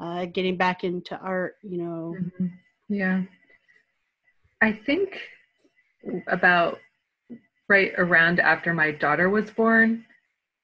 uh, 0.00 0.24
getting 0.26 0.56
back 0.56 0.82
into 0.82 1.16
art? 1.18 1.56
You 1.62 1.78
know. 1.78 2.16
Mm-hmm. 2.18 2.46
Yeah. 2.88 3.22
I 4.62 4.72
think 4.72 5.20
about 6.28 6.78
right 7.68 7.92
around 7.98 8.40
after 8.40 8.72
my 8.72 8.90
daughter 8.90 9.28
was 9.28 9.50
born, 9.50 10.04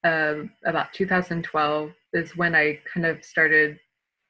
uh, 0.03 0.35
about 0.65 0.93
2012 0.93 1.91
is 2.13 2.35
when 2.35 2.55
I 2.55 2.79
kind 2.91 3.05
of 3.05 3.23
started 3.23 3.79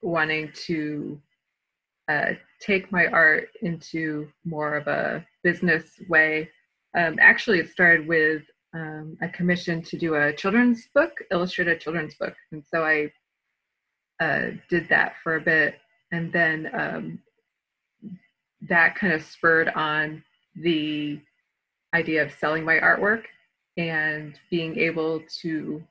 wanting 0.02 0.52
to 0.66 1.20
uh, 2.08 2.32
take 2.60 2.92
my 2.92 3.08
art 3.08 3.50
into 3.62 4.28
more 4.44 4.76
of 4.76 4.88
a 4.88 5.26
business 5.44 5.84
way. 6.10 6.50
Um, 6.98 7.18
actually, 7.20 7.60
it 7.60 7.70
started 7.70 8.08
with 8.08 8.44
um, 8.74 9.18
a 9.22 9.30
commission 9.30 9.82
to 9.84 9.98
do 9.98 10.16
a 10.16 10.34
children's 10.34 10.88
book, 10.94 11.12
illustrated 11.32 11.80
children's 11.80 12.16
book, 12.16 12.36
and 12.52 12.64
so 12.66 12.84
I 12.84 13.12
uh, 14.24 14.52
did 14.70 14.88
that 14.90 15.14
for 15.24 15.36
a 15.36 15.42
bit, 15.42 15.76
and 16.12 16.32
then 16.32 16.70
um, 16.74 17.20
that 18.70 18.96
kind 18.96 19.14
of 19.14 19.24
spurred 19.24 19.70
on 19.70 20.24
the 20.56 21.20
idea 21.94 22.24
of 22.24 22.32
selling 22.34 22.64
my 22.64 22.78
artwork 22.80 23.24
and 23.78 24.40
being 24.50 24.78
able 24.78 25.22
to 25.42 25.82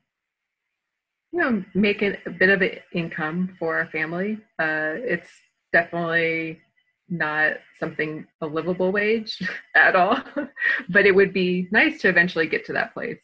you 1.33 1.39
know 1.39 1.64
make 1.74 2.03
a 2.03 2.18
bit 2.39 2.51
of 2.51 2.62
an 2.62 2.78
income 2.93 3.57
for 3.59 3.78
our 3.78 3.87
family. 3.87 4.39
Uh, 4.59 4.95
it's 4.97 5.31
definitely 5.72 6.61
not 7.09 7.55
something 7.78 8.26
a 8.41 8.47
livable 8.47 8.93
wage 8.93 9.43
at 9.74 9.97
all 9.97 10.16
but 10.91 11.07
it 11.07 11.14
would 11.14 11.33
be 11.33 11.68
nice 11.72 12.01
to 12.01 12.09
eventually 12.09 12.47
get 12.47 12.64
to 12.64 12.72
that 12.72 12.95
place. 12.95 13.18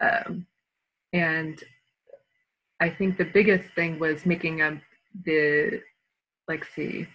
Um, 0.00 0.46
and 1.12 1.62
i 2.80 2.88
think 2.88 3.16
the 3.16 3.24
biggest 3.24 3.68
thing 3.74 3.98
was 3.98 4.26
making 4.26 4.60
a 4.60 4.80
the 5.24 5.80
like 6.48 6.64
see 6.74 7.06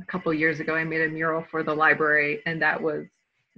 a 0.00 0.04
couple 0.06 0.32
years 0.32 0.60
ago 0.60 0.74
i 0.74 0.84
made 0.84 1.02
a 1.02 1.08
mural 1.08 1.44
for 1.50 1.62
the 1.62 1.74
library 1.74 2.40
and 2.46 2.60
that 2.62 2.80
was 2.80 3.06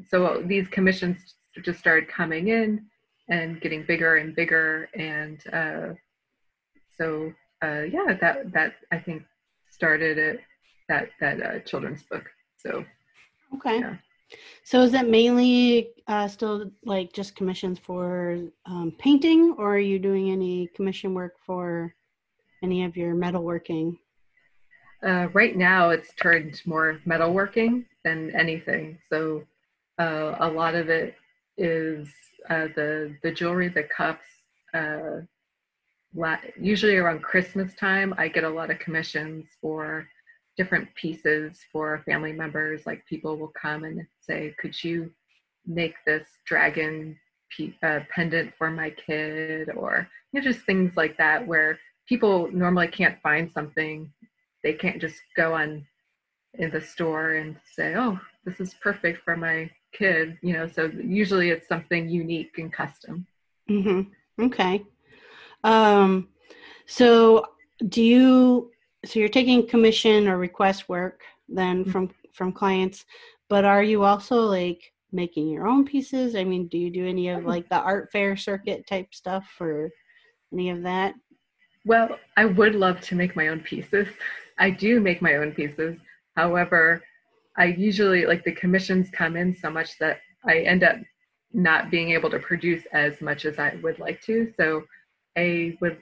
so 0.08 0.42
these 0.46 0.66
commissions 0.68 1.34
just 1.62 1.78
started 1.78 2.08
coming 2.08 2.48
in 2.48 2.86
and 3.28 3.60
getting 3.60 3.84
bigger 3.84 4.16
and 4.16 4.34
bigger. 4.34 4.88
And 4.94 5.40
uh, 5.52 5.94
so 6.96 7.32
uh, 7.62 7.82
yeah 7.82 8.16
that 8.20 8.52
that 8.52 8.74
i 8.92 8.98
think 8.98 9.22
started 9.70 10.18
it 10.18 10.40
that 10.88 11.08
that 11.20 11.42
uh, 11.42 11.58
children's 11.60 12.02
book. 12.02 12.24
So 12.56 12.84
okay. 13.54 13.80
yeah. 13.80 13.96
so 14.64 14.82
is 14.82 14.92
it 14.94 15.08
mainly 15.08 15.90
uh, 16.06 16.28
still 16.28 16.70
like 16.84 17.12
just 17.12 17.34
commissions 17.34 17.78
for 17.78 18.38
um, 18.66 18.92
painting? 18.98 19.54
Or 19.58 19.74
are 19.74 19.78
you 19.78 19.98
doing 19.98 20.30
any 20.30 20.68
commission 20.68 21.14
work 21.14 21.34
for 21.46 21.94
any 22.62 22.84
of 22.84 22.96
your 22.96 23.14
metalworking? 23.14 23.96
Uh, 25.04 25.28
right 25.32 25.56
now 25.56 25.90
it's 25.90 26.12
turned 26.14 26.60
more 26.66 27.00
metalworking 27.06 27.84
than 28.04 28.30
anything. 28.36 28.98
So 29.08 29.44
uh, 29.98 30.36
a 30.40 30.48
lot 30.48 30.74
of 30.74 30.90
it 30.90 31.14
is 31.56 32.08
uh, 32.50 32.68
the 32.74 33.16
the 33.22 33.32
jewelry, 33.32 33.68
the 33.68 33.84
cups. 33.84 34.26
Uh, 34.72 35.22
usually 36.60 36.96
around 36.96 37.22
Christmas 37.22 37.74
time, 37.74 38.14
I 38.18 38.28
get 38.28 38.44
a 38.44 38.48
lot 38.48 38.70
of 38.70 38.78
commissions 38.78 39.46
for 39.60 40.06
different 40.56 40.88
pieces 40.94 41.58
for 41.72 42.02
family 42.06 42.32
members. 42.32 42.86
Like 42.86 43.04
people 43.06 43.36
will 43.36 43.52
come 43.60 43.84
and 43.84 44.06
say, 44.20 44.54
"Could 44.58 44.82
you 44.82 45.10
make 45.66 45.94
this 46.06 46.26
dragon 46.46 47.18
pe- 47.56 47.74
uh, 47.82 48.00
pendant 48.10 48.54
for 48.56 48.70
my 48.70 48.90
kid?" 48.90 49.70
Or 49.76 50.08
you 50.32 50.40
know, 50.40 50.44
just 50.44 50.64
things 50.66 50.96
like 50.96 51.16
that, 51.18 51.46
where 51.46 51.78
people 52.08 52.50
normally 52.52 52.88
can't 52.88 53.20
find 53.22 53.50
something. 53.52 54.12
They 54.62 54.74
can't 54.74 55.00
just 55.00 55.20
go 55.36 55.54
on 55.54 55.86
in 56.54 56.70
the 56.70 56.80
store 56.80 57.34
and 57.34 57.56
say, 57.74 57.94
"Oh, 57.96 58.18
this 58.44 58.60
is 58.60 58.74
perfect 58.74 59.24
for 59.24 59.36
my 59.36 59.70
kid 59.94 60.36
you 60.42 60.52
know 60.52 60.66
so 60.66 60.90
usually 61.02 61.50
it's 61.50 61.68
something 61.68 62.08
unique 62.08 62.58
and 62.58 62.72
custom. 62.72 63.26
Mm-hmm. 63.70 64.44
okay. 64.46 64.82
Um 65.62 66.28
so 66.86 67.46
do 67.88 68.02
you 68.02 68.70
so 69.04 69.18
you're 69.18 69.28
taking 69.28 69.66
commission 69.66 70.28
or 70.28 70.36
request 70.36 70.88
work 70.88 71.22
then 71.48 71.82
mm-hmm. 71.82 71.90
from 71.90 72.10
from 72.32 72.52
clients 72.52 73.04
but 73.48 73.64
are 73.64 73.82
you 73.82 74.02
also 74.02 74.42
like 74.42 74.92
making 75.12 75.48
your 75.48 75.66
own 75.66 75.84
pieces? 75.84 76.36
I 76.36 76.44
mean 76.44 76.68
do 76.68 76.78
you 76.78 76.90
do 76.90 77.06
any 77.06 77.28
of 77.28 77.44
like 77.44 77.68
the 77.68 77.78
art 77.78 78.10
fair 78.12 78.36
circuit 78.36 78.86
type 78.86 79.14
stuff 79.14 79.46
or 79.60 79.90
any 80.52 80.70
of 80.70 80.82
that? 80.82 81.14
Well 81.86 82.18
i 82.36 82.44
would 82.44 82.74
love 82.74 83.00
to 83.02 83.14
make 83.14 83.36
my 83.36 83.48
own 83.48 83.60
pieces. 83.60 84.08
I 84.58 84.70
do 84.70 85.00
make 85.00 85.22
my 85.22 85.36
own 85.36 85.52
pieces. 85.52 85.96
However 86.36 87.02
I 87.56 87.66
usually 87.66 88.26
like 88.26 88.44
the 88.44 88.52
commissions 88.52 89.10
come 89.10 89.36
in 89.36 89.54
so 89.54 89.70
much 89.70 89.98
that 89.98 90.20
I 90.46 90.60
end 90.60 90.82
up 90.82 90.96
not 91.52 91.90
being 91.90 92.10
able 92.10 92.30
to 92.30 92.38
produce 92.38 92.82
as 92.92 93.20
much 93.20 93.44
as 93.44 93.58
I 93.58 93.78
would 93.82 93.98
like 94.00 94.20
to. 94.22 94.52
So 94.56 94.82
I 95.36 95.76
would, 95.80 95.98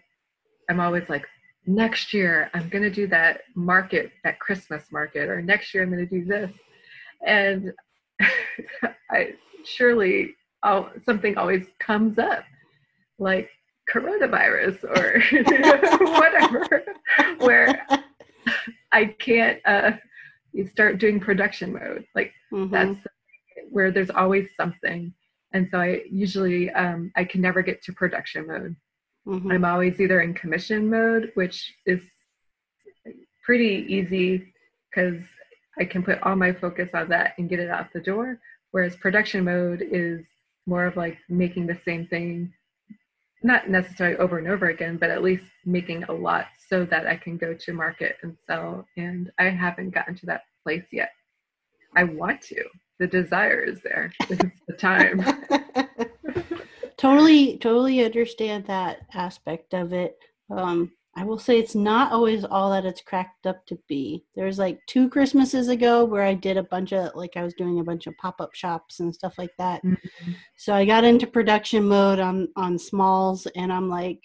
I'm 0.71 0.81
always 0.81 1.09
like, 1.09 1.27
next 1.67 2.13
year 2.15 2.51
I'm 2.55 2.69
going 2.71 2.83
to 2.83 2.91
do 2.91 3.07
that 3.09 3.43
market, 3.55 4.11
that 4.25 4.41
Christmas 4.41 4.85
market, 4.91 5.29
or 5.29 5.43
next 5.43 5.75
year 5.75 5.83
I'm 5.83 5.91
going 5.91 6.09
to 6.09 6.21
do 6.21 6.25
this. 6.25 6.51
And 7.25 7.73
I 9.11 9.35
surely 9.65 10.35
I'll, 10.63 10.91
something 11.05 11.37
always 11.37 11.67
comes 11.79 12.19
up 12.19 12.45
like 13.19 13.51
coronavirus 13.93 14.85
or 14.85 15.21
whatever, 16.19 16.83
where 17.39 17.87
I 18.91 19.05
can't, 19.05 19.61
uh, 19.67 19.93
you 20.53 20.67
start 20.69 20.99
doing 20.99 21.19
production 21.21 21.73
mode. 21.73 22.05
Like 22.15 22.33
mm-hmm. 22.53 22.73
that's 22.73 22.99
where 23.71 23.91
there's 23.91 24.11
always 24.11 24.49
something. 24.57 25.13
And 25.53 25.69
so 25.71 25.81
I 25.81 26.03
usually 26.11 26.71
um, 26.71 27.13
I 27.17 27.25
can 27.25 27.41
never 27.41 27.63
get 27.63 27.83
to 27.85 27.93
production 27.93 28.47
mode. 28.47 28.77
Mm-hmm. 29.27 29.51
I'm 29.51 29.65
always 29.65 30.01
either 30.01 30.21
in 30.21 30.35
commission 30.35 30.91
mode, 30.91 31.31
which 31.35 31.73
is 31.87 32.01
pretty 33.45 33.87
easy 33.89 34.53
because 34.91 35.21
I 35.79 35.85
can 35.85 36.03
put 36.03 36.23
all 36.23 36.37
my 36.37 36.53
focus 36.53 36.91
on 36.95 37.09
that 37.11 37.35
and 37.39 37.49
get 37.49 37.61
it 37.61 37.71
out 37.71 37.93
the 37.93 38.01
door. 38.01 38.39
Whereas 38.73 38.97
production 38.97 39.45
mode 39.45 39.83
is 39.91 40.25
more 40.67 40.87
of 40.87 40.97
like 40.97 41.19
making 41.29 41.67
the 41.67 41.79
same 41.85 42.07
thing, 42.07 42.53
not 43.43 43.69
necessarily 43.69 44.17
over 44.17 44.39
and 44.39 44.49
over 44.49 44.69
again, 44.69 44.97
but 44.97 45.11
at 45.11 45.23
least 45.23 45.45
making 45.65 46.05
a 46.05 46.13
lot 46.13 46.47
so 46.73 46.87
that 46.87 47.07
I 47.07 47.17
can 47.17 47.37
go 47.37 47.53
to 47.53 47.73
market 47.75 48.17
and 48.23 48.35
sell. 48.47 48.87
And 48.97 49.31
I 49.39 49.51
haven't 49.51 49.91
gotten 49.91 50.15
to 50.17 50.27
that 50.27 50.45
place 50.63 50.87
yet. 50.91 51.11
I 51.95 52.05
want 52.05 52.41
to. 52.43 52.65
The 52.99 53.07
desire 53.07 53.63
is 53.63 53.83
there. 53.83 54.11
It's 54.31 54.43
the 54.67 54.73
time. 54.73 55.23
totally, 56.97 57.59
totally 57.59 58.03
understand 58.03 58.65
that 58.67 59.01
aspect 59.13 59.75
of 59.75 59.93
it. 59.93 60.17
Um, 60.51 60.93
I 61.15 61.25
will 61.25 61.39
say 61.39 61.59
it's 61.59 61.75
not 61.75 62.11
always 62.11 62.43
all 62.43 62.71
that 62.71 62.87
it's 62.87 63.03
cracked 63.03 63.47
up 63.47 63.67
to 63.67 63.79
be. 63.87 64.25
There's 64.35 64.59
like 64.59 64.81
two 64.87 65.11
Christmases 65.11 65.69
ago 65.69 66.07
where 66.07 66.23
I 66.23 66.33
did 66.33 66.57
a 66.57 66.63
bunch 66.63 66.95
of 66.95 67.15
like 67.15 67.37
I 67.37 67.43
was 67.43 67.53
doing 67.53 67.81
a 67.81 67.85
bunch 67.85 68.07
of 68.07 68.17
pop-up 68.17 68.55
shops 68.55 69.01
and 69.01 69.15
stuff 69.15 69.35
like 69.37 69.53
that. 69.59 69.85
Mm-hmm. 69.85 70.33
So 70.57 70.73
I 70.73 70.87
got 70.87 71.05
into 71.05 71.27
production 71.27 71.87
mode 71.87 72.19
on 72.19 72.49
on 72.57 72.79
smalls 72.79 73.47
and 73.57 73.71
I'm 73.71 73.91
like 73.91 74.23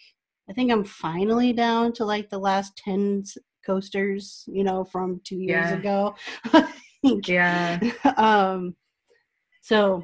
I 0.50 0.54
think 0.54 0.72
I'm 0.72 0.84
finally 0.84 1.54
down 1.54 1.94
to 1.94 2.06
like 2.06 2.30
the 2.30 2.38
last 2.38 2.78
10 2.78 3.24
coasters, 3.66 4.46
you 4.48 4.64
know, 4.64 4.84
from 4.84 5.20
2 5.26 5.36
years 5.36 5.72
yeah. 5.72 5.78
ago. 5.78 6.16
yeah. 7.04 7.80
Um 8.18 8.76
so 9.62 10.04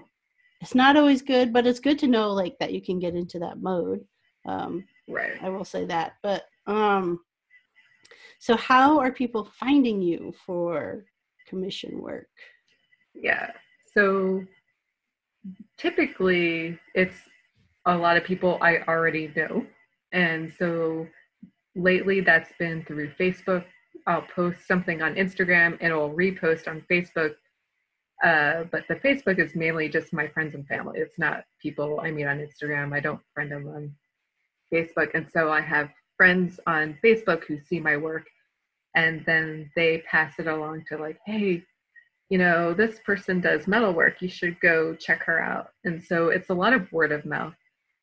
it's 0.62 0.76
not 0.76 0.98
always 0.98 1.22
good, 1.22 1.54
but 1.54 1.66
it's 1.66 1.80
good 1.80 2.00
to 2.00 2.08
know 2.08 2.32
like 2.32 2.58
that 2.60 2.74
you 2.74 2.82
can 2.82 3.00
get 3.00 3.16
into 3.16 3.40
that 3.40 3.62
mode. 3.62 4.02
Um 4.46 4.86
right. 5.08 5.42
I 5.42 5.50
will 5.50 5.66
say 5.66 5.86
that. 5.86 6.14
But 6.22 6.44
um 6.68 7.20
so 8.40 8.58
how 8.58 9.00
are 9.00 9.12
people 9.12 9.46
finding 9.58 10.02
you 10.02 10.34
for 10.46 11.06
commission 11.48 12.02
work? 12.02 12.28
Yeah. 13.16 13.52
So 13.94 14.44
typically 15.78 16.78
it's 16.96 17.16
a 17.86 17.96
lot 17.96 18.18
of 18.18 18.24
people 18.24 18.58
I 18.62 18.80
already 18.80 19.32
know 19.36 19.66
and 20.14 20.54
so 20.58 21.08
lately 21.76 22.22
that's 22.22 22.52
been 22.60 22.86
through 22.86 23.12
Facebook. 23.20 23.66
I'll 24.08 24.26
post 24.36 24.68
something 24.68 25.02
on 25.02 25.16
Instagram 25.16 25.78
and 25.82 25.92
it'll 25.92 26.14
repost 26.14 26.68
on 26.68 26.84
Facebook. 26.90 27.34
Uh, 28.24 28.64
but 28.72 28.84
the 28.88 28.96
Facebook 28.96 29.40
is 29.40 29.56
mainly 29.56 29.90
just 29.90 30.14
my 30.14 30.28
friends 30.28 30.56
and 30.56 30.66
family. 30.68 31.00
It's 31.00 31.20
not 31.20 31.44
people 31.62 32.00
I 32.02 32.12
meet 32.12 32.26
on 32.26 32.38
Instagram. 32.38 32.94
I 32.94 33.00
don't 33.00 33.20
friend 33.34 33.52
them 33.52 33.68
on 33.68 33.94
Facebook. 34.74 35.10
And 35.14 35.28
so 35.34 35.52
I 35.52 35.62
have 35.62 35.90
friends 36.16 36.60
on 36.68 36.98
Facebook 37.04 37.44
who 37.46 37.60
see 37.60 37.80
my 37.80 37.98
work 37.98 38.26
and 38.96 39.24
then 39.26 39.72
they 39.76 40.04
pass 40.10 40.36
it 40.38 40.48
along 40.48 40.86
to 40.90 40.98
like, 40.98 41.18
hey, 41.26 41.64
you 42.30 42.38
know, 42.38 42.74
this 42.74 43.00
person 43.06 43.42
does 43.42 43.68
metal 43.68 43.94
work. 43.94 44.22
You 44.22 44.30
should 44.30 44.60
go 44.60 44.96
check 44.96 45.24
her 45.24 45.42
out. 45.42 45.70
And 45.84 46.02
so 46.02 46.30
it's 46.30 46.50
a 46.50 46.54
lot 46.54 46.74
of 46.74 46.92
word 46.92 47.12
of 47.12 47.26
mouth. 47.26 47.56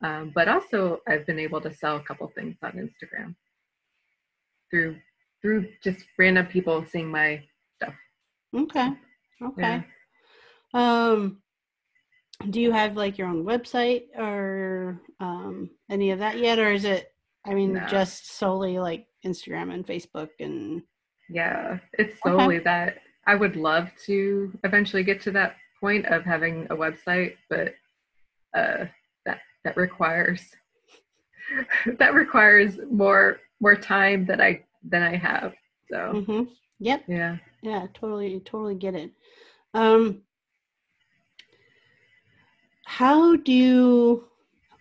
Um, 0.03 0.33
but 0.35 0.49
also, 0.49 1.01
I've 1.07 1.27
been 1.27 1.39
able 1.39 1.61
to 1.61 1.75
sell 1.75 1.97
a 1.97 2.03
couple 2.03 2.31
things 2.35 2.57
on 2.63 2.73
Instagram 2.73 3.35
through 4.71 4.97
through 5.43 5.69
just 5.83 6.05
random 6.19 6.47
people 6.47 6.85
seeing 6.87 7.11
my 7.11 7.43
stuff. 7.77 7.95
Okay. 8.57 8.91
Okay. 9.43 9.85
Yeah. 10.75 11.11
Um, 11.11 11.43
do 12.49 12.61
you 12.61 12.73
have 12.73 12.97
like 12.97 13.19
your 13.19 13.29
own 13.29 13.45
website 13.45 14.05
or 14.17 15.01
um, 15.19 15.71
any 15.91 16.11
of 16.11 16.19
that 16.21 16.39
yet, 16.39 16.59
or 16.59 16.73
is 16.73 16.85
it? 16.85 17.13
I 17.47 17.55
mean, 17.55 17.75
no. 17.75 17.87
just 17.87 18.37
solely 18.37 18.79
like 18.79 19.07
Instagram 19.25 19.73
and 19.73 19.87
Facebook 19.87 20.31
and. 20.41 20.83
Yeah, 21.29 21.79
it's 21.95 22.21
solely 22.23 22.57
okay. 22.57 22.65
that. 22.65 22.99
I 23.27 23.35
would 23.35 23.57
love 23.57 23.89
to 24.07 24.53
eventually 24.65 25.05
get 25.05 25.21
to 25.23 25.31
that 25.33 25.57
point 25.79 26.07
of 26.07 26.25
having 26.25 26.67
a 26.71 26.77
website, 26.77 27.35
but 27.49 27.75
uh, 28.57 28.87
that 29.65 29.77
requires 29.77 30.43
that 31.99 32.15
requires 32.15 32.79
more 32.91 33.41
more 33.61 33.77
time 33.77 34.27
that 34.27 34.41
I 34.41 34.65
than 34.83 35.03
I 35.03 35.17
have. 35.17 35.55
So 35.91 36.13
Mm-hmm. 36.15 36.43
Yep. 36.79 37.05
yeah. 37.09 37.37
Yeah. 37.63 37.87
Totally. 37.95 38.41
Totally 38.41 38.75
get 38.75 38.95
it. 38.95 39.13
Um, 39.75 40.23
how 42.87 43.37
do 43.37 43.53
you 43.53 44.25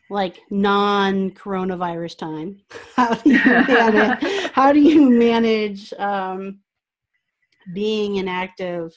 like 0.09 0.39
non-coronavirus 0.49 2.17
time? 2.17 2.61
How 2.95 3.13
do 3.13 3.29
you 3.29 3.39
manage? 3.45 4.17
how 4.53 4.71
do 4.73 4.79
you 4.79 5.09
manage 5.09 5.93
um, 5.93 6.59
being 7.73 8.17
an 8.17 8.27
active 8.27 8.91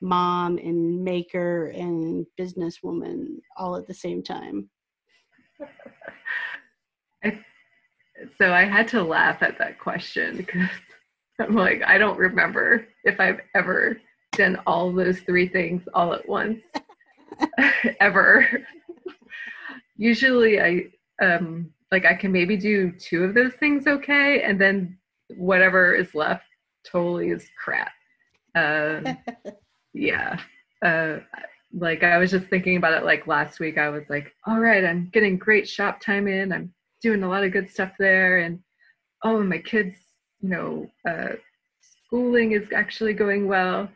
mom 0.00 0.58
and 0.58 1.02
maker 1.02 1.66
and 1.68 2.24
businesswoman 2.40 3.38
all 3.56 3.76
at 3.76 3.88
the 3.88 3.94
same 3.94 4.22
time? 4.22 4.70
So 8.38 8.52
I 8.52 8.64
had 8.64 8.86
to 8.88 9.02
laugh 9.02 9.42
at 9.42 9.58
that 9.58 9.80
question 9.80 10.36
because 10.36 10.68
I'm 11.40 11.56
like, 11.56 11.82
I 11.84 11.98
don't 11.98 12.18
remember 12.18 12.86
if 13.04 13.18
I've 13.18 13.40
ever 13.54 14.00
done 14.32 14.60
all 14.66 14.92
those 14.92 15.20
three 15.20 15.48
things 15.48 15.82
all 15.92 16.12
at 16.14 16.28
once. 16.28 16.60
ever. 18.00 18.46
Usually 19.96 20.60
I 20.60 20.84
um 21.22 21.70
like 21.90 22.04
I 22.04 22.14
can 22.14 22.32
maybe 22.32 22.56
do 22.56 22.92
two 22.92 23.24
of 23.24 23.34
those 23.34 23.52
things 23.54 23.86
okay 23.86 24.42
and 24.42 24.60
then 24.60 24.98
whatever 25.36 25.94
is 25.94 26.14
left 26.14 26.44
totally 26.90 27.30
is 27.30 27.48
crap. 27.62 27.92
Um 28.54 29.18
yeah. 29.94 30.38
Uh 30.84 31.18
like 31.74 32.02
I 32.02 32.18
was 32.18 32.30
just 32.30 32.46
thinking 32.48 32.76
about 32.76 32.94
it 32.94 33.04
like 33.04 33.26
last 33.26 33.60
week 33.60 33.78
I 33.78 33.88
was 33.88 34.04
like, 34.08 34.32
all 34.46 34.60
right, 34.60 34.84
I'm 34.84 35.10
getting 35.12 35.38
great 35.38 35.68
shop 35.68 36.00
time 36.00 36.28
in. 36.28 36.52
I'm 36.52 36.72
doing 37.02 37.22
a 37.22 37.28
lot 37.28 37.44
of 37.44 37.52
good 37.52 37.70
stuff 37.70 37.92
there 37.98 38.38
and 38.38 38.60
oh 39.24 39.42
my 39.42 39.58
kids, 39.58 39.96
you 40.40 40.50
know, 40.50 40.90
uh 41.08 41.34
schooling 41.80 42.52
is 42.52 42.72
actually 42.72 43.14
going 43.14 43.48
well. 43.48 43.88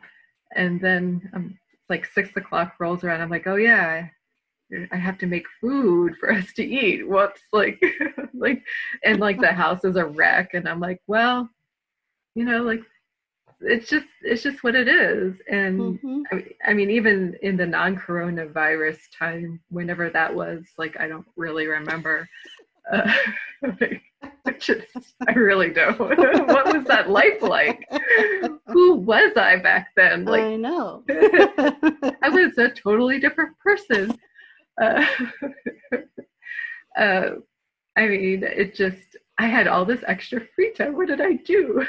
And 0.55 0.81
then 0.81 1.29
um 1.33 1.57
like 1.89 2.05
six 2.05 2.35
o'clock 2.35 2.73
rolls 2.79 3.03
around. 3.03 3.21
I'm 3.21 3.29
like, 3.29 3.47
oh 3.47 3.55
yeah, 3.55 4.07
I 4.91 4.97
have 4.97 5.17
to 5.19 5.27
make 5.27 5.45
food 5.61 6.15
for 6.19 6.31
us 6.31 6.51
to 6.53 6.63
eat. 6.63 7.07
Whoops, 7.07 7.41
like, 7.53 7.81
like, 8.33 8.61
and 9.03 9.19
like 9.19 9.39
the 9.39 9.51
house 9.51 9.83
is 9.83 9.95
a 9.95 10.05
wreck, 10.05 10.53
and 10.53 10.67
I'm 10.67 10.79
like, 10.79 11.01
well, 11.07 11.49
you 12.35 12.43
know, 12.43 12.63
like, 12.63 12.81
it's 13.61 13.89
just, 13.89 14.05
it's 14.21 14.43
just 14.43 14.63
what 14.63 14.75
it 14.75 14.87
is. 14.87 15.35
And 15.49 15.99
Mhm. 15.99 16.23
I, 16.31 16.43
I 16.69 16.73
mean, 16.73 16.89
even 16.91 17.35
in 17.41 17.57
the 17.57 17.65
non-coronavirus 17.65 18.99
time, 19.17 19.59
whenever 19.69 20.09
that 20.09 20.33
was, 20.33 20.63
like, 20.77 20.99
I 20.99 21.07
don't 21.07 21.25
really 21.35 21.67
remember. 21.67 22.27
Uh, 22.91 23.11
I 24.45 24.51
just, 24.59 24.87
I 25.27 25.33
really 25.33 25.69
don't. 25.71 25.99
what 25.99 26.75
was 26.75 26.85
that 26.87 27.09
life 27.09 27.41
like? 27.41 27.87
Who 28.67 28.95
was 28.95 29.31
I 29.37 29.57
back 29.57 29.89
then? 29.95 30.25
Like, 30.25 30.41
I 30.43 30.55
know. 30.55 31.03
I 31.09 32.29
was 32.29 32.57
a 32.57 32.69
totally 32.69 33.19
different 33.19 33.57
person. 33.59 34.17
Uh, 34.81 35.05
uh, 36.97 37.29
I 37.95 38.07
mean, 38.07 38.43
it 38.43 38.75
just, 38.75 39.17
I 39.39 39.47
had 39.47 39.67
all 39.67 39.85
this 39.85 40.03
extra 40.07 40.41
free 40.55 40.73
time. 40.73 40.95
What 40.95 41.07
did 41.07 41.21
I 41.21 41.33
do? 41.33 41.85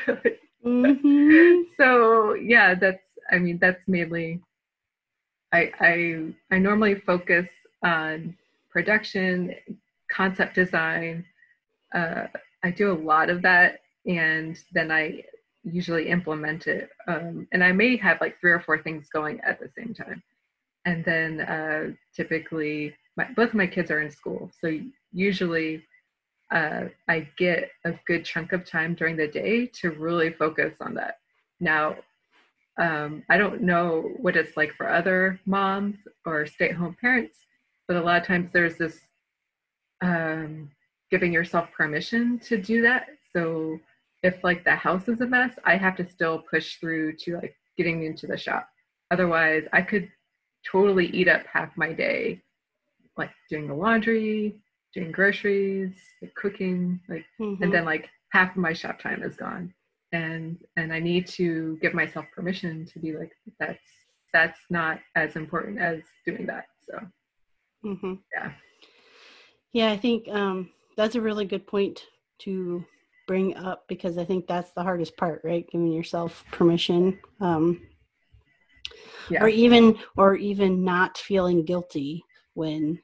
Mhm. 0.64 1.64
so 1.76 2.34
yeah, 2.34 2.74
that's, 2.74 3.02
I 3.30 3.38
mean, 3.38 3.58
that's 3.58 3.82
mainly, 3.88 4.40
I, 5.52 5.72
I, 5.80 6.32
I 6.54 6.58
normally 6.58 6.96
focus 7.00 7.46
on 7.82 8.36
production, 8.70 9.54
concept 10.10 10.54
design. 10.54 11.24
Uh, 11.94 12.24
I 12.64 12.70
do 12.70 12.92
a 12.92 12.94
lot 13.02 13.30
of 13.30 13.42
that 13.42 13.80
and 14.06 14.58
then 14.72 14.90
I 14.92 15.24
usually 15.64 16.08
implement 16.08 16.66
it. 16.66 16.90
Um, 17.08 17.48
and 17.52 17.64
I 17.64 17.72
may 17.72 17.96
have 17.98 18.20
like 18.20 18.40
three 18.40 18.52
or 18.52 18.60
four 18.60 18.82
things 18.82 19.08
going 19.12 19.40
at 19.42 19.60
the 19.60 19.70
same 19.76 19.94
time. 19.94 20.22
And 20.86 21.04
then 21.04 21.40
uh, 21.42 21.92
typically, 22.16 22.94
my, 23.16 23.26
both 23.36 23.50
of 23.50 23.54
my 23.56 23.66
kids 23.66 23.90
are 23.90 24.00
in 24.02 24.10
school. 24.10 24.50
So 24.60 24.78
usually 25.12 25.84
uh, 26.50 26.84
I 27.08 27.28
get 27.36 27.70
a 27.84 27.92
good 28.06 28.24
chunk 28.24 28.52
of 28.52 28.64
time 28.64 28.94
during 28.94 29.16
the 29.16 29.28
day 29.28 29.66
to 29.80 29.90
really 29.90 30.32
focus 30.32 30.74
on 30.80 30.94
that. 30.94 31.18
Now, 31.60 31.96
um, 32.78 33.22
I 33.28 33.36
don't 33.36 33.62
know 33.62 34.12
what 34.18 34.36
it's 34.36 34.56
like 34.56 34.72
for 34.74 34.88
other 34.88 35.40
moms 35.46 35.96
or 36.24 36.46
stay 36.46 36.70
at 36.70 36.76
home 36.76 36.96
parents, 37.00 37.36
but 37.86 37.96
a 37.96 38.00
lot 38.00 38.20
of 38.20 38.26
times 38.26 38.50
there's 38.52 38.76
this 38.76 39.00
um, 40.00 40.70
giving 41.10 41.32
yourself 41.32 41.68
permission 41.76 42.38
to 42.40 42.56
do 42.56 42.82
that. 42.82 43.08
So 43.32 43.78
if 44.22 44.42
like 44.44 44.64
the 44.64 44.76
house 44.76 45.08
is 45.08 45.20
a 45.20 45.26
mess, 45.26 45.52
I 45.64 45.76
have 45.76 45.96
to 45.96 46.08
still 46.08 46.38
push 46.50 46.76
through 46.76 47.16
to 47.16 47.36
like 47.36 47.56
getting 47.76 48.04
into 48.04 48.26
the 48.26 48.36
shop. 48.36 48.68
Otherwise, 49.10 49.64
I 49.72 49.82
could 49.82 50.08
totally 50.70 51.06
eat 51.06 51.28
up 51.28 51.42
half 51.50 51.76
my 51.76 51.92
day, 51.92 52.42
like 53.16 53.30
doing 53.50 53.66
the 53.66 53.74
laundry, 53.74 54.60
doing 54.94 55.12
groceries, 55.12 55.94
like 56.22 56.34
cooking, 56.34 57.00
like, 57.08 57.24
Mhm. 57.40 57.60
and 57.62 57.72
then 57.72 57.84
like 57.84 58.08
half 58.32 58.50
of 58.52 58.56
my 58.56 58.72
shop 58.72 58.98
time 58.98 59.22
is 59.22 59.36
gone. 59.36 59.72
And 60.12 60.58
and 60.76 60.92
I 60.92 61.00
need 61.00 61.26
to 61.38 61.76
give 61.82 61.94
myself 61.94 62.26
permission 62.34 62.86
to 62.86 62.98
be 62.98 63.12
like, 63.16 63.32
that's 63.58 63.82
that's 64.32 64.58
not 64.70 65.00
as 65.14 65.36
important 65.36 65.78
as 65.78 66.02
doing 66.26 66.46
that. 66.46 66.66
So 66.88 66.98
hmm 67.82 68.14
Yeah. 68.34 68.52
Yeah, 69.72 69.90
I 69.90 69.96
think 69.96 70.28
um, 70.28 70.70
that's 70.96 71.14
a 71.14 71.20
really 71.20 71.44
good 71.44 71.66
point 71.66 72.06
to 72.40 72.84
bring 73.26 73.54
up 73.56 73.84
because 73.88 74.16
I 74.16 74.24
think 74.24 74.46
that's 74.46 74.72
the 74.72 74.82
hardest 74.82 75.16
part, 75.16 75.42
right? 75.44 75.68
Giving 75.70 75.92
yourself 75.92 76.44
permission, 76.50 77.18
um, 77.40 77.80
yeah. 79.30 79.42
or 79.42 79.48
even 79.48 79.96
or 80.16 80.34
even 80.36 80.84
not 80.84 81.18
feeling 81.18 81.64
guilty 81.64 82.24
when 82.54 82.98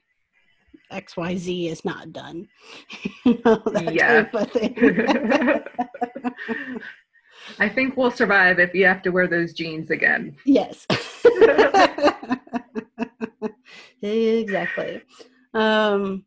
X 0.91 1.15
Y 1.17 1.35
Z 1.37 1.67
is 1.67 1.83
not 1.85 2.11
done. 2.13 2.47
you 3.25 3.41
know, 3.45 3.61
Yeah. 3.91 4.23
type 4.23 4.33
of 4.35 4.51
thing. 4.51 4.75
I 7.59 7.69
think 7.69 7.95
we'll 7.95 8.11
survive 8.11 8.59
if 8.59 8.73
you 8.73 8.85
have 8.85 9.01
to 9.03 9.11
wear 9.11 9.27
those 9.27 9.53
jeans 9.53 9.91
again. 9.91 10.35
yes. 10.45 10.85
exactly. 14.01 15.01
Um, 15.53 16.25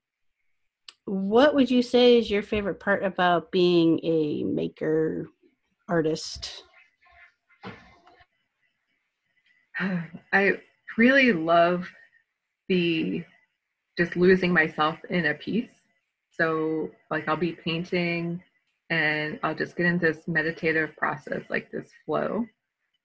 what 1.07 1.55
would 1.55 1.71
you 1.71 1.83
say 1.83 2.19
is 2.19 2.31
your 2.31 2.43
favorite 2.43 2.81
part 2.81 3.03
about 3.05 3.51
being 3.51 3.99
a 4.05 4.45
maker 4.45 5.29
artist? 5.89 6.65
I 10.33 10.53
really 10.97 11.33
love 11.33 11.89
the 12.69 13.25
just 13.99 14.17
losing 14.17 14.53
myself 14.53 14.97
in 15.11 15.27
a 15.27 15.35
piece. 15.35 15.69
So, 16.31 16.91
like, 17.11 17.29
I'll 17.29 17.37
be 17.37 17.53
painting 17.53 18.41
and 18.91 19.41
I'll 19.43 19.57
just 19.57 19.77
get 19.77 19.87
into 19.87 20.07
this 20.07 20.29
meditative 20.29 20.97
process, 20.97 21.43
like 21.51 21.71
this 21.71 21.91
flow. 22.07 22.47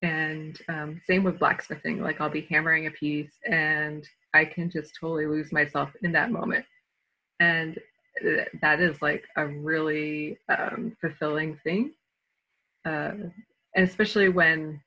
And 0.04 0.58
um, 0.70 1.02
same 1.08 1.24
with 1.24 1.40
blacksmithing, 1.40 2.02
like, 2.02 2.22
I'll 2.22 2.30
be 2.30 2.48
hammering 2.50 2.86
a 2.86 2.92
piece 2.92 3.34
and 3.50 4.08
I 4.36 4.46
can 4.46 4.70
just 4.70 4.94
totally 5.00 5.26
lose 5.26 5.52
myself 5.52 5.90
in 6.04 6.12
that 6.12 6.32
moment. 6.32 6.66
And 7.40 7.80
th- 8.22 8.50
that 8.62 8.80
is 8.80 9.02
like 9.02 9.24
a 9.36 9.48
really 9.48 10.38
um, 10.48 10.96
fulfilling 11.02 11.58
thing. 11.64 11.94
Uh, 12.86 13.14
and 13.76 13.88
especially 13.90 14.30
when 14.30 14.80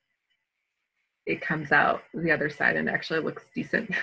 it 1.27 1.41
comes 1.41 1.73
out 1.73 2.03
the 2.15 2.31
other 2.31 2.49
side 2.49 2.77
and 2.77 2.89
actually 2.89 3.21
looks 3.21 3.45
decent. 3.55 3.91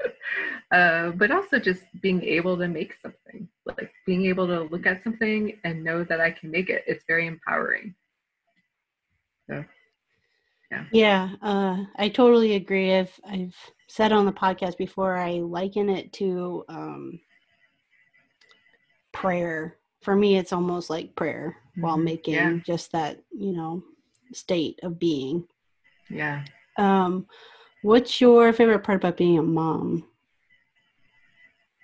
uh, 0.70 1.10
but 1.12 1.30
also 1.30 1.58
just 1.58 1.82
being 2.00 2.22
able 2.22 2.56
to 2.56 2.68
make 2.68 2.94
something, 3.02 3.48
like 3.64 3.92
being 4.06 4.26
able 4.26 4.46
to 4.46 4.62
look 4.64 4.86
at 4.86 5.02
something 5.02 5.58
and 5.64 5.82
know 5.84 6.04
that 6.04 6.20
I 6.20 6.30
can 6.30 6.50
make 6.50 6.70
it. 6.70 6.84
It's 6.86 7.04
very 7.06 7.26
empowering. 7.26 7.94
So, 9.48 9.64
Yeah, 10.92 11.30
uh, 11.42 11.84
I 11.96 12.08
totally 12.08 12.54
agree. 12.54 12.94
I've 12.94 13.12
I've 13.28 13.54
said 13.88 14.12
on 14.12 14.26
the 14.26 14.32
podcast 14.32 14.76
before. 14.76 15.16
I 15.16 15.32
liken 15.38 15.88
it 15.88 16.12
to 16.14 16.64
um, 16.68 17.20
prayer. 19.12 19.76
For 20.02 20.14
me, 20.14 20.36
it's 20.36 20.52
almost 20.52 20.90
like 20.90 21.14
prayer 21.16 21.56
while 21.80 21.96
Mhm, 21.96 22.04
making 22.04 22.34
yeah. 22.34 22.58
just 22.64 22.92
that 22.92 23.22
you 23.30 23.52
know 23.52 23.82
state 24.32 24.78
of 24.82 24.98
being. 24.98 25.46
yeah. 26.08 26.44
Um, 26.76 27.26
what's 27.86 28.20
your 28.20 28.52
favorite 28.52 28.82
part 28.82 28.96
about 28.96 29.16
being 29.16 29.38
a 29.38 29.42
mom? 29.42 30.04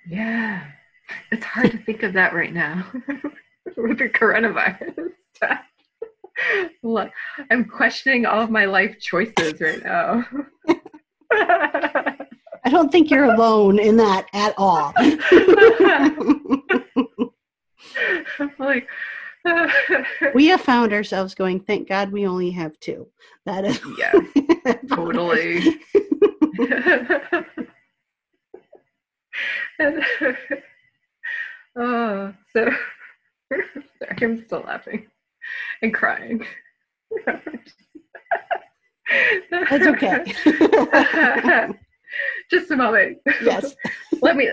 Yeah. 0.08 0.64
It's 1.30 1.44
hard 1.44 1.70
to 1.70 1.78
think 1.78 2.02
of 2.02 2.12
that 2.14 2.34
right 2.34 2.52
now 2.52 2.84
with 3.76 3.98
the 3.98 4.08
coronavirus 4.08 5.10
stuff. 5.34 5.60
Look, 6.82 7.12
I'm 7.52 7.66
questioning 7.66 8.26
all 8.26 8.40
of 8.40 8.50
my 8.50 8.64
life 8.64 8.96
choices 9.00 9.60
right 9.60 9.84
now. 9.84 10.26
I 11.30 12.68
don't 12.68 12.90
think 12.90 13.08
you're 13.08 13.32
alone 13.32 13.78
in 13.78 13.96
that 13.98 14.26
at 14.32 14.54
all. 14.58 14.92
like 18.58 18.88
we 20.34 20.46
have 20.46 20.60
found 20.64 20.92
ourselves 20.92 21.34
going, 21.34 21.60
thank 21.60 21.88
God 21.88 22.12
we 22.12 22.26
only 22.26 22.50
have 22.50 22.78
two. 22.80 23.06
That 23.46 23.64
is 23.64 23.80
yeah, 23.98 24.12
totally. 24.88 25.80
and, 29.78 30.04
oh, 31.76 32.34
so 32.54 32.70
sorry, 33.50 34.16
I'm 34.20 34.44
still 34.46 34.64
laughing 34.66 35.06
and 35.82 35.92
crying. 35.92 36.44
That's 39.50 39.86
okay. 39.86 40.24
Just 42.50 42.70
a 42.70 42.76
moment. 42.76 43.18
Yes. 43.42 43.74
let 44.20 44.36
me 44.36 44.48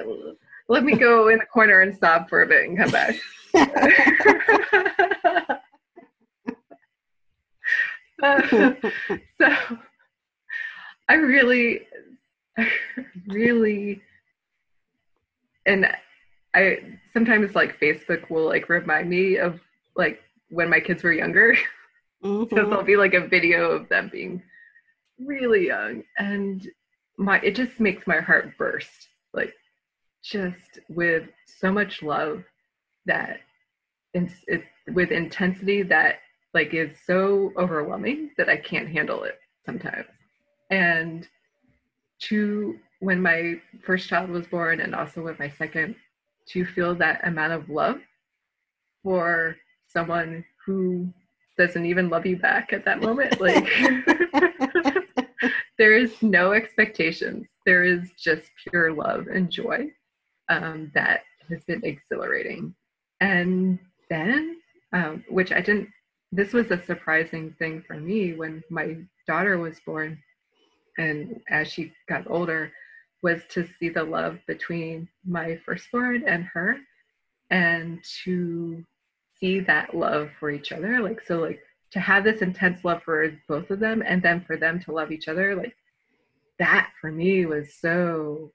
let 0.68 0.84
me 0.84 0.96
go 0.96 1.30
in 1.30 1.40
the 1.40 1.46
corner 1.46 1.82
and 1.82 1.96
stop 1.96 2.30
for 2.30 2.42
a 2.42 2.48
bit 2.48 2.68
and 2.68 2.78
come 2.78 2.92
back. 2.92 3.16
Uh, 3.56 3.66
so 9.42 9.78
I 11.08 11.14
really, 11.14 11.82
I 12.58 12.68
really, 13.28 14.02
and 15.66 15.88
I 16.54 16.80
sometimes 17.14 17.56
like 17.56 17.80
Facebook 17.80 18.30
will 18.30 18.46
like 18.46 18.70
remind 18.70 19.10
me 19.10 19.38
of 19.38 19.60
like 19.96 20.22
when 20.50 20.70
my 20.70 20.80
kids 20.80 21.04
were 21.04 21.14
younger. 21.14 21.56
Mhm. 22.24 22.50
So 22.50 22.56
there'll 22.56 22.84
be 22.84 22.98
like 22.98 23.14
a 23.14 23.28
video 23.28 23.72
of 23.72 23.88
them 23.88 24.10
being 24.12 24.42
really 25.20 25.68
young, 25.68 26.04
and 26.18 26.68
my 27.18 27.40
it 27.40 27.56
just 27.56 27.80
makes 27.80 28.06
my 28.08 28.20
heart 28.20 28.58
burst, 28.58 29.08
like 29.34 29.54
just 30.22 30.80
with 30.90 31.24
so 31.46 31.72
much 31.72 32.04
love 32.04 32.44
that 33.10 33.40
it 34.14 34.64
with 34.94 35.12
intensity 35.12 35.84
that 35.84 36.20
like 36.54 36.74
is 36.74 36.98
so 37.06 37.52
overwhelming 37.58 38.32
that 38.38 38.50
I 38.50 38.58
can't 38.58 38.88
handle 38.88 39.24
it 39.24 39.40
sometimes. 39.66 40.08
And 40.72 41.28
to 42.22 42.78
when 43.00 43.22
my 43.22 43.62
first 43.84 44.10
child 44.10 44.30
was 44.30 44.46
born, 44.48 44.82
and 44.82 44.94
also 44.94 45.22
with 45.22 45.40
my 45.40 45.50
second, 45.50 45.96
to 46.48 46.66
feel 46.66 46.96
that 46.96 47.26
amount 47.26 47.54
of 47.54 47.70
love 47.70 48.02
for 49.04 49.56
someone 49.88 50.44
who 50.66 51.08
doesn't 51.58 51.86
even 51.86 52.10
love 52.10 52.26
you 52.26 52.38
back 52.38 52.74
at 52.74 52.86
that 52.86 53.02
moment. 53.02 53.40
Like 53.50 53.68
there 55.78 55.98
is 55.98 56.22
no 56.22 56.52
expectations. 56.52 57.48
There 57.66 57.84
is 57.84 58.12
just 58.18 58.52
pure 58.70 58.92
love 58.92 59.28
and 59.28 59.50
joy 59.50 59.88
um, 60.50 60.92
that 60.94 61.22
has 61.50 61.64
been 61.64 61.82
exhilarating. 61.84 62.76
And 63.22 63.80
then, 64.10 64.58
um, 64.94 65.24
which 65.30 65.52
I 65.52 65.62
didn't, 65.62 65.90
this 66.32 66.54
was 66.54 66.72
a 66.72 66.84
surprising 66.84 67.56
thing 67.60 67.84
for 67.88 67.96
me 67.96 68.34
when 68.34 68.64
my 68.70 68.98
daughter 69.28 69.58
was 69.58 69.80
born, 69.86 70.18
and 70.98 71.42
as 71.50 71.72
she 71.72 71.92
got 72.08 72.30
older, 72.30 72.72
was 73.22 73.42
to 73.50 73.68
see 73.80 73.90
the 73.90 74.04
love 74.04 74.40
between 74.48 75.08
my 75.26 75.58
firstborn 75.66 76.24
and 76.28 76.44
her, 76.46 76.78
and 77.50 78.04
to 78.24 78.84
see 79.40 79.60
that 79.60 79.96
love 79.96 80.30
for 80.40 80.52
each 80.52 80.72
other. 80.72 81.02
Like, 81.02 81.22
so, 81.26 81.40
like, 81.40 81.62
to 81.92 82.00
have 82.00 82.24
this 82.24 82.42
intense 82.42 82.86
love 82.86 83.02
for 83.04 83.32
both 83.48 83.72
of 83.72 83.80
them, 83.80 84.04
and 84.06 84.22
then 84.22 84.42
for 84.42 84.56
them 84.56 84.80
to 84.82 84.92
love 84.92 85.12
each 85.12 85.28
other, 85.28 85.56
like, 85.56 85.76
that 86.60 86.92
for 87.00 87.12
me 87.12 87.46
was 87.46 87.74
so 87.76 88.52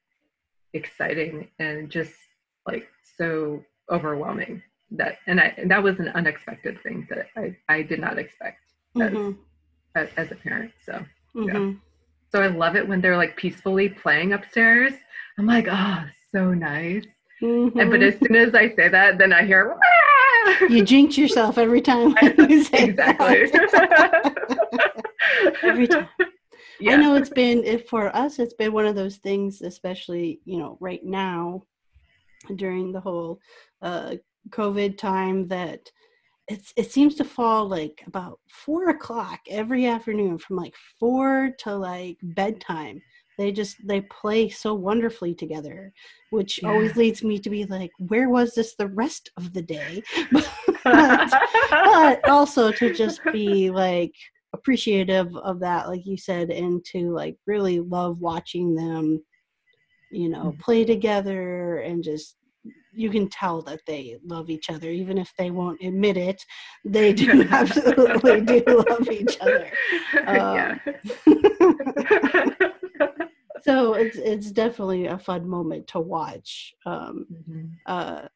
exciting 0.74 1.48
and 1.58 1.90
just 1.90 2.12
like 2.66 2.88
so 3.16 3.64
overwhelming 3.90 4.62
that 4.92 5.18
and 5.26 5.40
I 5.40 5.54
and 5.56 5.70
that 5.70 5.82
was 5.82 5.98
an 5.98 6.08
unexpected 6.08 6.80
thing 6.82 7.06
that 7.10 7.26
I 7.36 7.56
I 7.68 7.82
did 7.82 8.00
not 8.00 8.18
expect 8.18 8.60
as, 9.00 9.12
Mhm. 9.12 9.36
as, 9.94 10.08
as 10.16 10.30
a 10.30 10.36
parent 10.36 10.72
so 10.84 11.04
Mhm. 11.34 11.78
so 12.30 12.40
I 12.42 12.46
love 12.48 12.76
it 12.76 12.86
when 12.86 13.00
they're 13.00 13.16
like 13.16 13.36
peacefully 13.36 13.88
playing 13.88 14.32
upstairs 14.32 14.92
I'm 15.38 15.46
like 15.46 15.66
oh 15.68 16.04
so 16.32 16.52
nice 16.54 17.04
and 17.40 17.90
but 17.90 18.02
as 18.02 18.18
soon 18.20 18.36
as 18.36 18.54
I 18.54 18.74
say 18.74 18.88
that 18.88 19.18
then 19.18 19.32
I 19.32 19.44
hear 19.44 19.74
"Ah!" 19.76 20.66
you 20.68 20.82
jinx 20.84 21.18
yourself 21.18 21.58
every 21.58 21.80
time 21.80 22.14
you 22.38 22.62
say 22.62 22.84
exactly 22.84 23.50
every 25.62 25.88
time. 25.88 26.08
yeah 26.80 26.92
I 26.92 26.96
know 26.96 27.14
it's 27.16 27.30
been 27.30 27.64
it, 27.64 27.88
for 27.88 28.14
us. 28.14 28.38
It's 28.38 28.54
been 28.54 28.72
one 28.72 28.86
of 28.86 28.94
those 28.94 29.16
things, 29.16 29.62
especially 29.62 30.40
you 30.44 30.58
know 30.58 30.76
right 30.80 31.04
now 31.04 31.62
during 32.56 32.92
the 32.92 33.00
whole 33.00 33.40
uh, 33.84 34.16
COVID 34.50 34.98
time 34.98 35.46
that 35.48 35.80
it's 36.48 36.72
it 36.76 36.90
seems 36.92 37.14
to 37.16 37.24
fall 37.24 37.66
like 37.68 38.02
about 38.06 38.38
four 38.50 38.90
o'clock 38.90 39.40
every 39.48 39.86
afternoon 39.86 40.38
from 40.38 40.56
like 40.56 40.74
four 40.98 41.50
to 41.60 41.74
like 41.76 42.18
bedtime. 42.22 43.02
They 43.38 43.50
just 43.52 43.76
they 43.86 44.02
play 44.02 44.48
so 44.48 44.74
wonderfully 44.74 45.34
together, 45.34 45.92
which 46.30 46.60
Yeah. 46.62 46.70
always 46.70 46.96
leads 46.96 47.22
me 47.24 47.38
to 47.38 47.50
be 47.50 47.64
like, 47.64 47.92
where 47.98 48.28
was 48.28 48.54
this 48.54 48.74
the 48.76 48.88
rest 48.88 49.30
of 49.36 49.52
the 49.52 49.62
day? 49.62 50.02
but, 50.84 51.42
but 51.84 52.28
also 52.28 52.72
to 52.72 52.90
just 52.90 53.20
be 53.32 53.70
like 53.70 54.12
appreciative 54.52 55.34
of 55.36 55.60
that 55.60 55.88
like 55.88 56.06
you 56.06 56.16
said 56.16 56.50
and 56.50 56.84
to 56.84 57.10
like 57.12 57.36
really 57.46 57.80
love 57.80 58.20
watching 58.20 58.74
them 58.74 59.20
you 60.10 60.28
know 60.28 60.52
Mhm. 60.52 60.58
play 60.60 60.84
together 60.84 61.78
and 61.78 62.04
just 62.04 62.36
you 62.94 63.10
can 63.10 63.28
tell 63.28 63.62
that 63.62 63.80
they 63.86 64.18
love 64.24 64.50
each 64.50 64.70
other 64.70 64.88
even 64.90 65.18
if 65.18 65.32
they 65.38 65.50
won't 65.50 65.80
admit 65.82 66.16
it 66.16 66.42
they 66.84 67.12
do 67.22 67.46
absolutely 67.50 68.40
do 68.40 68.62
love 68.88 69.10
each 69.10 69.38
other 69.40 69.70
yeah 70.26 70.78
so 73.62 73.94
it's 73.94 74.16
it's 74.16 74.50
definitely 74.50 75.06
a 75.06 75.18
fun 75.18 75.48
moment 75.48 75.86
to 75.86 76.00
watch 76.00 76.74
um 76.86 77.26
Mhm. 77.48 77.70
uh 77.86 78.28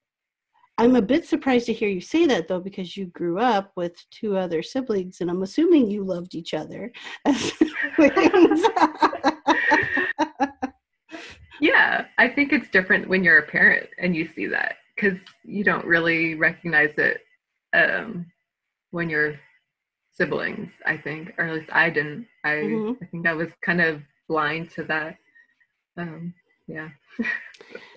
I'm 0.81 0.95
a 0.95 1.03
bit 1.03 1.27
surprised 1.27 1.67
to 1.67 1.73
hear 1.73 1.89
you 1.89 2.01
say 2.01 2.25
that 2.27 2.47
though, 2.47 2.61
because 2.61 2.97
you 2.97 3.07
grew 3.07 3.41
up 3.41 3.73
with 3.75 3.97
two 4.13 4.37
other 4.37 4.63
siblings, 4.63 5.21
and 5.21 5.29
I'm 5.29 5.43
assuming 5.43 5.91
you 5.91 6.05
loved 6.05 6.37
each 6.37 6.55
other. 6.55 6.93
Yeah, 11.61 12.07
I 12.19 12.29
think 12.29 12.53
it's 12.53 12.69
different 12.71 13.09
when 13.09 13.25
you're 13.25 13.39
a 13.39 13.47
parent 13.47 13.89
and 13.99 14.15
you 14.15 14.29
see 14.35 14.47
that 14.47 14.77
because 14.95 15.19
you 15.45 15.65
don't 15.65 15.85
really 15.85 16.35
recognize 16.35 16.93
it 16.99 17.21
um, 17.73 18.27
when 18.91 19.09
you're 19.09 19.39
siblings. 20.13 20.71
I 20.87 20.97
think, 20.97 21.33
or 21.39 21.47
at 21.47 21.55
least 21.55 21.71
I 21.73 21.91
didn't. 21.91 22.27
I 22.45 22.49
Mhm. 22.49 22.97
I 23.03 23.07
think 23.07 23.27
I 23.27 23.33
was 23.35 23.49
kind 23.63 23.81
of 23.81 24.03
blind 24.29 24.71
to 24.73 24.85
that. 24.85 25.17
Um, 25.97 26.35
yeah. 26.67 26.91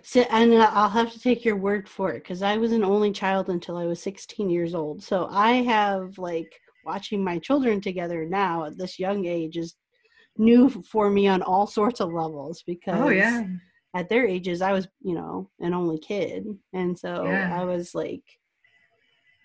so, 0.03 0.21
and 0.31 0.53
uh, 0.53 0.69
I'll 0.73 0.89
have 0.89 1.11
to 1.11 1.19
take 1.19 1.45
your 1.45 1.57
word 1.57 1.87
for 1.87 2.11
it 2.11 2.23
because 2.23 2.41
I 2.41 2.57
was 2.57 2.71
an 2.71 2.83
only 2.83 3.11
child 3.11 3.49
until 3.49 3.77
I 3.77 3.85
was 3.85 4.01
16 4.01 4.49
years 4.49 4.73
old. 4.73 5.03
So 5.03 5.27
I 5.29 5.61
have 5.63 6.17
like 6.17 6.51
watching 6.85 7.23
my 7.23 7.37
children 7.39 7.79
together 7.81 8.25
now 8.25 8.65
at 8.65 8.77
this 8.77 8.97
young 8.97 9.25
age 9.25 9.57
is 9.57 9.75
new 10.37 10.69
for 10.69 11.09
me 11.09 11.27
on 11.27 11.41
all 11.41 11.67
sorts 11.67 11.99
of 11.99 12.11
levels 12.11 12.63
because 12.65 13.01
Oh 13.01 13.09
yeah. 13.09 13.45
at 13.95 14.09
their 14.09 14.25
ages 14.25 14.61
i 14.61 14.71
was 14.71 14.87
you 15.01 15.13
know 15.13 15.49
an 15.59 15.73
only 15.73 15.99
kid 15.99 16.45
and 16.73 16.97
so 16.97 17.31
Yeah. 17.31 17.59
i 17.59 17.63
was 17.63 17.93
like 17.93 18.23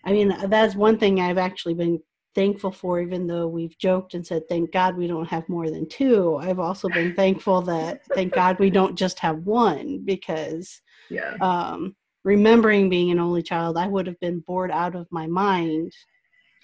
i 0.04 0.12
mean 0.12 0.34
that's 0.48 0.74
one 0.74 0.98
thing 0.98 1.20
i've 1.20 1.38
actually 1.38 1.74
been 1.74 2.00
thankful 2.34 2.70
for 2.70 3.00
even 3.00 3.26
though 3.26 3.48
we've 3.48 3.76
joked 3.78 4.14
and 4.14 4.24
said 4.26 4.42
thank 4.48 4.70
god 4.72 4.96
we 4.96 5.06
don't 5.06 5.28
have 5.28 5.48
more 5.48 5.70
than 5.70 5.88
two 5.88 6.36
i've 6.36 6.58
also 6.60 6.88
been 6.88 7.14
thankful 7.16 7.60
that 7.62 8.00
thank 8.14 8.32
god 8.32 8.58
we 8.58 8.70
don't 8.70 8.96
just 8.96 9.18
have 9.18 9.38
one 9.38 10.02
because 10.04 10.80
Yeah. 11.10 11.32
um 11.40 11.96
remembering 12.24 12.88
being 12.88 13.10
an 13.10 13.18
only 13.18 13.42
child 13.42 13.76
i 13.76 13.86
would 13.86 14.06
have 14.06 14.20
been 14.20 14.40
bored 14.40 14.70
out 14.70 14.94
of 14.94 15.06
my 15.10 15.26
mind 15.26 15.92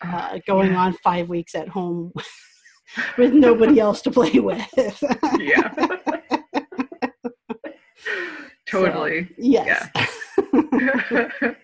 Oh, 0.05 0.09
uh, 0.09 0.39
going 0.49 0.73
yeah. 0.73 0.79
on 0.79 0.93
five 0.95 1.29
weeks 1.29 1.55
at 1.55 1.68
home 1.68 2.12
with 3.18 3.33
nobody 3.33 3.80
else 3.80 4.03
to 4.03 4.11
play 4.11 4.39
with 4.39 4.66
yeah. 5.39 5.72
totally. 8.66 9.28
yes 9.39 9.89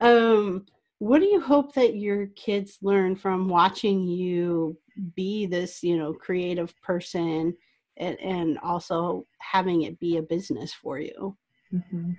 um 0.00 0.64
what 0.98 1.18
do 1.20 1.26
you 1.26 1.40
hope 1.40 1.74
that 1.74 1.96
your 1.96 2.26
kids 2.28 2.78
learn 2.82 3.16
from 3.16 3.48
watching 3.48 4.06
you 4.06 4.76
be 5.14 5.46
this 5.46 5.82
you 5.82 5.96
know 5.98 6.12
creative 6.12 6.78
person 6.80 7.54
and, 7.96 8.20
and 8.20 8.58
also 8.58 9.26
having 9.38 9.82
it 9.82 9.98
be 9.98 10.16
a 10.16 10.22
business 10.22 10.72
for 10.72 10.98
you 10.98 11.36
Mhm. 11.72 12.16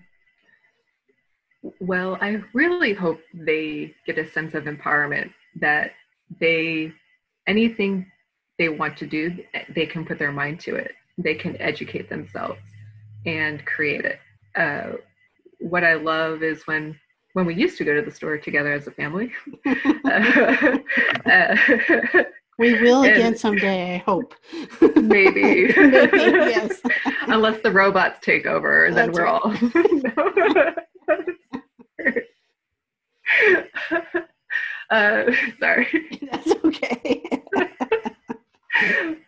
Well, 1.80 2.18
I 2.22 2.42
really 2.54 2.94
hope 2.94 3.20
they 3.34 3.94
get 4.06 4.18
a 4.18 4.28
sense 4.28 4.54
of 4.56 4.64
empowerment 4.64 5.32
that 5.60 5.92
they 6.40 6.94
anything 7.48 8.06
they 8.58 8.70
want 8.70 8.98
to 8.98 9.06
do, 9.08 9.38
they 9.76 9.86
can 9.86 10.06
put 10.06 10.20
their 10.20 10.32
mind 10.32 10.60
to 10.62 10.76
it. 10.76 10.92
they 11.18 11.36
can 11.36 11.60
educate 11.62 12.10
themselves 12.10 12.60
and 13.26 13.66
create 13.66 14.06
it. 14.06 14.20
Uh, 14.56 14.94
what 15.60 15.84
I 15.84 15.94
love 15.96 16.42
is 16.44 16.66
when 16.68 16.98
when 17.34 17.46
we 17.46 17.54
used 17.56 17.78
to 17.78 17.86
go 17.86 17.94
to 17.94 18.02
the 18.02 18.12
store 18.12 18.38
together 18.38 18.74
as 18.74 18.88
a 18.88 18.92
family. 18.92 19.32
uh, 19.66 21.56
we 22.60 22.74
will 22.82 23.04
and 23.04 23.14
again 23.14 23.38
someday, 23.38 23.96
I 23.96 23.98
hope. 24.00 24.34
maybe. 24.96 25.68
maybe, 25.78 26.18
yes. 26.18 26.82
Unless 27.28 27.62
the 27.62 27.72
robots 27.72 28.20
take 28.22 28.46
over, 28.46 28.90
then 28.92 29.12
That's 29.12 29.18
we're 29.18 29.26
right. 29.26 29.42
all. 34.06 34.22
Uh, 34.92 35.32
sorry. 35.60 35.88
That's 36.32 36.52
okay. 36.66 37.24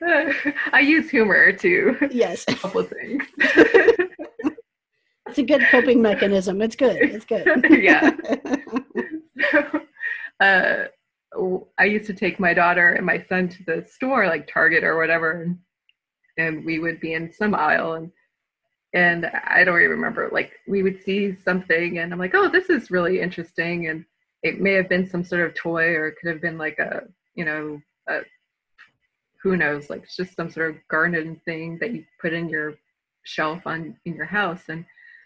I 0.71 0.79
use 0.79 1.09
humor 1.09 1.51
to 1.51 1.97
yes 2.11 2.45
couple 2.45 2.83
things. 2.83 3.23
it's 5.27 5.37
a 5.37 5.43
good 5.43 5.63
coping 5.69 6.01
mechanism. 6.01 6.61
It's 6.61 6.75
good. 6.75 6.97
It's 6.97 7.25
good. 7.25 7.45
yeah. 7.81 8.11
uh, 10.39 10.85
I 11.77 11.85
used 11.85 12.07
to 12.07 12.13
take 12.13 12.39
my 12.39 12.53
daughter 12.53 12.93
and 12.93 13.05
my 13.05 13.23
son 13.29 13.49
to 13.49 13.63
the 13.65 13.85
store, 13.89 14.27
like 14.27 14.47
Target 14.51 14.83
or 14.83 14.97
whatever, 14.97 15.43
and, 15.43 15.57
and 16.37 16.65
we 16.65 16.79
would 16.79 16.99
be 16.99 17.13
in 17.13 17.31
some 17.31 17.55
aisle 17.55 17.93
and 17.93 18.11
and 18.93 19.25
I 19.25 19.63
don't 19.63 19.79
even 19.79 19.91
remember. 19.91 20.29
Like 20.31 20.53
we 20.67 20.83
would 20.83 21.01
see 21.03 21.35
something, 21.43 21.97
and 21.99 22.13
I'm 22.13 22.19
like, 22.19 22.35
oh, 22.35 22.49
this 22.49 22.69
is 22.69 22.91
really 22.91 23.19
interesting, 23.19 23.87
and 23.87 24.05
it 24.43 24.59
may 24.59 24.73
have 24.73 24.89
been 24.89 25.07
some 25.07 25.23
sort 25.23 25.41
of 25.41 25.55
toy, 25.55 25.95
or 25.95 26.07
it 26.07 26.17
could 26.19 26.29
have 26.29 26.41
been 26.41 26.57
like 26.57 26.77
a 26.79 27.03
you 27.35 27.45
know 27.45 27.81
a 28.07 28.19
who 29.41 29.57
knows, 29.57 29.89
like 29.89 30.03
it's 30.03 30.15
just 30.15 30.35
some 30.35 30.49
sort 30.49 30.69
of 30.69 30.87
garden 30.87 31.39
thing 31.43 31.77
that 31.79 31.91
you 31.91 32.05
put 32.21 32.31
in 32.33 32.47
your 32.47 32.75
shelf 33.23 33.65
on 33.65 33.95
in 34.05 34.15
your 34.15 34.25
house. 34.25 34.63
And 34.69 34.85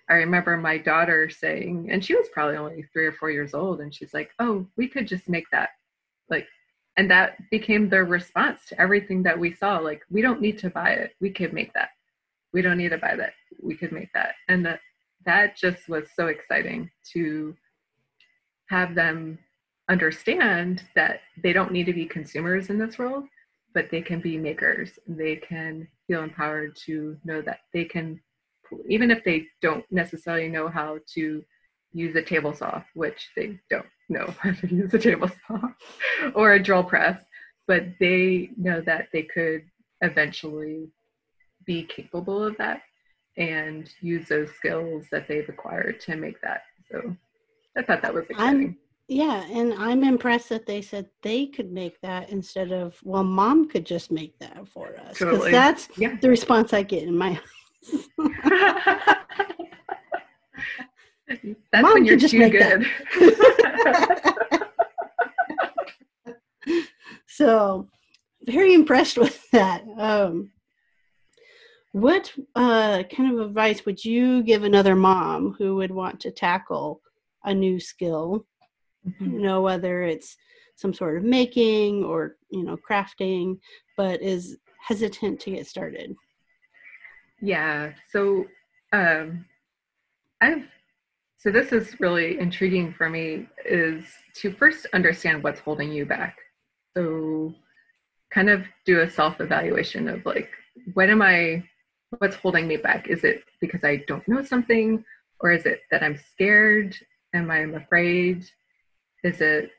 I 0.09 0.15
remember 0.15 0.57
my 0.57 0.77
daughter 0.77 1.29
saying, 1.29 1.89
and 1.91 2.03
she 2.03 2.15
was 2.15 2.27
probably 2.33 2.57
only 2.57 2.83
three 2.93 3.05
or 3.05 3.11
four 3.11 3.29
years 3.29 3.53
old, 3.53 3.81
and 3.81 3.93
she's 3.93 4.13
like, 4.13 4.31
"Oh, 4.39 4.65
we 4.77 4.87
could 4.87 5.07
just 5.07 5.27
make 5.29 5.45
that." 5.51 5.69
Like, 6.29 6.47
and 6.97 7.09
that 7.11 7.37
became 7.51 7.89
their 7.89 8.05
response 8.05 8.65
to 8.67 8.81
everything 8.81 9.23
that 9.23 9.37
we 9.37 9.53
saw. 9.53 9.79
Like, 9.79 10.01
we 10.09 10.21
don't 10.21 10.41
need 10.41 10.57
to 10.59 10.69
buy 10.69 10.91
it; 10.91 11.15
we 11.19 11.31
could 11.31 11.53
make 11.53 11.73
that. 11.73 11.89
We 12.53 12.61
don't 12.61 12.77
need 12.77 12.89
to 12.89 12.97
buy 12.97 13.15
that; 13.15 13.33
we 13.61 13.75
could 13.75 13.91
make 13.91 14.11
that. 14.13 14.35
And 14.47 14.65
that 14.65 14.79
that 15.25 15.57
just 15.57 15.89
was 15.89 16.07
so 16.15 16.27
exciting 16.27 16.89
to 17.13 17.55
have 18.69 18.95
them 18.95 19.39
understand 19.89 20.83
that 20.95 21.21
they 21.41 21.53
don't 21.53 21.71
need 21.71 21.85
to 21.85 21.93
be 21.93 22.05
consumers 22.05 22.69
in 22.69 22.77
this 22.77 22.97
world 22.97 23.25
but 23.77 23.91
they 23.91 24.01
can 24.01 24.19
be 24.19 24.39
makers. 24.39 24.97
They 25.05 25.35
can 25.35 25.87
feel 26.07 26.23
empowered 26.23 26.75
to 26.87 27.15
know 27.23 27.43
that 27.43 27.59
they 27.73 27.85
can, 27.85 28.19
even 28.89 29.11
if 29.11 29.23
they 29.23 29.45
don't 29.61 29.85
necessarily 29.91 30.47
know 30.47 30.67
how 30.67 30.97
to 31.13 31.45
use 31.93 32.15
a 32.15 32.23
table 32.23 32.55
saw, 32.55 32.81
which 32.95 33.29
they 33.35 33.59
don't 33.69 33.85
know 34.09 34.33
how 34.39 34.51
to 34.51 34.73
use 34.73 34.91
a 34.95 34.97
table 34.97 35.29
saw, 35.47 35.59
or 36.33 36.53
a 36.53 36.63
drill 36.63 36.83
press, 36.83 37.21
but 37.67 37.83
they 37.99 38.49
know 38.57 38.81
that 38.81 39.09
they 39.13 39.21
could 39.21 39.61
eventually 40.01 40.89
be 41.67 41.83
capable 41.83 42.43
of 42.43 42.57
that 42.57 42.81
and 43.37 43.91
use 44.01 44.27
those 44.27 44.49
skills 44.55 45.05
that 45.11 45.27
they've 45.27 45.49
acquired 45.49 45.99
to 45.99 46.15
make 46.15 46.41
that. 46.41 46.63
So 46.91 47.15
I 47.77 47.83
thought 47.83 48.01
that 48.01 48.13
was 48.13 48.25
exciting. 48.29 48.61
I'm, 48.61 48.77
yeah, 49.07 49.45
and 49.49 49.73
I'm 49.75 50.03
impressed 50.03 50.49
that 50.49 50.65
they 50.65 50.81
said 50.81 51.07
they 51.21 51.45
could 51.45 51.71
make 51.71 52.01
that 52.01 52.29
instead 52.29 52.73
of, 52.73 52.99
well, 53.03 53.23
mom 53.23 53.69
could 53.69 53.85
just 53.85 54.11
make 54.11 54.37
that 54.39 54.67
for 54.67 54.97
us. 54.97 55.19
Because 55.19 55.35
totally. 55.35 55.51
that's 55.51 55.87
yeah. 55.97 56.17
the 56.19 56.29
response 56.29 56.73
I 56.73 56.83
get 56.83 57.03
in 57.03 57.17
my 57.17 57.33
house. 57.33 57.43
that's 61.27 61.81
mom 61.81 61.93
when 61.93 62.05
you're 62.05 62.17
just 62.17 62.33
too 62.33 62.49
good. 62.49 62.85
so, 67.27 67.87
very 68.45 68.73
impressed 68.73 69.17
with 69.17 69.49
that. 69.51 69.83
Um, 69.97 70.51
what 71.93 72.33
uh, 72.55 73.03
kind 73.03 73.33
of 73.33 73.47
advice 73.47 73.85
would 73.85 74.03
you 74.03 74.43
give 74.43 74.63
another 74.63 74.95
mom 74.95 75.55
who 75.57 75.75
would 75.75 75.91
want 75.91 76.19
to 76.21 76.31
tackle 76.31 77.01
a 77.47 77.53
new 77.53 77.79
skill 77.79 78.45
mm-hmm. 79.07 79.33
you 79.33 79.39
know 79.39 79.61
whether 79.61 80.03
it's 80.03 80.37
some 80.75 80.93
sort 80.93 81.17
of 81.17 81.23
making 81.23 82.03
or 82.03 82.37
you 82.51 82.63
know 82.63 82.77
crafting 82.77 83.57
but 83.97 84.21
is 84.21 84.57
hesitant 84.87 85.39
to 85.39 85.51
get 85.51 85.67
started. 85.67 86.15
Yeah 87.41 87.91
so 88.11 88.45
um 88.93 89.45
i've 90.41 90.63
so 91.39 91.51
this 91.51 91.71
is 91.71 91.99
really 91.99 92.39
intriguing 92.39 92.93
for 92.93 93.09
me 93.09 93.47
is 93.65 94.03
to 94.35 94.51
first 94.53 94.87
understand 94.93 95.43
what's 95.43 95.59
holding 95.59 95.91
you 95.91 96.03
back. 96.05 96.35
So 96.95 97.53
kind 98.33 98.49
of 98.49 98.63
do 98.85 99.01
a 99.01 99.09
self 99.09 99.39
evaluation 99.39 100.07
of 100.07 100.25
like 100.25 100.49
what 100.93 101.09
am 101.09 101.21
i 101.21 101.63
what's 102.19 102.35
holding 102.35 102.67
me 102.67 102.77
back? 102.77 103.07
Is 103.07 103.23
it 103.23 103.43
because 103.61 103.83
i 103.83 104.03
don't 104.07 104.27
know 104.27 104.43
something 104.43 105.03
or 105.39 105.51
is 105.51 105.65
it 105.65 105.81
that 105.91 106.03
i'm 106.03 106.19
scared 106.33 106.95
am 107.33 107.51
i 107.51 107.59
afraid? 107.59 108.45
Is 109.23 109.41
it 109.41 109.71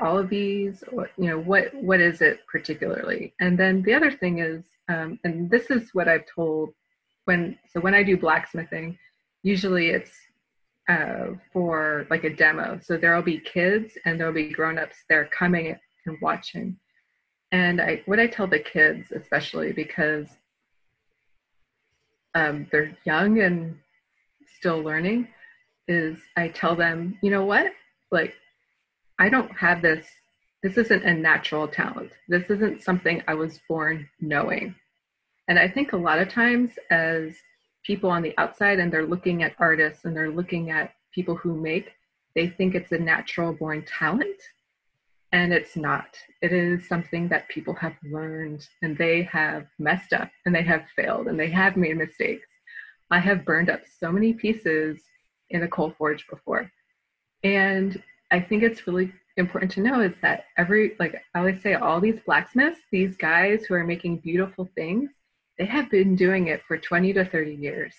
all 0.00 0.18
of 0.18 0.28
these? 0.28 0.82
Or 0.92 1.10
you 1.16 1.28
know 1.30 1.38
what 1.38 1.72
what 1.74 2.00
is 2.00 2.20
it 2.22 2.40
particularly? 2.50 3.34
And 3.40 3.58
then 3.58 3.82
the 3.82 3.94
other 3.94 4.10
thing 4.10 4.38
is 4.38 4.64
um, 4.88 5.18
and 5.24 5.50
this 5.50 5.70
is 5.70 5.90
what 5.94 6.08
i've 6.08 6.26
told 6.32 6.72
when 7.24 7.58
so 7.72 7.80
when 7.80 7.94
i 7.94 8.02
do 8.02 8.16
blacksmithing 8.16 8.96
usually 9.42 9.90
it's 9.90 10.12
uh, 10.88 11.30
for 11.52 12.06
like 12.10 12.24
a 12.24 12.34
demo. 12.34 12.78
So 12.80 12.96
there'll 12.96 13.22
be 13.22 13.40
kids 13.40 13.98
and 14.04 14.20
there'll 14.20 14.32
be 14.32 14.50
grown-ups 14.50 14.96
they're 15.08 15.28
coming 15.36 15.76
and 16.06 16.16
watching. 16.22 16.76
And 17.52 17.80
i 17.80 18.02
what 18.06 18.20
i 18.20 18.26
tell 18.26 18.46
the 18.46 18.58
kids 18.58 19.12
especially 19.12 19.72
because 19.72 20.26
um, 22.34 22.66
they're 22.70 22.96
young 23.04 23.40
and 23.40 23.78
still 24.58 24.80
learning 24.82 25.28
is 25.88 26.18
i 26.36 26.48
tell 26.48 26.74
them 26.74 27.18
you 27.22 27.30
know 27.30 27.44
what 27.44 27.72
like 28.10 28.34
I 29.18 29.28
don't 29.28 29.50
have 29.52 29.82
this. 29.82 30.06
This 30.62 30.76
isn't 30.76 31.04
a 31.04 31.14
natural 31.14 31.68
talent. 31.68 32.12
This 32.28 32.44
isn't 32.50 32.82
something 32.82 33.22
I 33.26 33.34
was 33.34 33.60
born 33.68 34.08
knowing. 34.20 34.74
And 35.48 35.58
I 35.58 35.68
think 35.68 35.92
a 35.92 35.96
lot 35.96 36.18
of 36.18 36.28
times, 36.28 36.72
as 36.90 37.36
people 37.84 38.10
on 38.10 38.22
the 38.22 38.34
outside 38.36 38.78
and 38.78 38.92
they're 38.92 39.06
looking 39.06 39.42
at 39.42 39.54
artists 39.58 40.04
and 40.04 40.16
they're 40.16 40.30
looking 40.30 40.70
at 40.70 40.92
people 41.14 41.36
who 41.36 41.54
make, 41.54 41.92
they 42.34 42.48
think 42.48 42.74
it's 42.74 42.92
a 42.92 42.98
natural 42.98 43.52
born 43.52 43.84
talent. 43.86 44.40
And 45.32 45.52
it's 45.52 45.76
not. 45.76 46.16
It 46.42 46.52
is 46.52 46.88
something 46.88 47.28
that 47.28 47.48
people 47.48 47.74
have 47.74 47.94
learned 48.02 48.66
and 48.82 48.96
they 48.96 49.22
have 49.24 49.66
messed 49.78 50.12
up 50.12 50.30
and 50.44 50.54
they 50.54 50.62
have 50.62 50.84
failed 50.94 51.26
and 51.26 51.38
they 51.38 51.50
have 51.50 51.76
made 51.76 51.96
mistakes. 51.96 52.48
I 53.10 53.20
have 53.20 53.44
burned 53.44 53.70
up 53.70 53.82
so 54.00 54.10
many 54.10 54.32
pieces 54.32 55.00
in 55.50 55.62
a 55.62 55.68
coal 55.68 55.94
forge 55.96 56.26
before. 56.28 56.70
And 57.44 58.02
I 58.30 58.40
think 58.40 58.62
it's 58.62 58.86
really 58.86 59.12
important 59.36 59.70
to 59.72 59.80
know 59.80 60.00
is 60.00 60.14
that 60.22 60.46
every, 60.56 60.96
like 60.98 61.22
I 61.34 61.38
always 61.38 61.62
say, 61.62 61.74
all 61.74 62.00
these 62.00 62.20
blacksmiths, 62.26 62.80
these 62.90 63.16
guys 63.16 63.64
who 63.64 63.74
are 63.74 63.84
making 63.84 64.18
beautiful 64.18 64.68
things, 64.74 65.10
they 65.58 65.66
have 65.66 65.90
been 65.90 66.16
doing 66.16 66.48
it 66.48 66.62
for 66.66 66.76
20 66.76 67.12
to 67.14 67.24
30 67.24 67.54
years. 67.54 67.94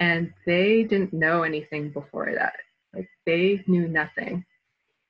And 0.00 0.32
they 0.46 0.84
didn't 0.84 1.12
know 1.12 1.42
anything 1.42 1.90
before 1.90 2.32
that. 2.34 2.54
Like 2.94 3.08
they 3.26 3.62
knew 3.66 3.88
nothing. 3.88 4.44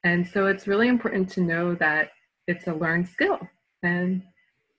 And 0.04 0.26
so 0.26 0.46
it's 0.46 0.66
really 0.66 0.88
important 0.88 1.30
to 1.30 1.40
know 1.40 1.74
that 1.76 2.10
it's 2.46 2.66
a 2.66 2.74
learned 2.74 3.08
skill 3.08 3.38
and 3.82 4.22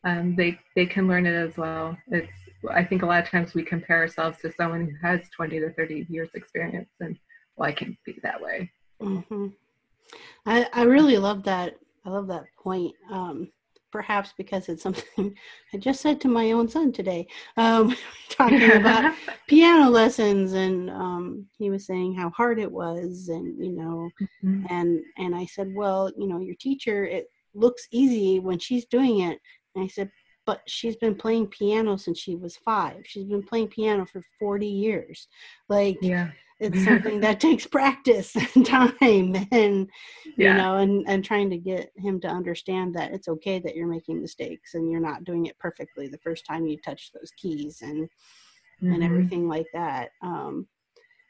um, 0.04 0.36
they, 0.36 0.60
they 0.76 0.86
can 0.86 1.08
learn 1.08 1.26
it 1.26 1.34
as 1.34 1.56
well. 1.58 1.98
It's, 2.08 2.43
I 2.72 2.84
think 2.84 3.02
a 3.02 3.06
lot 3.06 3.24
of 3.24 3.30
times 3.30 3.54
we 3.54 3.64
compare 3.64 3.98
ourselves 3.98 4.40
to 4.42 4.52
someone 4.54 4.88
who 4.88 4.96
has 5.08 5.22
20 5.36 5.60
to 5.60 5.72
30 5.74 6.08
years 6.10 6.30
experience 6.34 6.90
and 7.00 7.18
well, 7.56 7.70
I 7.70 7.74
can't 7.74 7.96
be 8.06 8.20
that 8.24 8.42
way. 8.42 8.72
Mm-hmm. 9.02 9.48
I, 10.46 10.68
I 10.74 10.84
really 10.84 11.18
love 11.18 11.44
that. 11.44 11.76
I 12.06 12.10
love 12.10 12.28
that 12.28 12.46
point. 12.62 12.96
Um, 13.12 13.50
perhaps 13.94 14.34
because 14.36 14.70
it's 14.70 14.82
something 14.82 15.36
I 15.74 15.78
just 15.78 16.02
said 16.02 16.20
to 16.22 16.28
my 16.28 16.52
own 16.52 16.68
son 16.68 16.92
today, 16.92 17.28
um, 17.58 17.96
talking 18.30 18.72
about 18.74 19.14
piano 19.48 19.90
lessons, 19.90 20.54
and 20.54 20.90
um, 20.90 21.46
he 21.58 21.70
was 21.70 21.86
saying 21.86 22.16
how 22.16 22.32
hard 22.32 22.60
it 22.60 22.72
was, 22.72 23.30
and 23.30 23.64
you 23.64 23.72
know, 23.72 24.10
mm-hmm. 24.44 24.66
and 24.70 25.00
and 25.18 25.36
I 25.36 25.46
said, 25.46 25.74
well, 25.74 26.12
you 26.18 26.28
know, 26.28 26.40
your 26.40 26.56
teacher, 26.56 27.06
it 27.06 27.28
looks 27.54 27.88
easy 27.92 28.40
when 28.40 28.58
she's 28.58 28.86
doing 28.86 29.20
it, 29.20 29.40
and 29.76 29.84
I 29.84 29.88
said, 29.88 30.12
but 30.46 30.62
she's 30.68 30.96
been 30.98 31.16
playing 31.16 31.48
piano 31.48 31.98
since 31.98 32.20
she 32.20 32.36
was 32.36 32.58
five. 32.58 33.02
She's 33.06 33.26
been 33.26 33.44
playing 33.44 33.70
piano 33.70 34.06
for 34.06 34.22
forty 34.40 34.68
years, 34.68 35.28
like. 35.70 35.98
Yeah 36.02 36.30
it's 36.60 36.84
something 36.86 37.20
that 37.20 37.40
takes 37.40 37.66
practice 37.66 38.36
and 38.56 38.66
time 38.66 39.36
and 39.52 39.90
you 40.24 40.34
Yeah. 40.38 40.56
know 40.58 40.78
and 40.78 41.04
and 41.08 41.24
trying 41.26 41.50
to 41.50 41.58
get 41.58 41.92
him 41.98 42.20
to 42.22 42.28
understand 42.28 42.94
that 42.96 43.12
it's 43.12 43.28
okay 43.28 43.60
that 43.60 43.76
you're 43.76 43.88
making 43.88 44.22
mistakes 44.22 44.74
and 44.76 44.90
you're 44.90 45.02
not 45.02 45.24
doing 45.24 45.48
it 45.48 45.58
perfectly 45.60 46.08
the 46.08 46.20
first 46.20 46.46
time 46.46 46.66
you 46.68 46.78
touch 46.78 47.12
those 47.12 47.32
keys 47.38 47.82
and 47.82 48.08
and 48.82 49.02
Mhm. 49.02 49.04
everything 49.04 49.48
like 49.48 49.68
that 49.74 50.12
um 50.22 50.68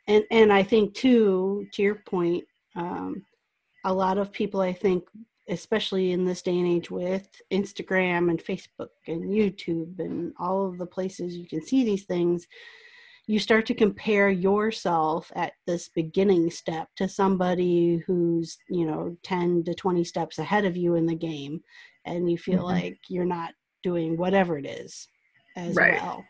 and 0.07 0.23
and 0.31 0.51
i 0.51 0.61
think 0.61 0.93
too 0.93 1.65
to 1.73 1.81
your 1.81 1.95
point 2.05 2.43
um 2.75 3.23
a 3.85 3.93
lot 3.93 4.17
of 4.17 4.31
people 4.31 4.59
i 4.61 4.73
think 4.73 5.03
especially 5.49 6.11
in 6.11 6.25
this 6.25 6.41
day 6.41 6.57
and 6.57 6.67
age 6.67 6.89
with 6.89 7.27
instagram 7.51 8.29
and 8.29 8.43
facebook 8.43 8.89
and 9.07 9.29
youtube 9.29 9.99
and 9.99 10.33
all 10.39 10.65
of 10.67 10.77
the 10.77 10.85
places 10.85 11.35
you 11.35 11.47
can 11.47 11.61
see 11.61 11.83
these 11.83 12.05
things 12.05 12.47
you 13.27 13.39
start 13.39 13.65
to 13.65 13.73
compare 13.73 14.29
yourself 14.29 15.31
at 15.35 15.53
this 15.65 15.89
beginning 15.89 16.49
step 16.49 16.87
to 16.95 17.07
somebody 17.07 18.01
who's 18.07 18.57
you 18.69 18.85
know 18.85 19.15
10 19.23 19.63
to 19.65 19.73
20 19.73 20.03
steps 20.03 20.39
ahead 20.39 20.65
of 20.65 20.77
you 20.77 20.95
in 20.95 21.05
the 21.05 21.15
game 21.15 21.61
and 22.05 22.29
you 22.31 22.37
feel 22.37 22.63
Mhm. 22.63 22.71
like 22.71 22.97
you're 23.09 23.25
not 23.25 23.53
doing 23.81 24.17
whatever 24.17 24.57
it 24.57 24.65
is 24.65 25.07
as 25.57 25.75
Right. 25.75 25.93
well 26.01 26.25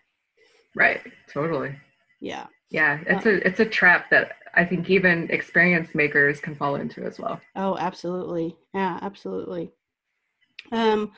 Right. 0.76 1.02
Totally. 1.28 1.76
yeah 2.20 2.48
Yeah. 2.74 3.00
It's 3.06 3.26
a 3.28 3.48
it's 3.48 3.60
a 3.60 3.66
trap 3.66 4.10
that 4.10 4.34
I 4.56 4.66
think 4.66 4.90
even 4.90 5.30
experienced 5.30 5.96
makers 5.96 6.42
can 6.42 6.56
fall 6.56 6.76
into 6.76 7.04
as 7.06 7.20
well. 7.20 7.40
Oh, 7.56 7.78
absolutely. 7.78 8.58
Yeah, 8.74 9.00
absolutely. 9.02 9.72
Um, 10.72 11.12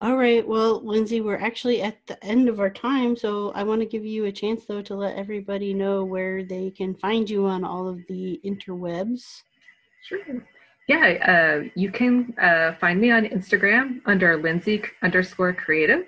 all 0.00 0.16
right. 0.16 0.46
Well, 0.46 0.84
Lindsay, 0.84 1.20
we're 1.20 1.38
actually 1.38 1.80
at 1.80 2.04
the 2.06 2.22
end 2.24 2.48
of 2.48 2.58
our 2.58 2.70
time, 2.70 3.16
so 3.16 3.52
I 3.52 3.62
want 3.62 3.80
to 3.80 3.86
give 3.86 4.04
you 4.04 4.24
a 4.24 4.32
chance 4.32 4.64
though 4.66 4.82
to 4.82 4.96
let 4.96 5.16
everybody 5.16 5.72
know 5.72 6.04
where 6.04 6.42
they 6.42 6.70
can 6.70 6.94
find 6.94 7.30
you 7.30 7.46
on 7.46 7.62
all 7.62 7.88
of 7.88 8.00
the 8.08 8.40
interwebs. 8.44 9.42
Sure. 10.02 10.18
Yeah, 10.88 11.62
uh, 11.64 11.68
you 11.76 11.90
can 11.90 12.34
uh, 12.40 12.74
find 12.80 13.00
me 13.00 13.10
on 13.10 13.26
Instagram 13.26 14.00
under 14.06 14.36
Lindsay 14.36 14.82
underscore 15.02 15.52
creative. 15.52 16.06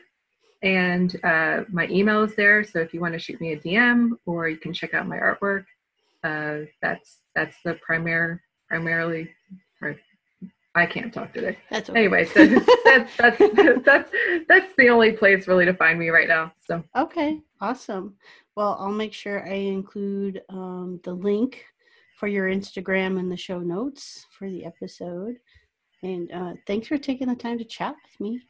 And 0.62 1.14
uh, 1.24 1.64
my 1.70 1.86
email 1.88 2.24
is 2.24 2.34
there. 2.34 2.64
So 2.64 2.80
if 2.80 2.92
you 2.92 3.00
want 3.00 3.14
to 3.14 3.18
shoot 3.18 3.40
me 3.40 3.52
a 3.52 3.58
DM 3.58 4.10
or 4.26 4.48
you 4.48 4.56
can 4.56 4.72
check 4.72 4.94
out 4.94 5.06
my 5.06 5.16
artwork, 5.16 5.64
uh, 6.24 6.66
that's 6.82 7.20
that's 7.34 7.56
the 7.64 7.74
primary 7.74 8.38
primarily. 8.68 9.30
Right. 9.80 9.98
I 10.74 10.86
can't 10.86 11.12
talk 11.12 11.32
today. 11.32 11.56
That's 11.70 11.90
okay. 11.90 11.98
Anyway, 11.98 12.24
so 12.26 12.46
that's, 12.84 13.16
that's 13.16 13.84
that's 13.84 14.10
that's 14.48 14.72
the 14.76 14.88
only 14.90 15.12
place 15.12 15.48
really 15.48 15.64
to 15.64 15.74
find 15.74 15.98
me 15.98 16.08
right 16.10 16.28
now. 16.28 16.52
So 16.66 16.82
Okay, 16.96 17.40
awesome. 17.60 18.14
Well, 18.56 18.76
I'll 18.78 18.92
make 18.92 19.12
sure 19.12 19.48
I 19.48 19.54
include 19.54 20.42
um, 20.48 21.00
the 21.04 21.12
link 21.12 21.64
for 22.18 22.26
your 22.26 22.48
Instagram 22.48 23.18
in 23.18 23.28
the 23.28 23.36
show 23.36 23.60
notes 23.60 24.26
for 24.36 24.50
the 24.50 24.64
episode. 24.64 25.36
And 26.02 26.30
uh, 26.32 26.54
thanks 26.66 26.88
for 26.88 26.98
taking 26.98 27.28
the 27.28 27.34
time 27.34 27.58
to 27.58 27.64
chat 27.64 27.94
with 28.04 28.20
me. 28.20 28.40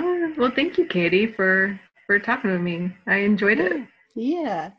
No, 0.00 0.34
well, 0.36 0.50
thank 0.54 0.76
you, 0.76 0.86
Katie, 0.86 1.26
for 1.26 1.78
for 2.06 2.18
talking 2.18 2.50
with 2.50 2.60
me. 2.60 2.90
I 3.06 3.16
enjoyed 3.18 3.60
it. 3.60 3.86
Yeah. 4.14 4.70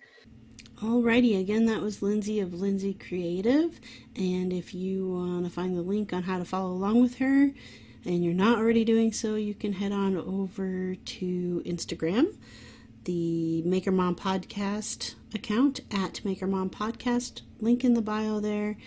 Alrighty, 0.81 1.39
again, 1.39 1.65
that 1.67 1.81
was 1.81 2.01
Lindsay 2.01 2.41
of 2.41 2.53
Lindsay 2.53 2.93
Creative. 2.93 3.79
And 4.17 4.51
if 4.51 4.73
you 4.73 5.09
want 5.09 5.45
to 5.45 5.49
find 5.49 5.75
the 5.75 5.81
link 5.81 6.11
on 6.11 6.23
how 6.23 6.37
to 6.37 6.43
follow 6.43 6.71
along 6.71 7.01
with 7.01 7.17
her 7.19 7.51
and 8.03 8.23
you're 8.23 8.33
not 8.33 8.59
already 8.59 8.83
doing 8.83 9.13
so, 9.13 9.35
you 9.35 9.53
can 9.53 9.71
head 9.71 9.93
on 9.93 10.17
over 10.17 10.95
to 10.95 11.63
Instagram, 11.65 12.35
the 13.05 13.61
Maker 13.63 13.91
Mom 13.91 14.15
Podcast 14.15 15.15
account 15.33 15.81
at 15.91 16.23
Maker 16.25 16.47
Mom 16.47 16.69
Podcast, 16.69 17.41
link 17.59 17.83
in 17.83 17.93
the 17.93 18.01
bio 18.01 18.39
there. 18.39 18.77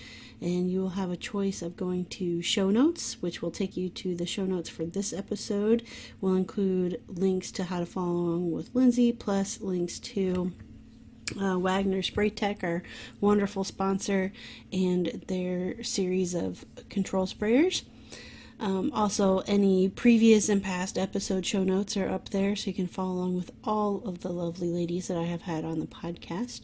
And 0.41 0.71
you 0.71 0.81
will 0.81 0.91
have 0.91 1.11
a 1.11 1.16
choice 1.16 1.62
of 1.62 1.77
going 1.77 2.05
to 2.07 2.43
show 2.43 2.71
notes, 2.71 3.21
which 3.21 3.43
will 3.43 3.51
take 3.51 3.77
you 3.77 3.89
to 3.89 4.14
the 4.14 4.27
show 4.27 4.45
notes 4.45 4.69
for 4.69 4.85
this 4.85 5.12
episode. 5.12 5.83
We'll 6.21 6.37
include 6.37 7.01
links 7.09 7.51
to 7.53 7.64
how 7.64 7.81
to 7.81 7.87
follow 7.87 8.12
along 8.12 8.53
with 8.53 8.75
Lindsay, 8.75 9.12
plus 9.12 9.61
links 9.61 9.99
to 10.01 10.53
uh, 11.41 11.59
Wagner 11.59 12.03
Spray 12.03 12.31
Tech, 12.31 12.62
our 12.62 12.83
wonderful 13.21 13.64
sponsor, 13.64 14.33
and 14.73 15.25
their 15.27 15.83
series 15.83 16.35
of 16.35 16.64
control 16.89 17.27
sprayers. 17.27 17.83
Um, 18.61 18.90
also, 18.92 19.38
any 19.46 19.88
previous 19.88 20.48
and 20.48 20.62
past 20.62 20.98
episode 20.98 21.46
show 21.46 21.62
notes 21.62 21.96
are 21.96 22.09
up 22.09 22.30
there, 22.30 22.56
so 22.56 22.68
you 22.68 22.74
can 22.74 22.88
follow 22.88 23.12
along 23.12 23.36
with 23.36 23.52
all 23.62 24.02
of 24.04 24.20
the 24.20 24.30
lovely 24.30 24.68
ladies 24.68 25.06
that 25.06 25.16
I 25.16 25.24
have 25.24 25.42
had 25.42 25.64
on 25.64 25.78
the 25.78 25.86
podcast. 25.86 26.62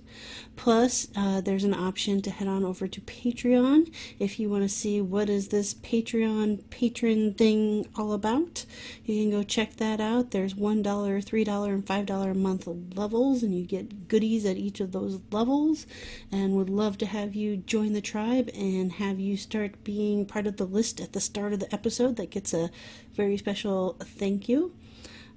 Plus, 0.57 1.09
uh, 1.17 1.41
there's 1.41 1.63
an 1.63 1.75
option 1.75 2.21
to 2.23 2.31
head 2.31 2.49
on 2.49 2.65
over 2.65 2.89
to 2.89 3.01
Patreon 3.01 3.93
if 4.19 4.41
you 4.41 4.49
want 4.51 4.65
to 4.65 4.69
see 4.69 5.01
what 5.01 5.29
is 5.29 5.49
this 5.49 5.75
Patreon 5.75 6.69
patron 6.71 7.35
thing 7.35 7.87
all 7.97 8.13
about. 8.13 8.65
You 9.05 9.23
can 9.23 9.31
go 9.31 9.43
check 9.45 9.77
that 9.77 10.01
out. 10.01 10.33
There's 10.33 10.55
$1, 10.55 10.83
$3, 10.83 11.69
and 11.69 11.87
$5 11.87 12.31
a 12.31 12.35
month 12.35 12.69
levels, 12.97 13.43
and 13.43 13.57
you 13.57 13.65
get 13.65 14.09
goodies 14.09 14.45
at 14.45 14.57
each 14.57 14.81
of 14.81 14.93
those 14.93 15.21
levels. 15.31 15.87
And 16.33 16.55
would 16.57 16.71
love 16.71 16.99
to 16.99 17.07
have 17.07 17.35
you 17.35 17.57
join 17.57 17.93
the 17.93 18.01
tribe 18.01 18.51
and 18.55 18.93
have 18.93 19.21
you 19.21 19.37
start 19.37 19.85
being 19.85 20.27
part 20.27 20.47
of 20.47 20.57
the 20.57 20.67
list 20.67 21.01
at 21.01 21.13
the 21.13 21.21
start 21.21 21.53
of 21.53 21.61
the 21.61 21.75
episode 21.85 22.17
that 22.17 22.31
gets 22.31 22.55
a 22.55 22.71
very 23.13 23.37
special 23.37 23.95
thank 24.01 24.49
you. 24.49 24.75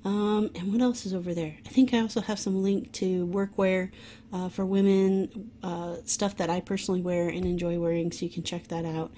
Um, 0.05 0.49
and 0.55 0.71
what 0.71 0.81
else 0.81 1.05
is 1.05 1.13
over 1.13 1.33
there? 1.33 1.57
I 1.65 1.69
think 1.69 1.93
I 1.93 1.99
also 1.99 2.21
have 2.21 2.39
some 2.39 2.63
link 2.63 2.93
to 2.93 3.27
workwear 3.27 3.91
uh, 4.31 4.47
for 4.47 4.65
women, 4.65 5.51
uh, 5.61 5.97
stuff 6.05 6.37
that 6.37 6.49
I 6.49 6.61
personally 6.61 7.01
wear 7.01 7.27
and 7.27 7.43
enjoy 7.43 7.77
wearing, 7.79 8.13
so 8.13 8.23
you 8.23 8.31
can 8.31 8.43
check 8.43 8.69
that 8.69 8.85
out 8.85 9.11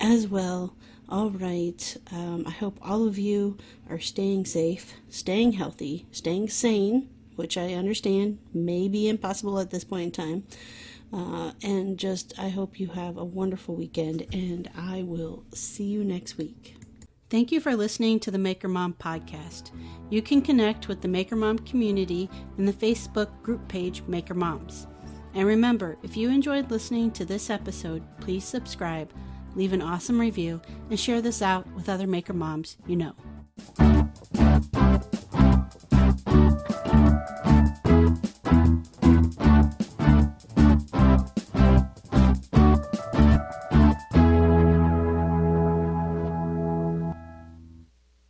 as 0.00 0.26
well. 0.26 0.74
All 1.08 1.30
right. 1.30 1.96
Um, 2.10 2.42
I 2.48 2.50
hope 2.50 2.78
all 2.82 3.06
of 3.06 3.16
you 3.16 3.58
are 3.88 4.00
staying 4.00 4.46
safe, 4.46 4.94
staying 5.08 5.52
healthy, 5.52 6.06
staying 6.10 6.48
sane, 6.48 7.08
which 7.36 7.56
I 7.56 7.74
understand 7.74 8.40
may 8.52 8.88
be 8.88 9.08
impossible 9.08 9.60
at 9.60 9.70
this 9.70 9.84
point 9.84 10.06
in 10.06 10.10
time. 10.10 10.44
Uh, 11.12 11.52
and 11.62 11.98
just, 11.98 12.38
I 12.38 12.48
hope 12.48 12.80
you 12.80 12.88
have 12.88 13.18
a 13.18 13.24
wonderful 13.24 13.74
weekend, 13.74 14.26
and 14.32 14.70
I 14.76 15.02
will 15.02 15.44
see 15.52 15.84
you 15.84 16.04
next 16.04 16.38
week. 16.38 16.76
Thank 17.28 17.50
you 17.50 17.60
for 17.60 17.74
listening 17.74 18.20
to 18.20 18.30
the 18.30 18.38
Maker 18.38 18.68
Mom 18.68 18.94
podcast. 18.94 19.70
You 20.10 20.22
can 20.22 20.42
connect 20.42 20.88
with 20.88 21.00
the 21.00 21.08
Maker 21.08 21.36
Mom 21.36 21.58
community 21.60 22.28
in 22.58 22.66
the 22.66 22.72
Facebook 22.72 23.42
group 23.42 23.66
page 23.68 24.02
Maker 24.06 24.34
Moms. 24.34 24.86
And 25.34 25.46
remember, 25.46 25.96
if 26.02 26.16
you 26.16 26.28
enjoyed 26.28 26.70
listening 26.70 27.10
to 27.12 27.24
this 27.24 27.48
episode, 27.48 28.02
please 28.20 28.44
subscribe, 28.44 29.10
leave 29.54 29.72
an 29.72 29.80
awesome 29.80 30.20
review, 30.20 30.60
and 30.90 31.00
share 31.00 31.22
this 31.22 31.40
out 31.40 31.66
with 31.72 31.88
other 31.88 32.06
Maker 32.06 32.34
Moms 32.34 32.76
you 32.86 32.96
know. 32.96 33.14